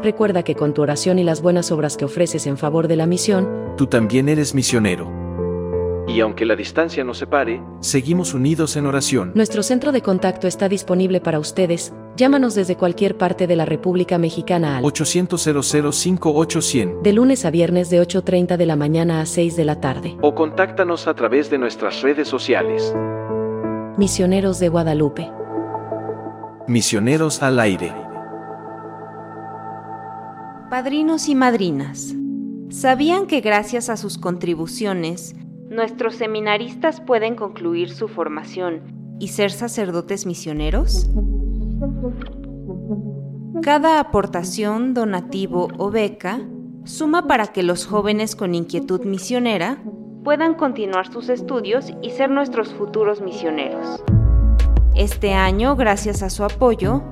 Recuerda 0.00 0.44
que 0.44 0.54
con 0.54 0.72
tu 0.72 0.82
oración 0.82 1.18
y 1.18 1.24
las 1.24 1.42
buenas 1.42 1.72
obras 1.72 1.96
que 1.96 2.04
ofreces 2.04 2.46
en 2.46 2.58
favor 2.58 2.86
de 2.86 2.94
la 2.94 3.06
misión, 3.06 3.74
tú 3.76 3.88
también 3.88 4.28
eres 4.28 4.54
misionero. 4.54 5.19
Y 6.10 6.18
aunque 6.20 6.44
la 6.44 6.56
distancia 6.56 7.04
nos 7.04 7.18
separe, 7.18 7.62
seguimos 7.78 8.34
unidos 8.34 8.74
en 8.76 8.86
oración. 8.86 9.30
Nuestro 9.36 9.62
centro 9.62 9.92
de 9.92 10.02
contacto 10.02 10.48
está 10.48 10.68
disponible 10.68 11.20
para 11.20 11.38
ustedes. 11.38 11.92
Llámanos 12.16 12.56
desde 12.56 12.76
cualquier 12.76 13.16
parte 13.16 13.46
de 13.46 13.54
la 13.54 13.64
República 13.64 14.18
Mexicana 14.18 14.78
al 14.78 14.84
800 14.84 15.40
5800 15.40 17.02
de 17.04 17.12
lunes 17.12 17.44
a 17.44 17.50
viernes 17.52 17.90
de 17.90 18.02
8.30 18.02 18.56
de 18.56 18.66
la 18.66 18.74
mañana 18.74 19.20
a 19.20 19.26
6 19.26 19.54
de 19.54 19.64
la 19.64 19.80
tarde. 19.80 20.16
O 20.20 20.34
contáctanos 20.34 21.06
a 21.06 21.14
través 21.14 21.48
de 21.48 21.58
nuestras 21.58 22.02
redes 22.02 22.26
sociales. 22.26 22.92
Misioneros 23.96 24.58
de 24.58 24.68
Guadalupe. 24.68 25.30
Misioneros 26.66 27.40
al 27.40 27.60
aire. 27.60 27.94
Padrinos 30.70 31.28
y 31.28 31.36
madrinas, 31.36 32.16
¿sabían 32.68 33.26
que 33.26 33.40
gracias 33.40 33.88
a 33.88 33.96
sus 33.96 34.18
contribuciones, 34.18 35.36
nuestros 35.70 36.16
seminaristas 36.16 37.00
pueden 37.00 37.36
concluir 37.36 37.90
su 37.90 38.08
formación 38.08 38.82
y 39.20 39.28
ser 39.28 39.52
sacerdotes 39.52 40.26
misioneros? 40.26 41.08
Cada 43.62 44.00
aportación, 44.00 44.94
donativo 44.94 45.68
o 45.78 45.90
beca 45.90 46.40
suma 46.84 47.26
para 47.28 47.48
que 47.48 47.62
los 47.62 47.86
jóvenes 47.86 48.34
con 48.34 48.54
inquietud 48.54 49.04
misionera 49.04 49.78
puedan 50.24 50.54
continuar 50.54 51.12
sus 51.12 51.28
estudios 51.28 51.92
y 52.02 52.10
ser 52.10 52.30
nuestros 52.30 52.74
futuros 52.74 53.20
misioneros. 53.20 54.02
Este 54.96 55.34
año, 55.34 55.76
gracias 55.76 56.22
a 56.22 56.30
su 56.30 56.42
apoyo, 56.42 57.02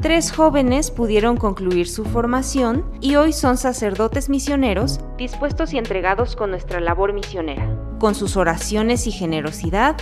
tres 0.00 0.32
jóvenes 0.32 0.90
pudieron 0.90 1.36
concluir 1.36 1.86
su 1.86 2.04
formación 2.04 2.90
y 3.00 3.16
hoy 3.16 3.34
son 3.34 3.58
sacerdotes 3.58 4.30
misioneros 4.30 5.00
dispuestos 5.18 5.74
y 5.74 5.78
entregados 5.78 6.34
con 6.34 6.50
nuestra 6.50 6.80
labor 6.80 7.12
misionera. 7.12 7.85
Con 7.98 8.14
sus 8.14 8.36
oraciones 8.36 9.06
y 9.06 9.10
generosidad, 9.10 9.96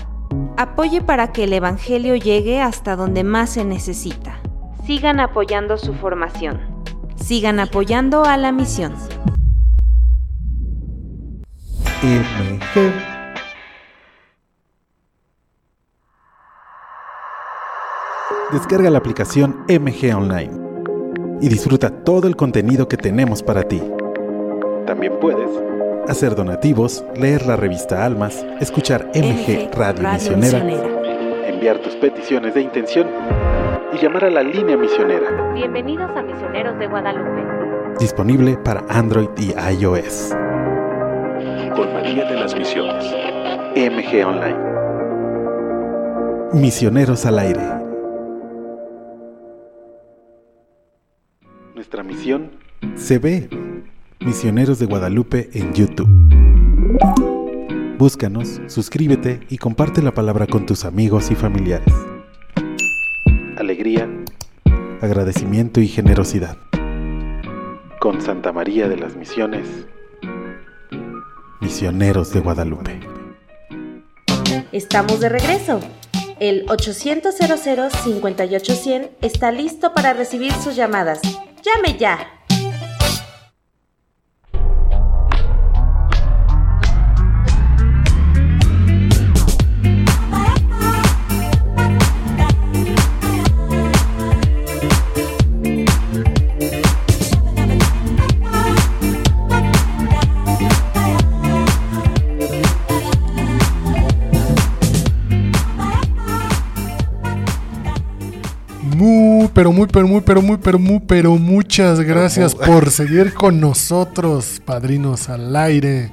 apoye 0.56 1.00
para 1.00 1.32
que 1.32 1.44
el 1.44 1.52
Evangelio 1.52 2.16
llegue 2.16 2.60
hasta 2.60 2.96
donde 2.96 3.22
más 3.22 3.50
se 3.50 3.64
necesita. 3.64 4.40
Sigan 4.84 5.20
apoyando 5.20 5.78
su 5.78 5.94
formación. 5.94 6.60
Sigan 7.14 7.60
apoyando 7.60 8.24
a 8.24 8.36
la 8.36 8.50
misión. 8.50 8.94
MG. 12.02 12.92
Descarga 18.50 18.90
la 18.90 18.98
aplicación 18.98 19.64
MG 19.68 20.16
Online 20.16 20.50
y 21.40 21.48
disfruta 21.48 21.90
todo 21.90 22.26
el 22.26 22.34
contenido 22.34 22.88
que 22.88 22.96
tenemos 22.96 23.42
para 23.42 23.62
ti. 23.62 23.80
También 24.86 25.12
puedes 25.20 25.48
hacer 26.08 26.34
donativos, 26.34 27.04
leer 27.16 27.46
la 27.46 27.56
revista 27.56 28.04
Almas, 28.04 28.44
escuchar 28.60 29.10
MG, 29.14 29.70
Radio, 29.74 30.08
Misionera, 30.08 30.58
enviar 31.46 31.78
tus 31.78 31.94
peticiones 31.96 32.54
de 32.54 32.62
intención 32.62 33.08
y 33.92 33.98
llamar 33.98 34.24
a 34.24 34.30
la 34.30 34.42
línea 34.42 34.76
misionera. 34.76 35.52
Bienvenidos 35.54 36.10
a 36.14 36.22
Misioneros 36.22 36.78
de 36.78 36.86
Guadalupe. 36.86 37.42
Disponible 37.98 38.56
para 38.58 38.84
Android 38.88 39.28
y 39.38 39.52
iOS. 39.80 40.34
Con 41.74 41.92
María 41.92 42.24
de 42.28 42.34
las 42.36 42.54
Misiones. 42.54 43.04
MG 43.76 44.24
Online. 44.26 44.74
Misioneros 46.52 47.26
al 47.26 47.38
aire. 47.38 47.62
Nuestra 51.74 52.02
misión 52.02 52.50
se 52.94 53.18
ve. 53.18 53.48
Misioneros 54.20 54.78
de 54.78 54.86
Guadalupe 54.86 55.50
en 55.52 55.72
YouTube. 55.74 56.08
Búscanos, 57.98 58.60
suscríbete 58.68 59.40
y 59.48 59.58
comparte 59.58 60.02
la 60.02 60.12
palabra 60.12 60.46
con 60.46 60.66
tus 60.66 60.84
amigos 60.84 61.30
y 61.30 61.34
familiares. 61.34 61.92
Alegría, 63.56 64.08
agradecimiento 65.00 65.80
y 65.80 65.88
generosidad. 65.88 66.56
Con 68.00 68.20
Santa 68.20 68.52
María 68.52 68.88
de 68.88 68.96
las 68.96 69.16
Misiones, 69.16 69.86
Misioneros 71.60 72.32
de 72.32 72.40
Guadalupe. 72.40 73.00
Estamos 74.72 75.20
de 75.20 75.28
regreso. 75.28 75.80
El 76.40 76.66
800 76.68 77.34
58100 77.36 79.10
está 79.22 79.52
listo 79.52 79.94
para 79.94 80.12
recibir 80.12 80.52
sus 80.52 80.76
llamadas. 80.76 81.20
¡Llame 81.62 81.96
ya! 81.98 82.43
Muy, 109.74 109.88
pero 109.88 110.06
muy, 110.06 110.20
pero 110.20 110.40
muy, 110.40 110.56
pero 110.56 110.78
muy, 110.78 111.00
pero 111.00 111.36
muchas 111.36 112.00
gracias 112.00 112.54
por 112.54 112.92
seguir 112.92 113.34
con 113.34 113.58
nosotros, 113.60 114.62
padrinos 114.64 115.28
al 115.28 115.56
aire. 115.56 116.12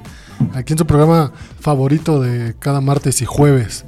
Aquí 0.52 0.72
en 0.72 0.78
su 0.80 0.84
programa 0.84 1.32
favorito 1.60 2.20
de 2.20 2.56
cada 2.58 2.80
martes 2.80 3.22
y 3.22 3.24
jueves 3.24 3.84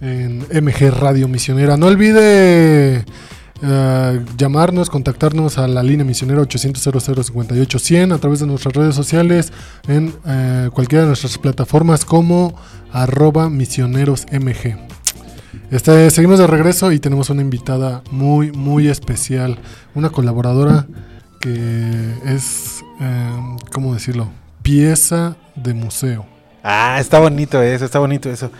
en 0.00 0.40
MG 0.40 0.90
Radio 0.90 1.28
Misionera. 1.28 1.76
No 1.76 1.86
olvide 1.86 3.04
eh, 3.62 4.24
llamarnos, 4.36 4.90
contactarnos 4.90 5.58
a 5.58 5.68
la 5.68 5.84
línea 5.84 6.04
misionera 6.04 6.40
800 6.40 6.82
58 6.82 7.78
100 7.78 8.10
a 8.10 8.18
través 8.18 8.40
de 8.40 8.48
nuestras 8.48 8.74
redes 8.74 8.96
sociales 8.96 9.52
en 9.86 10.12
eh, 10.26 10.70
cualquiera 10.74 11.02
de 11.02 11.08
nuestras 11.10 11.38
plataformas 11.38 12.04
como 12.04 12.52
arroba 12.92 13.48
misionerosmg. 13.48 15.03
Este, 15.70 16.10
seguimos 16.10 16.38
de 16.38 16.46
regreso 16.46 16.92
y 16.92 16.98
tenemos 16.98 17.30
una 17.30 17.42
invitada 17.42 18.02
muy, 18.10 18.52
muy 18.52 18.88
especial, 18.88 19.58
una 19.94 20.10
colaboradora 20.10 20.86
que 21.40 22.14
es, 22.26 22.82
eh, 23.00 23.30
¿cómo 23.72 23.94
decirlo? 23.94 24.28
Pieza 24.62 25.36
de 25.56 25.74
museo. 25.74 26.26
Ah, 26.62 26.96
está 26.98 27.18
bonito 27.18 27.62
eso, 27.62 27.84
está 27.84 27.98
bonito 27.98 28.30
eso. 28.30 28.50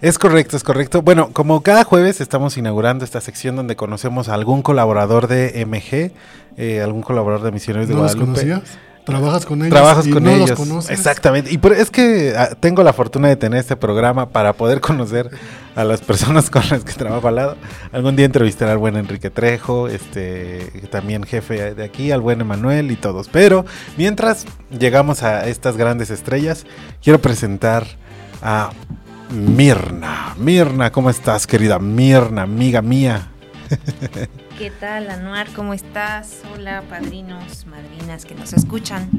Es 0.00 0.18
correcto, 0.18 0.56
es 0.56 0.64
correcto. 0.64 1.02
Bueno, 1.02 1.30
como 1.32 1.62
cada 1.62 1.84
jueves 1.84 2.20
estamos 2.20 2.56
inaugurando 2.58 3.04
esta 3.04 3.20
sección 3.20 3.54
donde 3.56 3.76
conocemos 3.76 4.28
a 4.28 4.34
algún 4.34 4.60
colaborador 4.62 5.28
de 5.28 5.64
MG, 5.64 6.12
eh, 6.56 6.82
algún 6.82 7.02
colaborador 7.02 7.44
de 7.46 7.52
Misioneros 7.52 7.88
de 7.88 7.94
¿No 7.94 8.02
los 8.02 8.14
Guadalupe. 8.16 8.40
conocías? 8.42 8.78
Trabajas 9.04 9.44
con 9.46 9.60
ellos 9.60 9.70
Trabajas 9.70 10.06
y 10.06 10.10
con 10.10 10.24
no 10.24 10.30
los 10.36 10.46
ellos. 10.50 10.58
conoces. 10.58 10.90
Exactamente. 10.90 11.52
Y 11.52 11.58
por- 11.58 11.74
es 11.74 11.90
que 11.90 12.34
ah, 12.36 12.50
tengo 12.58 12.82
la 12.82 12.92
fortuna 12.92 13.28
de 13.28 13.36
tener 13.36 13.60
este 13.60 13.76
programa 13.76 14.30
para 14.30 14.54
poder 14.54 14.80
conocer 14.80 15.30
a 15.74 15.84
las 15.84 16.00
personas 16.00 16.50
con 16.50 16.62
las 16.70 16.84
que 16.84 16.92
trabajo 16.92 17.28
al 17.28 17.36
lado. 17.36 17.56
Algún 17.92 18.16
día 18.16 18.26
entrevistaré 18.26 18.72
al 18.72 18.78
buen 18.78 18.96
Enrique 18.96 19.30
Trejo, 19.30 19.88
este 19.88 20.88
también 20.90 21.24
jefe 21.24 21.74
de 21.74 21.84
aquí, 21.84 22.10
al 22.10 22.20
buen 22.20 22.40
Emanuel 22.40 22.90
y 22.90 22.96
todos. 22.96 23.28
Pero 23.28 23.64
mientras 23.96 24.46
llegamos 24.78 25.22
a 25.22 25.46
estas 25.48 25.76
grandes 25.76 26.10
estrellas, 26.10 26.66
quiero 27.02 27.20
presentar 27.20 27.86
a 28.42 28.70
Mirna. 29.30 30.34
Mirna, 30.38 30.92
¿cómo 30.92 31.10
estás, 31.10 31.46
querida 31.46 31.78
Mirna, 31.78 32.42
amiga 32.42 32.82
mía? 32.82 33.28
¿Qué 34.58 34.70
tal, 34.70 35.10
Anuar? 35.10 35.48
¿Cómo 35.54 35.74
estás? 35.74 36.42
Hola, 36.54 36.82
padrinos, 36.88 37.66
madrinas 37.66 38.24
que 38.24 38.36
nos 38.36 38.52
escuchan. 38.52 39.10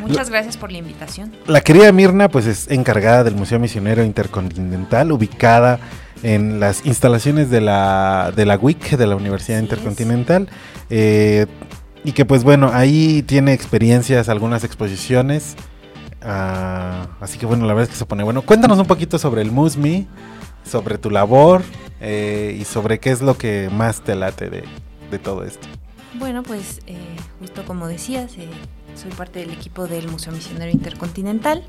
Muchas 0.00 0.30
gracias 0.30 0.56
por 0.56 0.72
la 0.72 0.78
invitación. 0.78 1.30
La 1.46 1.60
querida 1.60 1.92
Mirna, 1.92 2.28
pues 2.30 2.46
es 2.46 2.70
encargada 2.70 3.22
del 3.22 3.34
Museo 3.34 3.58
Misionero 3.58 4.02
Intercontinental, 4.02 5.12
ubicada 5.12 5.78
en 6.22 6.58
las 6.58 6.86
instalaciones 6.86 7.50
de 7.50 7.60
la, 7.60 8.32
de 8.34 8.46
la 8.46 8.56
WIC, 8.56 8.96
de 8.96 9.06
la 9.06 9.16
Universidad 9.16 9.58
Intercontinental. 9.58 10.48
eh, 10.88 11.46
y 12.04 12.12
que 12.12 12.24
pues 12.24 12.42
bueno, 12.42 12.70
ahí 12.72 13.22
tiene 13.22 13.52
experiencias, 13.52 14.28
algunas 14.28 14.64
exposiciones. 14.64 15.54
ah, 16.22 17.06
así 17.20 17.38
que 17.38 17.46
bueno, 17.46 17.66
la 17.66 17.74
verdad 17.74 17.84
es 17.84 17.90
que 17.90 17.96
se 17.96 18.06
pone 18.06 18.24
bueno. 18.24 18.42
Cuéntanos 18.42 18.78
un 18.78 18.86
poquito 18.86 19.18
sobre 19.18 19.42
el 19.42 19.52
MUSMI, 19.52 20.08
sobre 20.64 20.98
tu 20.98 21.10
labor 21.10 21.62
eh, 22.00 22.56
y 22.58 22.64
sobre 22.64 22.98
qué 22.98 23.10
es 23.10 23.22
lo 23.22 23.36
que 23.36 23.70
más 23.72 24.02
te 24.02 24.14
late 24.14 24.50
de, 24.50 24.64
de 25.10 25.18
todo 25.18 25.44
esto. 25.44 25.68
Bueno, 26.14 26.42
pues 26.42 26.82
eh, 26.86 26.96
justo 27.38 27.64
como 27.64 27.88
decías, 27.88 28.36
eh, 28.36 28.48
soy 28.94 29.10
parte 29.12 29.40
del 29.40 29.50
equipo 29.50 29.86
del 29.86 30.08
Museo 30.08 30.32
Misionero 30.32 30.70
Intercontinental. 30.70 31.64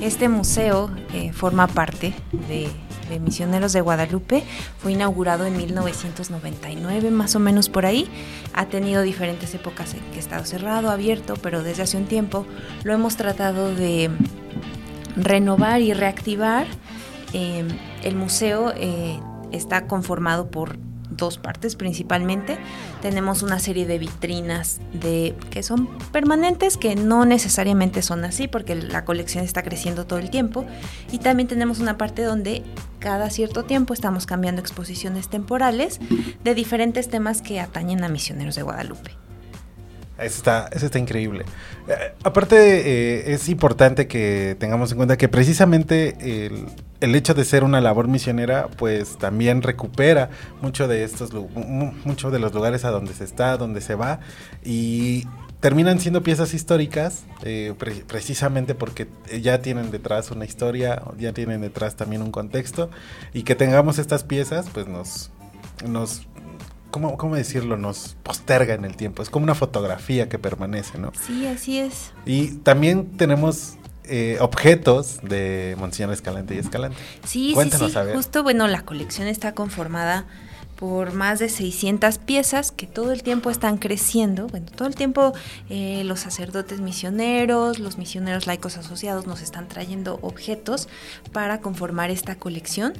Este 0.00 0.28
museo 0.28 0.90
eh, 1.12 1.32
forma 1.32 1.68
parte 1.68 2.12
de, 2.48 2.68
de 3.08 3.20
Misioneros 3.20 3.72
de 3.72 3.80
Guadalupe. 3.80 4.42
Fue 4.78 4.92
inaugurado 4.92 5.46
en 5.46 5.56
1999, 5.56 7.12
más 7.12 7.36
o 7.36 7.38
menos 7.38 7.68
por 7.68 7.86
ahí. 7.86 8.08
Ha 8.54 8.66
tenido 8.66 9.02
diferentes 9.02 9.54
épocas 9.54 9.94
en 9.94 10.00
que 10.10 10.16
ha 10.16 10.20
estado 10.20 10.44
cerrado, 10.44 10.90
abierto, 10.90 11.34
pero 11.40 11.62
desde 11.62 11.84
hace 11.84 11.96
un 11.96 12.06
tiempo 12.06 12.44
lo 12.82 12.92
hemos 12.92 13.16
tratado 13.16 13.72
de 13.72 14.10
renovar 15.16 15.80
y 15.80 15.92
reactivar. 15.92 16.66
Eh, 17.32 17.66
el 18.02 18.14
museo 18.16 18.72
eh, 18.76 19.20
está 19.52 19.86
conformado 19.86 20.50
por 20.50 20.78
dos 21.10 21.38
partes 21.38 21.76
principalmente. 21.76 22.58
Tenemos 23.00 23.42
una 23.42 23.58
serie 23.58 23.86
de 23.86 23.98
vitrinas 23.98 24.80
de 24.92 25.34
que 25.50 25.62
son 25.62 25.88
permanentes, 26.12 26.76
que 26.76 26.96
no 26.96 27.24
necesariamente 27.24 28.02
son 28.02 28.24
así 28.24 28.48
porque 28.48 28.74
la 28.74 29.04
colección 29.04 29.44
está 29.44 29.62
creciendo 29.62 30.06
todo 30.06 30.18
el 30.18 30.30
tiempo. 30.30 30.64
Y 31.12 31.18
también 31.18 31.48
tenemos 31.48 31.78
una 31.78 31.98
parte 31.98 32.22
donde 32.22 32.62
cada 32.98 33.30
cierto 33.30 33.64
tiempo 33.64 33.94
estamos 33.94 34.26
cambiando 34.26 34.60
exposiciones 34.60 35.28
temporales 35.28 36.00
de 36.44 36.54
diferentes 36.54 37.08
temas 37.08 37.42
que 37.42 37.60
atañen 37.60 38.04
a 38.04 38.08
misioneros 38.08 38.56
de 38.56 38.62
Guadalupe. 38.62 39.25
Eso 40.18 40.36
está, 40.38 40.68
eso 40.72 40.86
está 40.86 40.98
increíble. 40.98 41.44
Eh, 41.88 42.14
aparte, 42.24 42.56
eh, 42.56 43.34
es 43.34 43.48
importante 43.48 44.06
que 44.06 44.56
tengamos 44.58 44.90
en 44.92 44.96
cuenta 44.96 45.18
que 45.18 45.28
precisamente 45.28 46.46
el, 47.00 47.14
hecho 47.14 47.34
de 47.34 47.44
ser 47.44 47.64
una 47.64 47.80
labor 47.80 48.08
misionera, 48.08 48.68
pues 48.78 49.18
también 49.18 49.62
recupera 49.62 50.30
mucho 50.62 50.88
de 50.88 51.04
estos, 51.04 51.32
mucho 52.04 52.30
de 52.30 52.38
los 52.38 52.54
lugares 52.54 52.84
a 52.84 52.90
donde 52.90 53.12
se 53.12 53.24
está, 53.24 53.56
donde 53.58 53.80
se 53.80 53.94
va, 53.94 54.20
y 54.64 55.26
terminan 55.60 56.00
siendo 56.00 56.22
piezas 56.22 56.54
históricas, 56.54 57.24
eh, 57.42 57.74
pre 57.78 58.04
precisamente 58.06 58.74
porque 58.74 59.08
ya 59.42 59.60
tienen 59.62 59.90
detrás 59.90 60.30
una 60.30 60.44
historia, 60.44 61.02
ya 61.18 61.32
tienen 61.32 61.60
detrás 61.60 61.96
también 61.96 62.22
un 62.22 62.30
contexto, 62.30 62.90
y 63.32 63.42
que 63.42 63.54
tengamos 63.54 63.98
estas 63.98 64.24
piezas, 64.24 64.66
pues 64.72 64.86
nos, 64.86 65.30
nos 65.86 66.26
¿cómo, 66.90 67.16
¿cómo, 67.16 67.36
decirlo? 67.36 67.76
Nos 67.76 68.16
posterga 68.22 68.74
en 68.74 68.84
el 68.84 68.96
tiempo. 68.96 69.22
Es 69.22 69.30
como 69.30 69.44
una 69.44 69.54
fotografía 69.54 70.28
que 70.28 70.38
permanece, 70.38 70.98
¿no? 70.98 71.12
Sí, 71.26 71.46
así 71.46 71.78
es. 71.78 72.12
Y 72.24 72.48
también 72.58 73.16
tenemos 73.16 73.76
eh, 74.04 74.38
objetos 74.40 75.18
de 75.22 75.76
Monseñor 75.78 76.12
Escalante 76.12 76.54
y 76.54 76.58
Escalante. 76.58 76.98
Sí, 77.24 77.52
Cuéntanos, 77.54 77.92
sí, 77.92 77.98
sí. 77.98 78.12
Justo, 78.14 78.42
bueno, 78.42 78.68
la 78.68 78.82
colección 78.82 79.26
está 79.26 79.52
conformada 79.54 80.26
por 80.76 81.12
más 81.12 81.38
de 81.38 81.48
600 81.48 82.18
piezas 82.18 82.70
que 82.70 82.86
todo 82.86 83.12
el 83.12 83.22
tiempo 83.22 83.50
están 83.50 83.78
creciendo. 83.78 84.46
Bueno, 84.46 84.66
todo 84.74 84.86
el 84.86 84.94
tiempo 84.94 85.32
eh, 85.70 86.02
los 86.04 86.20
sacerdotes 86.20 86.80
misioneros, 86.80 87.78
los 87.78 87.98
misioneros 87.98 88.46
laicos 88.46 88.76
asociados 88.76 89.26
nos 89.26 89.40
están 89.40 89.68
trayendo 89.68 90.18
objetos 90.22 90.88
para 91.32 91.60
conformar 91.60 92.10
esta 92.10 92.36
colección. 92.36 92.92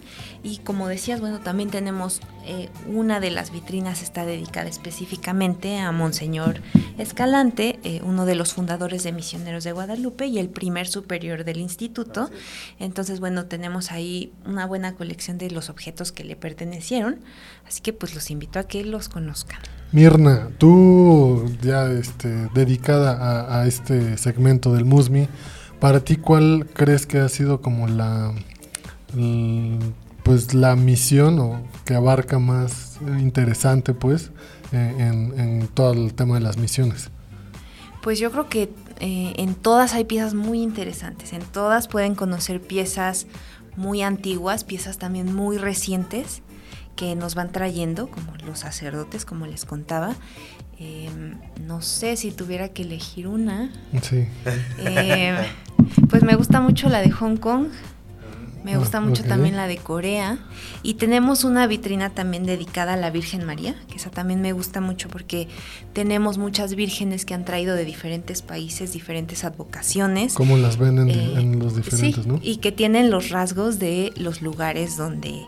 Y 0.43 0.59
como 0.59 0.89
decías, 0.89 1.21
bueno, 1.21 1.41
también 1.41 1.71
tenemos 1.71 2.21
eh, 2.47 2.71
una 2.87 3.21
de 3.21 3.31
las 3.31 3.51
vitrinas 3.51 4.03
está 4.03 4.25
dedicada 4.25 4.69
específicamente 4.69 5.79
a 5.79 5.93
Monseñor 5.93 6.63
Escalante, 6.97 7.79
eh, 7.85 8.01
uno 8.05 8.25
de 8.25 8.37
los 8.37 8.55
fundadores 8.55 9.03
de 9.03 9.13
Misioneros 9.13 9.65
de 9.65 9.73
Guadalupe 9.73 10.27
y 10.27 10.39
el 10.39 10.49
primer 10.49 10.89
superior 10.89 11.45
del 11.45 11.59
instituto. 11.59 12.31
Entonces, 12.79 13.21
bueno, 13.21 13.47
tenemos 13.47 13.93
ahí 13.93 14.33
una 14.47 14.67
buena 14.67 14.95
colección 14.95 15.39
de 15.39 15.51
los 15.51 15.69
objetos 15.69 16.13
que 16.13 16.25
le 16.25 16.37
pertenecieron. 16.37 17.21
Así 17.67 17.81
que 17.81 17.93
pues 17.93 18.15
los 18.15 18.31
invito 18.31 18.59
a 18.59 18.65
que 18.65 18.85
los 18.85 19.09
conozcan. 19.09 19.61
Mirna, 19.93 20.51
tú 20.59 21.45
ya 21.63 21.91
este, 21.91 22.29
dedicada 22.55 23.13
a, 23.13 23.61
a, 23.61 23.67
este 23.67 24.19
segmento 24.19 24.73
del 24.73 24.85
Musmi, 24.85 25.29
para 25.81 26.01
ti 26.01 26.17
cuál 26.17 26.67
crees 26.73 27.07
que 27.07 27.19
ha 27.19 27.29
sido 27.29 27.61
como 27.61 27.87
la, 27.87 28.33
pues 30.23 30.55
la 30.55 30.77
misión 30.77 31.39
o 31.39 31.63
que 31.85 31.95
abarca 31.95 32.39
más 32.39 32.99
interesante 33.19 33.95
pues 33.95 34.33
en, 34.73 35.39
en 35.39 35.69
todo 35.69 35.93
el 35.93 36.15
tema 36.15 36.35
de 36.35 36.41
las 36.41 36.57
misiones? 36.57 37.11
Pues 38.03 38.19
yo 38.19 38.31
creo 38.31 38.49
que 38.49 38.71
eh, 39.01 39.35
en 39.37 39.55
todas 39.55 39.95
hay 39.95 40.05
piezas 40.05 40.35
muy 40.35 40.63
interesantes, 40.63 41.33
en 41.33 41.43
todas 41.43 41.89
pueden 41.89 42.15
conocer 42.15 42.61
piezas 42.61 43.27
muy 43.77 44.03
antiguas, 44.03 44.65
piezas 44.65 44.99
también 44.99 45.35
muy 45.35 45.59
recientes 45.59 46.43
que 46.97 47.15
nos 47.15 47.35
van 47.35 47.53
trayendo, 47.53 48.09
como 48.09 48.33
los 48.45 48.61
sacerdotes, 48.61 49.25
como 49.25 49.47
les 49.47 49.65
contaba. 49.65 50.17
Eh, 50.79 51.09
no 51.65 51.81
sé 51.83 52.17
si 52.17 52.33
tuviera 52.33 52.71
que 52.71 52.83
elegir 52.83 53.29
una. 53.29 53.71
Sí. 54.03 54.27
Eh, 54.79 55.37
pues 56.09 56.23
me 56.23 56.35
gusta 56.35 56.61
mucho 56.61 56.89
la 56.89 57.01
de 57.01 57.11
Hong 57.11 57.37
Kong. 57.37 57.69
Me 58.65 58.77
gusta 58.77 59.01
mucho 59.01 59.23
okay. 59.23 59.29
también 59.29 59.55
la 59.55 59.69
de 59.69 59.77
Corea. 59.77 60.39
Y 60.83 60.95
tenemos 60.95 61.45
una 61.45 61.69
vitrina 61.69 62.11
también 62.11 62.45
dedicada 62.45 62.95
a 62.95 62.97
la 62.97 63.11
Virgen 63.11 63.45
María, 63.45 63.77
que 63.89 63.95
esa 63.95 64.11
también 64.11 64.41
me 64.41 64.53
gusta 64.53 64.81
mucho 64.81 65.09
porque 65.09 65.47
tenemos 65.93 66.37
muchas 66.37 66.75
vírgenes 66.75 67.25
que 67.25 67.35
han 67.35 67.45
traído 67.45 67.77
de 67.77 67.85
diferentes 67.85 68.43
países, 68.43 68.93
diferentes 68.93 69.45
advocaciones. 69.45 70.35
¿Cómo 70.35 70.57
las 70.57 70.79
ven 70.79 70.99
en, 70.99 71.11
eh, 71.11 71.35
en 71.37 71.61
los 71.61 71.77
diferentes, 71.77 72.25
sí, 72.25 72.29
no? 72.29 72.41
Y 72.43 72.57
que 72.57 72.73
tienen 72.73 73.09
los 73.09 73.29
rasgos 73.29 73.79
de 73.79 74.13
los 74.17 74.43
lugares 74.43 74.97
donde, 74.97 75.47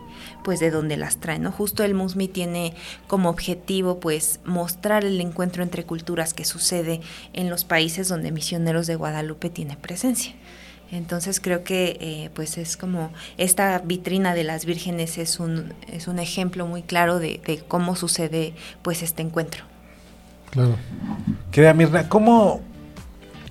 pues 0.49 0.59
de 0.59 0.71
donde 0.71 0.97
las 0.97 1.17
traen, 1.17 1.43
¿no? 1.43 1.51
Justo 1.51 1.83
el 1.83 1.93
MUSMI 1.93 2.27
tiene 2.27 2.73
como 3.05 3.29
objetivo 3.29 3.99
pues 3.99 4.39
mostrar 4.45 5.05
el 5.05 5.21
encuentro 5.21 5.61
entre 5.61 5.83
culturas 5.83 6.33
que 6.33 6.43
sucede 6.43 7.01
en 7.33 7.51
los 7.51 7.65
países 7.65 8.07
donde 8.07 8.31
Misioneros 8.31 8.87
de 8.87 8.95
Guadalupe 8.95 9.51
tiene 9.51 9.77
presencia. 9.77 10.33
Entonces 10.91 11.39
creo 11.39 11.63
que 11.63 11.99
eh, 12.01 12.31
pues 12.33 12.57
es 12.57 12.77
como 12.77 13.11
esta 13.37 13.77
vitrina 13.77 14.33
de 14.33 14.43
las 14.43 14.65
vírgenes 14.65 15.19
es 15.19 15.39
un, 15.39 15.75
es 15.87 16.07
un 16.07 16.17
ejemplo 16.17 16.65
muy 16.65 16.81
claro 16.81 17.19
de, 17.19 17.39
de 17.45 17.59
cómo 17.59 17.95
sucede 17.95 18.55
pues 18.81 19.03
este 19.03 19.21
encuentro. 19.21 19.65
Claro. 20.49 20.77
Querida 21.51 21.75
Mirna, 21.75 22.09
¿cómo 22.09 22.61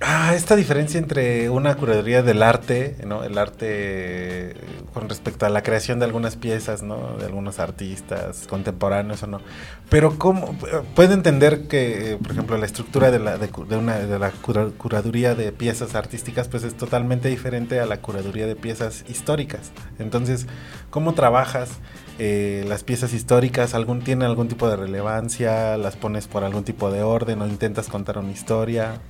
Ah, 0.01 0.33
esta 0.33 0.55
diferencia 0.55 0.97
entre 0.97 1.49
una 1.49 1.75
curaduría 1.75 2.23
del 2.23 2.41
arte, 2.41 2.95
¿no? 3.05 3.25
El 3.25 3.37
arte 3.37 4.55
con 4.93 5.09
respecto 5.09 5.45
a 5.45 5.49
la 5.49 5.61
creación 5.61 5.99
de 5.99 6.05
algunas 6.05 6.37
piezas, 6.37 6.83
¿no? 6.83 7.17
De 7.17 7.25
algunos 7.25 7.59
artistas 7.59 8.47
contemporáneos 8.47 9.23
o 9.23 9.27
no. 9.27 9.41
Pero 9.89 10.17
cómo 10.17 10.57
puede 10.95 11.15
entender 11.15 11.67
que, 11.67 12.17
por 12.23 12.31
ejemplo, 12.31 12.57
la 12.57 12.65
estructura 12.65 13.11
de 13.11 13.19
la 13.19 13.37
de, 13.37 13.49
una 13.75 13.99
de 13.99 14.19
la 14.19 14.31
cura, 14.31 14.69
curaduría 14.77 15.35
de 15.35 15.51
piezas 15.51 15.95
artísticas, 15.95 16.47
pues 16.47 16.63
es 16.63 16.77
totalmente 16.77 17.27
diferente 17.27 17.81
a 17.81 17.85
la 17.85 17.97
curaduría 17.97 18.47
de 18.47 18.55
piezas 18.55 19.03
históricas. 19.09 19.73
Entonces, 19.99 20.47
¿cómo 20.91 21.13
trabajas? 21.13 21.71
Eh, 22.19 22.63
las 22.69 22.83
piezas 22.83 23.11
históricas 23.13 23.73
algún 23.73 24.01
tienen 24.01 24.29
algún 24.29 24.47
tipo 24.47 24.69
de 24.69 24.77
relevancia, 24.77 25.75
las 25.75 25.97
pones 25.97 26.27
por 26.27 26.45
algún 26.45 26.63
tipo 26.63 26.89
de 26.89 27.03
orden 27.03 27.41
o 27.41 27.47
intentas 27.47 27.89
contar 27.89 28.17
una 28.17 28.31
historia. 28.31 29.01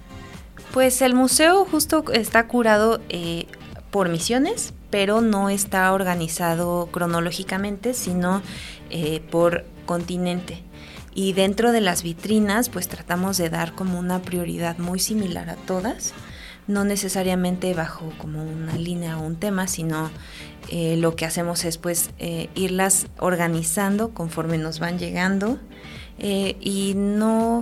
Pues 0.73 1.01
el 1.01 1.15
museo 1.15 1.65
justo 1.65 2.05
está 2.13 2.45
curado 2.45 3.01
eh, 3.09 3.47
por 3.89 4.07
misiones, 4.07 4.73
pero 4.91 5.19
no 5.19 5.49
está 5.49 5.91
organizado 5.93 6.89
cronológicamente, 6.91 7.95
sino 7.95 8.43
eh, 8.91 9.21
por 9.31 9.65
continente. 9.87 10.61
Y 11.15 11.33
dentro 11.33 11.71
de 11.71 11.81
las 11.81 12.03
vitrinas, 12.03 12.69
pues 12.69 12.87
tratamos 12.87 13.37
de 13.37 13.49
dar 13.49 13.73
como 13.73 13.97
una 13.97 14.21
prioridad 14.21 14.77
muy 14.77 14.99
similar 14.99 15.49
a 15.49 15.55
todas, 15.55 16.13
no 16.67 16.83
necesariamente 16.83 17.73
bajo 17.73 18.13
como 18.19 18.43
una 18.43 18.77
línea 18.77 19.17
o 19.17 19.23
un 19.23 19.37
tema, 19.37 19.65
sino 19.65 20.11
eh, 20.69 20.97
lo 20.97 21.15
que 21.15 21.25
hacemos 21.25 21.65
es 21.65 21.79
pues 21.79 22.11
irlas 22.53 23.07
organizando 23.17 24.13
conforme 24.13 24.59
nos 24.59 24.77
van 24.77 24.99
llegando 24.99 25.57
y 26.19 26.93
no 26.95 27.61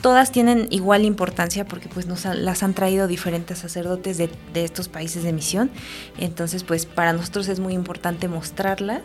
todas 0.00 0.32
tienen 0.32 0.66
igual 0.70 1.04
importancia 1.04 1.64
porque 1.64 1.88
pues 1.88 2.06
nos 2.06 2.24
las 2.24 2.62
han 2.62 2.74
traído 2.74 3.06
diferentes 3.06 3.58
sacerdotes 3.58 4.18
de, 4.18 4.30
estos 4.54 4.88
países 4.88 5.22
de 5.22 5.32
misión. 5.32 5.70
Entonces 6.18 6.64
pues 6.64 6.86
para 6.86 7.12
nosotros 7.12 7.48
es 7.48 7.60
muy 7.60 7.74
importante 7.74 8.28
mostrarlas 8.28 9.02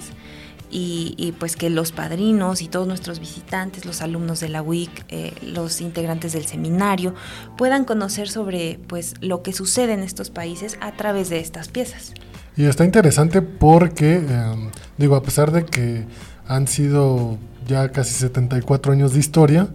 y, 0.72 1.14
y 1.18 1.32
pues 1.34 1.56
que 1.56 1.70
los 1.70 1.92
padrinos 1.92 2.62
y 2.62 2.68
todos 2.68 2.88
nuestros 2.88 3.20
visitantes, 3.20 3.86
los 3.86 4.02
alumnos 4.02 4.40
de 4.40 4.50
la 4.50 4.62
WIC, 4.62 5.06
eh, 5.10 5.34
los 5.44 5.82
integrantes 5.82 6.34
del 6.34 6.46
seminario, 6.46 7.14
puedan 7.58 7.86
conocer 7.86 8.30
sobre 8.30 8.80
pues 8.88 9.14
lo 9.22 9.44
que 9.44 9.54
sucede 9.54 9.94
en 9.94 10.02
estos 10.02 10.30
países 10.30 10.78
a 10.82 10.94
través 10.94 11.30
de 11.30 11.40
estas 11.40 11.70
piezas. 11.70 12.14
Y 12.58 12.66
está 12.66 12.86
interesante 12.86 13.42
porque, 13.42 14.24
eh, 14.28 14.70
digo, 14.98 15.16
a 15.16 15.24
pesar 15.24 15.52
de 15.52 15.66
que 15.66 16.06
han 16.48 16.68
sido 16.68 17.38
ya 17.68 17.92
casi 17.92 18.14
74 18.14 18.94
años 18.94 19.14
de 19.14 19.20
historia, 19.20 19.68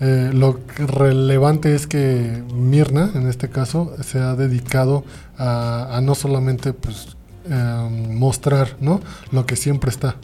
eh, 0.00 0.30
lo 0.32 0.58
relevante 0.78 1.74
es 1.74 1.86
que 1.86 2.42
Mirna, 2.54 3.10
en 3.14 3.28
este 3.28 3.50
caso, 3.50 3.94
se 4.02 4.18
ha 4.18 4.34
dedicado 4.34 5.04
a, 5.36 5.96
a 5.96 6.00
no 6.00 6.14
solamente 6.14 6.72
pues, 6.72 7.16
eh, 7.48 8.06
mostrar 8.10 8.76
¿no? 8.80 9.00
lo 9.30 9.46
que 9.46 9.56
siempre 9.56 9.90
está, 9.90 10.16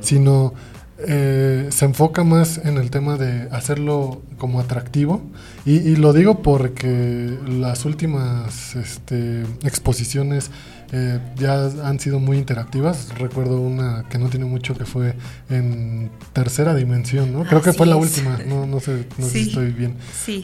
sino 0.00 0.54
eh, 0.98 1.68
se 1.70 1.84
enfoca 1.84 2.22
más 2.22 2.58
en 2.58 2.76
el 2.78 2.90
tema 2.90 3.16
de 3.16 3.48
hacerlo 3.50 4.22
como 4.38 4.60
atractivo. 4.60 5.22
Y, 5.64 5.96
lo 5.96 6.12
digo 6.12 6.42
porque 6.42 7.38
las 7.46 7.84
últimas 7.84 8.76
este, 8.76 9.42
exposiciones 9.64 10.50
eh, 10.92 11.18
ya 11.36 11.64
han 11.84 11.98
sido 11.98 12.18
muy 12.18 12.36
interactivas. 12.36 13.08
Recuerdo 13.18 13.60
una 13.60 14.04
que 14.08 14.18
no 14.18 14.28
tiene 14.28 14.44
mucho 14.44 14.76
que 14.76 14.84
fue 14.84 15.14
en 15.48 16.10
tercera 16.32 16.74
dimensión, 16.74 17.32
¿no? 17.32 17.44
Creo 17.44 17.62
que 17.62 17.72
fue 17.72 17.86
la 17.86 17.96
última, 17.96 18.38
no, 18.46 18.66
no 18.66 18.78
sé, 18.78 19.06
no 19.16 19.26
sé 19.26 19.30
si 19.30 19.48
estoy 19.48 19.72
bien. 19.72 19.96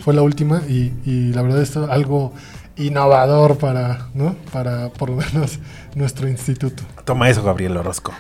Fue 0.03 0.15
la 0.15 0.23
última 0.23 0.63
y, 0.69 0.93
y 1.05 1.33
la 1.33 1.43
verdad 1.43 1.63
es 1.63 1.77
algo 1.77 2.33
innovador 2.77 3.59
para, 3.59 4.09
¿no? 4.15 4.37
Para 4.53 4.89
por 4.89 5.11
lo 5.11 5.17
menos 5.17 5.59
nuestro 5.95 6.29
instituto. 6.29 6.83
Toma 7.05 7.29
eso, 7.29 7.43
Gabriel 7.43 7.77
Orozco. 7.77 8.15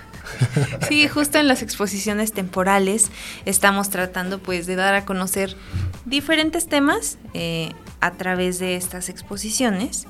Sí, 0.88 1.08
justo 1.08 1.38
en 1.38 1.48
las 1.48 1.62
exposiciones 1.62 2.32
temporales 2.32 3.10
estamos 3.46 3.88
tratando 3.88 4.38
pues 4.38 4.66
de 4.66 4.76
dar 4.76 4.94
a 4.94 5.06
conocer 5.06 5.56
diferentes 6.04 6.68
temas 6.68 7.16
eh, 7.32 7.72
a 8.00 8.12
través 8.12 8.58
de 8.58 8.76
estas 8.76 9.08
exposiciones 9.08 10.06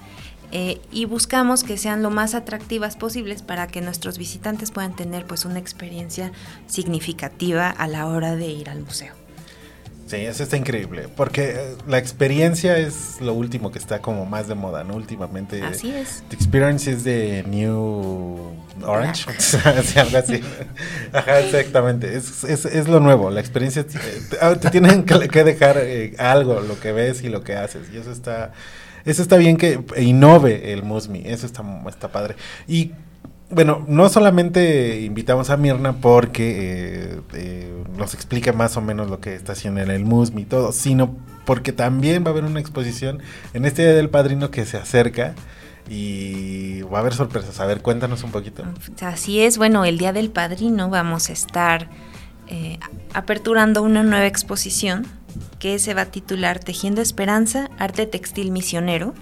eh, 0.53 0.81
y 0.91 1.05
buscamos 1.05 1.63
que 1.63 1.77
sean 1.77 2.03
lo 2.03 2.11
más 2.11 2.35
atractivas 2.35 2.97
posibles 2.97 3.43
para 3.43 3.67
que 3.67 3.81
nuestros 3.81 4.19
visitantes 4.19 4.71
puedan 4.71 4.97
tener 4.97 5.27
pues 5.27 5.45
una 5.45 5.59
experiencia 5.59 6.33
significativa 6.67 7.71
a 7.71 7.87
la 7.87 8.07
hora 8.07 8.37
de 8.37 8.47
ir 8.47 8.71
al 8.71 8.81
museo. 8.81 9.15
Sí, 10.09 10.17
eso 10.17 10.43
está 10.43 10.57
increíble, 10.57 11.07
porque 11.15 11.51
eh, 11.51 11.77
la 11.87 11.99
experiencia 11.99 12.79
es 12.79 13.21
lo 13.21 13.35
último 13.35 13.71
que 13.71 13.79
está 13.79 14.01
como 14.01 14.25
más 14.25 14.49
de 14.49 14.55
moda, 14.55 14.83
¿no? 14.83 14.95
Últimamente. 14.95 15.63
Así 15.63 15.91
es. 15.91 16.25
The 16.31 16.35
experience 16.35 16.91
is 16.91 17.05
the 17.05 17.45
new 17.47 18.57
orange, 18.87 19.27
algo 19.97 20.17
así. 20.17 20.41
Ajá, 21.13 21.41
exactamente, 21.41 22.17
es, 22.17 22.43
es, 22.45 22.65
es, 22.65 22.89
lo 22.89 23.01
nuevo, 23.01 23.31
la 23.31 23.41
experiencia, 23.41 23.87
te, 23.87 23.99
ah, 24.41 24.55
te 24.55 24.71
tienen 24.71 25.05
que, 25.05 25.45
dejar 25.45 25.77
eh, 25.79 26.15
algo, 26.19 26.61
lo 26.61 26.81
que 26.81 26.93
ves 26.93 27.23
y 27.23 27.29
lo 27.29 27.43
que 27.43 27.57
haces, 27.57 27.89
y 27.93 27.99
eso 27.99 28.11
está... 28.11 28.53
Eso 29.05 29.23
está 29.23 29.37
bien 29.37 29.57
que 29.57 29.81
innove 29.97 30.73
el 30.73 30.83
Musmi, 30.83 31.23
eso 31.25 31.47
está, 31.47 31.65
está 31.89 32.09
padre. 32.09 32.37
Y 32.67 32.93
bueno, 33.51 33.85
no 33.89 34.09
solamente 34.09 35.01
invitamos 35.01 35.49
a 35.51 35.57
Mirna 35.57 35.95
porque 35.95 37.15
eh, 37.15 37.21
eh, 37.33 37.85
nos 37.97 38.13
explica 38.15 38.53
más 38.53 38.77
o 38.77 38.83
menos 38.83 39.09
lo 39.09 39.21
que 39.21 39.35
está 39.35 39.53
haciendo 39.53 39.81
en 39.81 39.91
el 39.91 40.05
MUSM 40.05 40.39
y 40.41 40.45
todo, 40.45 40.73
sino 40.73 41.17
porque 41.47 41.73
también 41.73 42.25
va 42.25 42.29
a 42.29 42.31
haber 42.33 42.45
una 42.45 42.61
exposición 42.61 43.23
en 43.55 43.65
este 43.65 43.83
Día 43.83 43.95
del 43.95 44.11
Padrino 44.11 44.51
que 44.51 44.67
se 44.67 44.77
acerca 44.77 45.35
y 45.89 46.83
va 46.83 46.99
a 46.99 47.01
haber 47.01 47.15
sorpresas. 47.15 47.59
A 47.61 47.67
ver, 47.67 47.81
cuéntanos 47.81 48.23
un 48.23 48.33
poquito. 48.33 48.65
Así 49.01 49.41
es, 49.41 49.57
bueno, 49.57 49.87
el 49.87 49.97
Día 49.97 50.13
del 50.13 50.31
Padrino 50.31 50.91
vamos 50.91 51.31
a 51.31 51.33
estar 51.33 51.89
eh, 52.49 52.79
aperturando 53.15 53.83
una 53.83 54.03
nueva 54.03 54.27
exposición 54.27 55.07
que 55.59 55.79
se 55.79 55.95
va 55.95 56.03
a 56.03 56.11
titular 56.11 56.59
Tejiendo 56.59 57.03
Esperanza, 57.03 57.71
Arte 57.79 58.07
Textil 58.07 58.51
Misionero. 58.51 59.15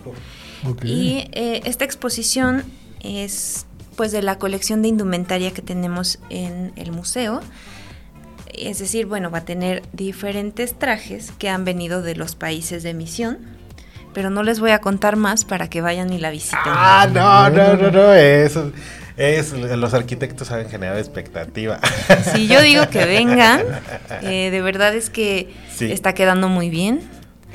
Y 0.82 1.28
esta 1.32 1.84
exposición 1.84 2.64
es 3.00 3.66
pues 3.96 4.12
de 4.12 4.20
la 4.20 4.38
colección 4.38 4.82
de 4.82 4.88
indumentaria 4.88 5.52
que 5.52 5.62
tenemos 5.62 6.18
en 6.28 6.72
el 6.76 6.92
museo. 6.92 7.40
Es 8.52 8.78
decir, 8.78 9.06
bueno, 9.06 9.30
va 9.30 9.38
a 9.38 9.44
tener 9.44 9.82
diferentes 9.92 10.78
trajes 10.78 11.32
que 11.38 11.48
han 11.48 11.64
venido 11.64 12.02
de 12.02 12.14
los 12.14 12.36
países 12.36 12.82
de 12.82 12.94
misión, 12.94 13.38
pero 14.16 14.30
no 14.30 14.42
les 14.42 14.60
voy 14.60 14.70
a 14.70 14.78
contar 14.78 15.16
más 15.16 15.44
para 15.44 15.68
que 15.68 15.82
vayan 15.82 16.10
y 16.10 16.18
la 16.18 16.30
visiten. 16.30 16.58
Ah, 16.64 17.06
no, 17.12 17.50
no, 17.50 17.76
no, 17.76 17.90
no, 17.90 18.14
eso 18.14 18.72
es, 19.18 19.52
los 19.52 19.92
arquitectos 19.92 20.48
saben 20.48 20.70
generar 20.70 20.96
expectativa. 20.96 21.78
Sí, 22.32 22.48
yo 22.48 22.62
digo 22.62 22.88
que 22.88 23.04
vengan, 23.04 23.60
eh, 24.22 24.50
de 24.50 24.62
verdad 24.62 24.94
es 24.94 25.10
que 25.10 25.52
está 25.80 26.14
quedando 26.14 26.48
muy 26.48 26.70
bien. 26.70 27.02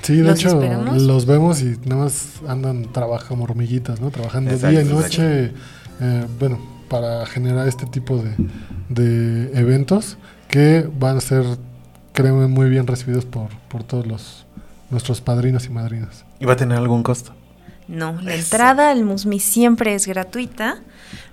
Sí, 0.03 0.17
de 0.17 0.31
hecho, 0.33 0.61
los 0.61 1.25
vemos 1.25 1.63
y 1.63 1.79
nada 1.83 2.03
más 2.03 2.27
andan 2.47 2.91
trabajando 2.91 3.43
hormiguitas, 3.43 3.99
¿no? 3.99 4.11
Trabajando 4.11 4.55
día 4.55 4.83
y 4.83 4.85
noche. 4.85 5.53
Eh, 5.99 6.25
bueno, 6.39 6.59
para 6.89 7.25
generar 7.25 7.67
este 7.67 7.87
tipo 7.87 8.23
de, 8.87 9.49
eventos 9.59 10.19
que 10.47 10.87
van 10.99 11.17
a 11.17 11.21
ser, 11.21 11.43
créeme, 12.13 12.45
muy 12.45 12.69
bien 12.69 12.85
recibidos 12.85 13.25
por, 13.25 13.49
por 13.67 13.83
todos 13.83 14.05
los 14.05 14.45
nuestros 14.91 15.21
padrinos 15.21 15.65
y 15.65 15.69
madrinas. 15.69 16.23
¿Y 16.41 16.45
va 16.45 16.53
a 16.53 16.57
tener 16.57 16.77
algún 16.77 17.03
costo? 17.03 17.33
No, 17.87 18.19
la 18.21 18.35
entrada 18.35 18.91
al 18.91 19.05
MUSMI 19.05 19.39
siempre 19.39 19.95
es 19.95 20.07
gratuita. 20.07 20.81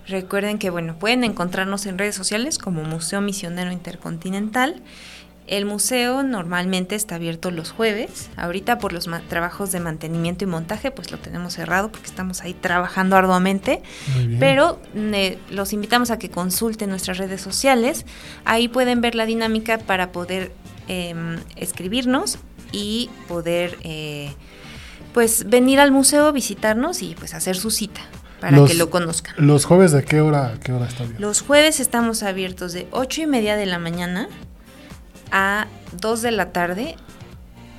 Recuerden 0.06 0.58
que, 0.58 0.70
bueno, 0.70 0.98
pueden 0.98 1.24
encontrarnos 1.24 1.86
en 1.86 1.98
redes 1.98 2.14
sociales 2.14 2.58
como 2.58 2.84
Museo 2.84 3.20
Misionero 3.20 3.72
Intercontinental 3.72 4.82
el 5.48 5.64
museo 5.64 6.22
normalmente 6.22 6.94
está 6.94 7.14
abierto 7.14 7.50
los 7.50 7.70
jueves. 7.70 8.28
Ahorita 8.36 8.78
por 8.78 8.92
los 8.92 9.08
trabajos 9.28 9.72
de 9.72 9.80
mantenimiento 9.80 10.44
y 10.44 10.46
montaje, 10.46 10.90
pues 10.90 11.10
lo 11.10 11.16
tenemos 11.16 11.54
cerrado 11.54 11.90
porque 11.90 12.06
estamos 12.06 12.42
ahí 12.42 12.52
trabajando 12.52 13.16
arduamente. 13.16 13.82
Pero 14.38 14.78
eh, 14.94 15.38
los 15.50 15.72
invitamos 15.72 16.10
a 16.10 16.18
que 16.18 16.28
consulten 16.28 16.90
nuestras 16.90 17.16
redes 17.16 17.40
sociales. 17.40 18.04
Ahí 18.44 18.68
pueden 18.68 19.00
ver 19.00 19.14
la 19.14 19.24
dinámica 19.24 19.78
para 19.78 20.12
poder 20.12 20.52
em, 20.86 21.38
escribirnos 21.56 22.38
y 22.70 23.08
poder 23.26 23.78
eh, 23.84 24.34
pues 25.12 25.48
venir 25.48 25.80
al 25.80 25.92
museo, 25.92 26.32
visitarnos 26.32 27.02
y 27.02 27.14
pues 27.14 27.34
hacer 27.34 27.56
su 27.56 27.70
cita 27.70 28.00
para 28.40 28.64
que 28.64 28.74
lo 28.74 28.90
conozcan. 28.90 29.34
¿Los 29.36 29.64
jueves 29.64 29.92
de 29.92 30.04
qué 30.04 30.20
hora, 30.20 30.54
qué 30.62 30.72
hora 30.72 30.86
está 30.86 31.02
abierto? 31.02 31.20
Los 31.20 31.42
jueves 31.42 31.80
estamos 31.80 32.22
abiertos 32.22 32.72
de 32.72 32.86
8 32.92 33.22
y 33.22 33.26
media 33.26 33.56
de 33.56 33.66
la 33.66 33.78
mañana 33.78 34.28
a 35.32 35.66
2 36.00 36.22
de 36.22 36.30
la 36.30 36.52
tarde 36.52 36.96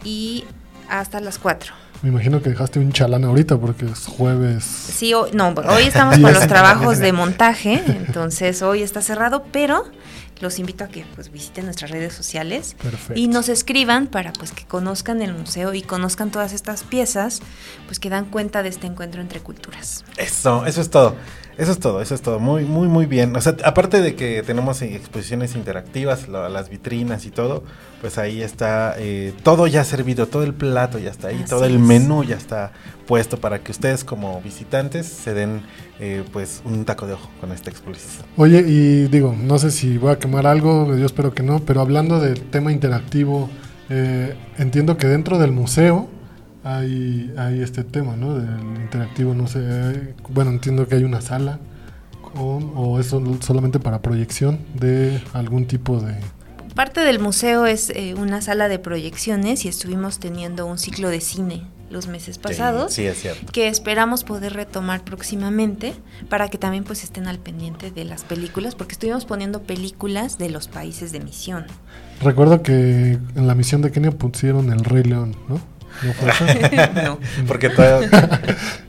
y 0.03 0.45
hasta 0.89 1.19
las 1.19 1.39
4. 1.39 1.73
Me 2.01 2.09
imagino 2.09 2.41
que 2.41 2.49
dejaste 2.49 2.79
un 2.79 2.93
chalán 2.93 3.25
ahorita 3.25 3.57
porque 3.57 3.85
es 3.85 4.05
jueves. 4.05 4.63
Sí, 4.63 5.13
no, 5.33 5.49
hoy 5.49 5.83
estamos 5.83 6.17
con 6.19 6.33
los 6.33 6.47
trabajos 6.47 6.99
de 6.99 7.11
montaje, 7.11 7.83
entonces 7.87 8.61
hoy 8.61 8.83
está 8.83 9.01
cerrado, 9.01 9.43
pero 9.51 9.83
los 10.41 10.59
invito 10.59 10.83
a 10.83 10.87
que 10.87 11.05
pues 11.15 11.31
visiten 11.31 11.65
nuestras 11.65 11.91
redes 11.91 12.13
sociales 12.13 12.75
y 13.15 13.27
nos 13.27 13.49
escriban 13.49 14.07
para 14.07 14.33
pues 14.33 14.51
que 14.51 14.65
conozcan 14.65 15.21
el 15.21 15.33
museo 15.33 15.73
y 15.73 15.81
conozcan 15.81 16.31
todas 16.31 16.53
estas 16.53 16.83
piezas, 16.83 17.41
pues 17.85 17.99
que 17.99 18.09
dan 18.09 18.25
cuenta 18.25 18.63
de 18.63 18.69
este 18.69 18.87
encuentro 18.87 19.21
entre 19.21 19.39
culturas. 19.39 20.05
Eso, 20.17 20.65
eso 20.65 20.81
es 20.81 20.89
todo. 20.89 21.15
Eso 21.59 21.73
es 21.73 21.79
todo, 21.79 22.01
eso 22.01 22.15
es 22.15 22.21
todo. 22.21 22.39
Muy, 22.39 22.63
muy, 22.63 22.87
muy 22.87 23.05
bien. 23.05 23.35
O 23.35 23.41
sea, 23.41 23.57
aparte 23.65 24.01
de 24.01 24.15
que 24.15 24.43
tenemos 24.43 24.81
exposiciones 24.81 25.55
interactivas, 25.55 26.29
las 26.29 26.69
vitrinas 26.69 27.25
y 27.25 27.31
todo, 27.31 27.65
pues 27.99 28.17
ahí 28.17 28.41
está 28.41 28.95
eh, 28.97 29.33
todo 29.43 29.67
ya 29.67 29.83
servido, 29.83 30.27
todo 30.27 30.43
el 30.43 30.53
plato 30.53 30.99
ya 30.99 31.09
está 31.11 31.27
ahí, 31.27 31.43
todo 31.49 31.65
el 31.65 31.77
menú 31.77 32.23
ya 32.23 32.37
está 32.37 32.71
puesto 33.05 33.41
para 33.41 33.59
que 33.59 33.73
ustedes 33.73 34.05
como 34.05 34.39
visitantes 34.41 35.05
se 35.07 35.33
den 35.33 35.63
eh, 35.99 36.23
pues 36.31 36.61
un 36.63 36.85
taco 36.85 37.07
de 37.07 37.13
ojo 37.13 37.29
con 37.41 37.51
esta 37.51 37.69
exposición. 37.69 38.25
Oye, 38.37 38.63
y 38.65 39.07
digo, 39.09 39.35
no 39.37 39.59
sé 39.59 39.71
si 39.71 39.97
voy 39.97 40.13
a 40.13 40.17
quemar 40.17 40.47
algo, 40.47 40.95
yo 40.95 41.05
espero 41.05 41.33
que 41.33 41.43
no, 41.43 41.59
pero 41.59 41.81
hablando 41.81 42.21
del 42.21 42.39
tema 42.39 42.71
interactivo, 42.71 43.49
eh, 43.89 44.33
entiendo 44.57 44.95
que 44.95 45.07
dentro 45.07 45.37
del 45.37 45.51
museo 45.51 46.07
hay, 46.63 47.33
hay 47.37 47.61
este 47.61 47.83
tema, 47.83 48.15
¿no? 48.15 48.35
Del 48.35 48.81
interactivo, 48.81 49.33
no 49.33 49.47
sé, 49.47 50.13
bueno, 50.29 50.51
entiendo 50.51 50.87
que 50.87 50.95
hay 50.95 51.03
una 51.03 51.21
sala 51.21 51.59
o 52.35 52.99
es 52.99 53.07
solamente 53.41 53.79
para 53.79 54.01
proyección 54.01 54.59
de 54.75 55.21
algún 55.33 55.65
tipo 55.65 55.99
de... 55.99 56.15
Parte 56.75 57.01
del 57.01 57.19
museo 57.19 57.65
es 57.65 57.89
eh, 57.89 58.13
una 58.13 58.41
sala 58.41 58.69
de 58.69 58.79
proyecciones 58.79 59.65
y 59.65 59.67
estuvimos 59.67 60.19
teniendo 60.19 60.65
un 60.65 60.77
ciclo 60.77 61.09
de 61.09 61.21
cine 61.21 61.63
los 61.89 62.07
meses 62.07 62.37
pasados, 62.37 62.93
sí, 62.93 63.05
es 63.05 63.19
cierto. 63.19 63.51
que 63.51 63.67
esperamos 63.67 64.23
poder 64.23 64.53
retomar 64.53 65.03
próximamente 65.03 65.95
para 66.29 66.47
que 66.47 66.59
también 66.59 66.83
pues 66.83 67.03
estén 67.03 67.27
al 67.27 67.39
pendiente 67.39 67.89
de 67.89 68.05
las 68.05 68.23
películas, 68.23 68.75
porque 68.75 68.93
estuvimos 68.93 69.25
poniendo 69.25 69.63
películas 69.63 70.37
de 70.37 70.49
los 70.49 70.67
países 70.67 71.11
de 71.11 71.19
misión. 71.19 71.65
Recuerdo 72.21 72.61
que 72.61 73.17
en 73.35 73.47
la 73.47 73.55
misión 73.55 73.81
de 73.81 73.91
Kenia 73.91 74.11
pusieron 74.11 74.71
El 74.71 74.85
Rey 74.85 75.03
León, 75.03 75.35
¿no? 75.47 75.59
¿No 77.03 77.19
Porque 77.47 77.69
todo, 77.69 78.01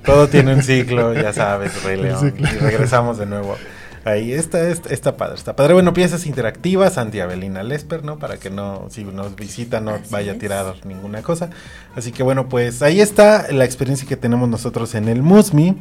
todo 0.05 0.29
tiene 0.29 0.55
un 0.55 0.63
ciclo, 0.63 1.15
ya 1.15 1.33
sabes, 1.33 1.83
Rey 1.83 2.01
León. 2.01 2.35
Y 2.39 2.45
regresamos 2.45 3.19
de 3.19 3.27
nuevo. 3.27 3.57
Ahí 4.05 4.33
está, 4.33 4.67
está, 4.69 5.17
padre, 5.17 5.35
está 5.35 5.55
padre. 5.55 5.75
Bueno, 5.75 5.93
piezas 5.93 6.25
interactivas, 6.25 6.95
Santi 6.95 7.21
Avelina 7.21 7.63
Lesper, 7.63 8.03
¿no? 8.03 8.19
Para 8.19 8.39
que 8.39 8.49
no, 8.49 8.87
si 8.89 9.05
nos 9.05 9.37
visita, 9.37 9.81
no 9.81 9.99
vaya 10.11 10.33
a 10.33 10.35
tirar 10.37 10.75
ninguna 10.87 11.23
cosa. 11.23 11.51
Así 11.95 12.11
que 12.11 12.23
bueno, 12.23 12.49
pues 12.49 12.81
ahí 12.81 13.01
está 13.03 13.53
la 13.53 13.67
experiencia 13.67 14.09
que 14.09 14.17
tenemos 14.17 14.49
nosotros 14.49 14.95
en 14.95 15.09
el 15.09 15.23
Musmi. 15.23 15.77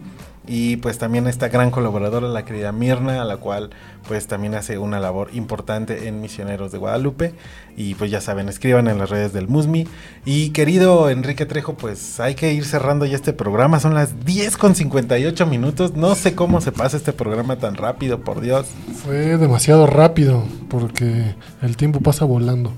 Y 0.47 0.77
pues 0.77 0.97
también 0.97 1.27
esta 1.27 1.49
gran 1.49 1.69
colaboradora, 1.69 2.27
la 2.27 2.43
querida 2.43 2.71
Mirna, 2.71 3.21
a 3.21 3.25
la 3.25 3.37
cual 3.37 3.69
pues 4.07 4.25
también 4.25 4.55
hace 4.55 4.79
una 4.79 4.99
labor 4.99 5.29
importante 5.33 6.07
en 6.07 6.21
Misioneros 6.21 6.71
de 6.71 6.79
Guadalupe. 6.79 7.33
Y 7.77 7.93
pues 7.95 8.09
ya 8.09 8.19
saben, 8.19 8.49
escriban 8.49 8.87
en 8.87 8.97
las 8.97 9.09
redes 9.09 9.31
del 9.31 9.47
Musmi. 9.47 9.87
Y 10.25 10.49
querido 10.49 11.09
Enrique 11.09 11.45
Trejo, 11.45 11.75
pues 11.75 12.19
hay 12.19 12.35
que 12.35 12.53
ir 12.53 12.65
cerrando 12.65 13.05
ya 13.05 13.15
este 13.15 13.31
programa. 13.31 13.79
Son 13.79 13.93
las 13.93 14.25
10 14.25 14.57
con 14.57 14.75
58 14.75 15.45
minutos. 15.45 15.95
No 15.95 16.15
sé 16.15 16.33
cómo 16.33 16.61
se 16.61 16.71
pasa 16.71 16.97
este 16.97 17.13
programa 17.13 17.57
tan 17.57 17.75
rápido, 17.75 18.21
por 18.21 18.41
Dios. 18.41 18.65
Fue 19.05 19.37
demasiado 19.37 19.85
rápido 19.85 20.43
porque 20.69 21.35
el 21.61 21.77
tiempo 21.77 21.99
pasa 21.99 22.25
volando. 22.25 22.73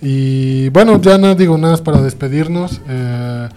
Y 0.00 0.68
bueno, 0.70 1.00
ya 1.00 1.18
no 1.18 1.34
digo 1.34 1.56
nada 1.58 1.76
para 1.76 2.00
despedirnos. 2.00 2.80
Eh, 2.88 3.48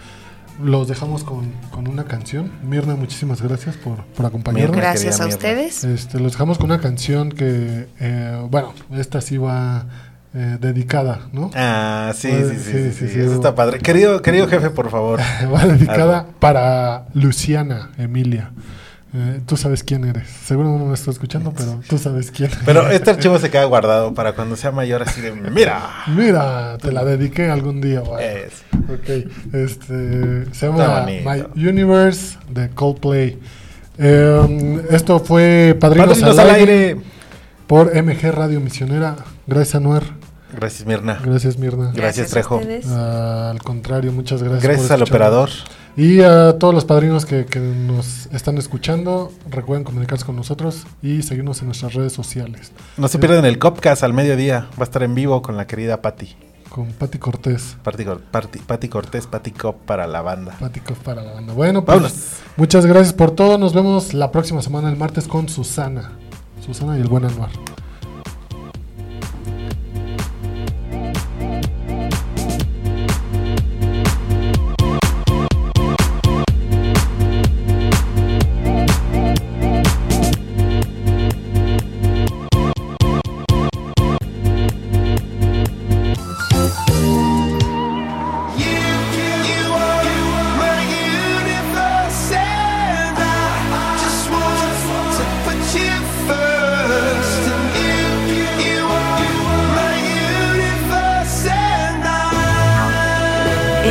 los 0.62 0.88
dejamos 0.88 1.24
con, 1.24 1.52
con, 1.70 1.88
una 1.88 2.04
canción. 2.04 2.50
Mirna, 2.62 2.94
muchísimas 2.94 3.42
gracias 3.42 3.76
por, 3.76 4.04
por 4.04 4.26
acompañarnos. 4.26 4.76
Gracias 4.76 5.20
a 5.20 5.26
ustedes. 5.26 5.84
Este, 5.84 6.20
los 6.20 6.32
dejamos 6.32 6.58
con 6.58 6.70
una 6.70 6.80
canción 6.80 7.30
que, 7.30 7.88
eh, 8.00 8.46
bueno, 8.50 8.72
esta 8.92 9.20
sí 9.20 9.36
va 9.38 9.86
eh, 10.34 10.58
dedicada, 10.60 11.28
¿no? 11.32 11.50
Ah, 11.54 12.12
sí, 12.14 12.28
sí, 12.30 12.56
sí, 12.56 12.72
sí, 12.72 12.92
sí, 12.92 13.08
sí, 13.08 13.20
Eso 13.20 13.34
está 13.34 13.54
padre. 13.54 13.78
Querido, 13.78 14.20
querido 14.22 14.46
jefe, 14.48 14.70
por 14.70 14.90
favor. 14.90 15.20
va 15.54 15.64
dedicada 15.64 16.26
para 16.38 17.06
Luciana 17.14 17.90
Emilia. 17.96 18.50
Eh, 19.14 19.40
tú 19.46 19.56
sabes 19.56 19.82
quién 19.82 20.04
eres. 20.04 20.28
Seguro 20.28 20.76
no 20.76 20.86
me 20.86 20.94
está 20.94 21.10
escuchando, 21.10 21.52
pero 21.56 21.80
tú 21.88 21.96
sabes 21.96 22.30
quién 22.30 22.50
eres. 22.52 22.64
Pero 22.64 22.90
este 22.90 23.10
archivo 23.10 23.38
se 23.38 23.50
queda 23.50 23.64
guardado 23.64 24.14
para 24.14 24.34
cuando 24.34 24.56
sea 24.56 24.72
mayor, 24.72 25.02
así 25.02 25.20
de 25.20 25.32
mira. 25.32 25.90
Mira, 26.08 26.76
te 26.78 26.92
la 26.92 27.04
dediqué 27.04 27.48
algún 27.48 27.80
día. 27.80 28.02
Es. 28.20 28.64
Ok. 28.88 29.26
Este, 29.52 30.52
se 30.52 30.66
llama 30.66 31.06
My 31.06 31.44
Universe 31.68 32.38
de 32.50 32.68
Coldplay. 32.70 33.38
Eh, 33.98 34.82
esto 34.90 35.20
fue 35.20 35.76
Padrinos, 35.80 36.22
al, 36.22 36.50
aire 36.50 36.96
por 37.66 37.94
MG 37.94 38.30
Radio 38.32 38.60
Misionera. 38.60 39.16
Gracias, 39.46 39.76
Anuar. 39.76 40.25
Gracias, 40.52 40.86
Mirna. 40.86 41.20
Gracias, 41.24 41.58
Mirna. 41.58 41.92
Gracias, 41.94 42.30
Trejo. 42.30 42.60
al 42.60 43.62
contrario, 43.62 44.12
muchas 44.12 44.42
gracias. 44.42 44.62
Gracias 44.62 44.90
al 44.90 45.02
operador. 45.02 45.50
Y 45.96 46.20
a 46.20 46.58
todos 46.58 46.74
los 46.74 46.84
padrinos 46.84 47.24
que, 47.24 47.46
que, 47.46 47.58
nos 47.58 48.26
están 48.26 48.58
escuchando, 48.58 49.32
recuerden 49.48 49.82
comunicarse 49.82 50.26
con 50.26 50.36
nosotros 50.36 50.86
y 51.02 51.22
seguirnos 51.22 51.60
en 51.60 51.66
nuestras 51.68 51.94
redes 51.94 52.12
sociales. 52.12 52.72
No 52.98 53.08
se 53.08 53.18
pierdan 53.18 53.46
el 53.46 53.58
Copcast 53.58 54.02
al 54.02 54.12
mediodía. 54.12 54.68
Va 54.72 54.80
a 54.80 54.84
estar 54.84 55.02
en 55.02 55.14
vivo 55.14 55.40
con 55.40 55.56
la 55.56 55.66
querida 55.66 56.02
Patti. 56.02 56.36
Con 56.68 56.88
Patti 56.92 57.18
Cortés. 57.18 57.78
Patti, 57.82 58.04
Cortés, 58.88 59.26
Patti 59.26 59.50
Cop 59.52 59.76
para 59.86 60.06
la 60.06 60.20
banda. 60.20 60.54
Patti 60.60 60.80
Cop 60.80 60.98
para 60.98 61.22
la 61.22 61.32
banda. 61.32 61.54
Bueno, 61.54 61.84
pues 61.84 62.40
muchas 62.58 62.84
gracias 62.84 63.14
por 63.14 63.30
todo. 63.30 63.56
Nos 63.56 63.72
vemos 63.72 64.12
la 64.12 64.30
próxima 64.30 64.60
semana, 64.60 64.90
el 64.90 64.96
martes, 64.96 65.26
con 65.26 65.48
Susana. 65.48 66.12
Susana 66.60 66.98
y 66.98 67.00
el 67.00 67.08
buen 67.08 67.24
Anuar. 67.24 67.50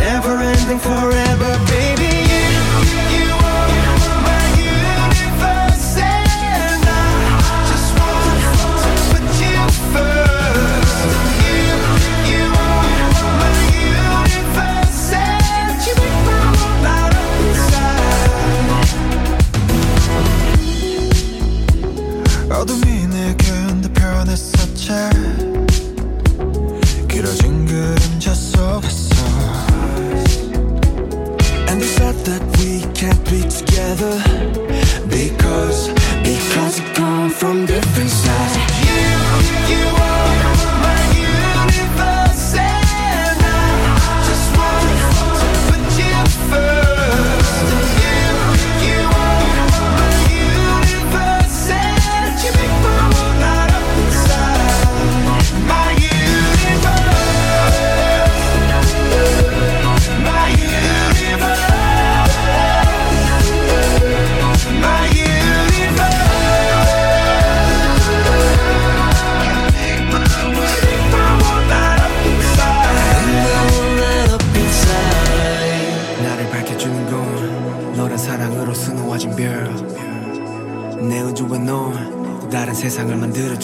never 0.00 0.36
ending 0.38 0.78
forever, 0.78 1.58
baby. 1.66 2.19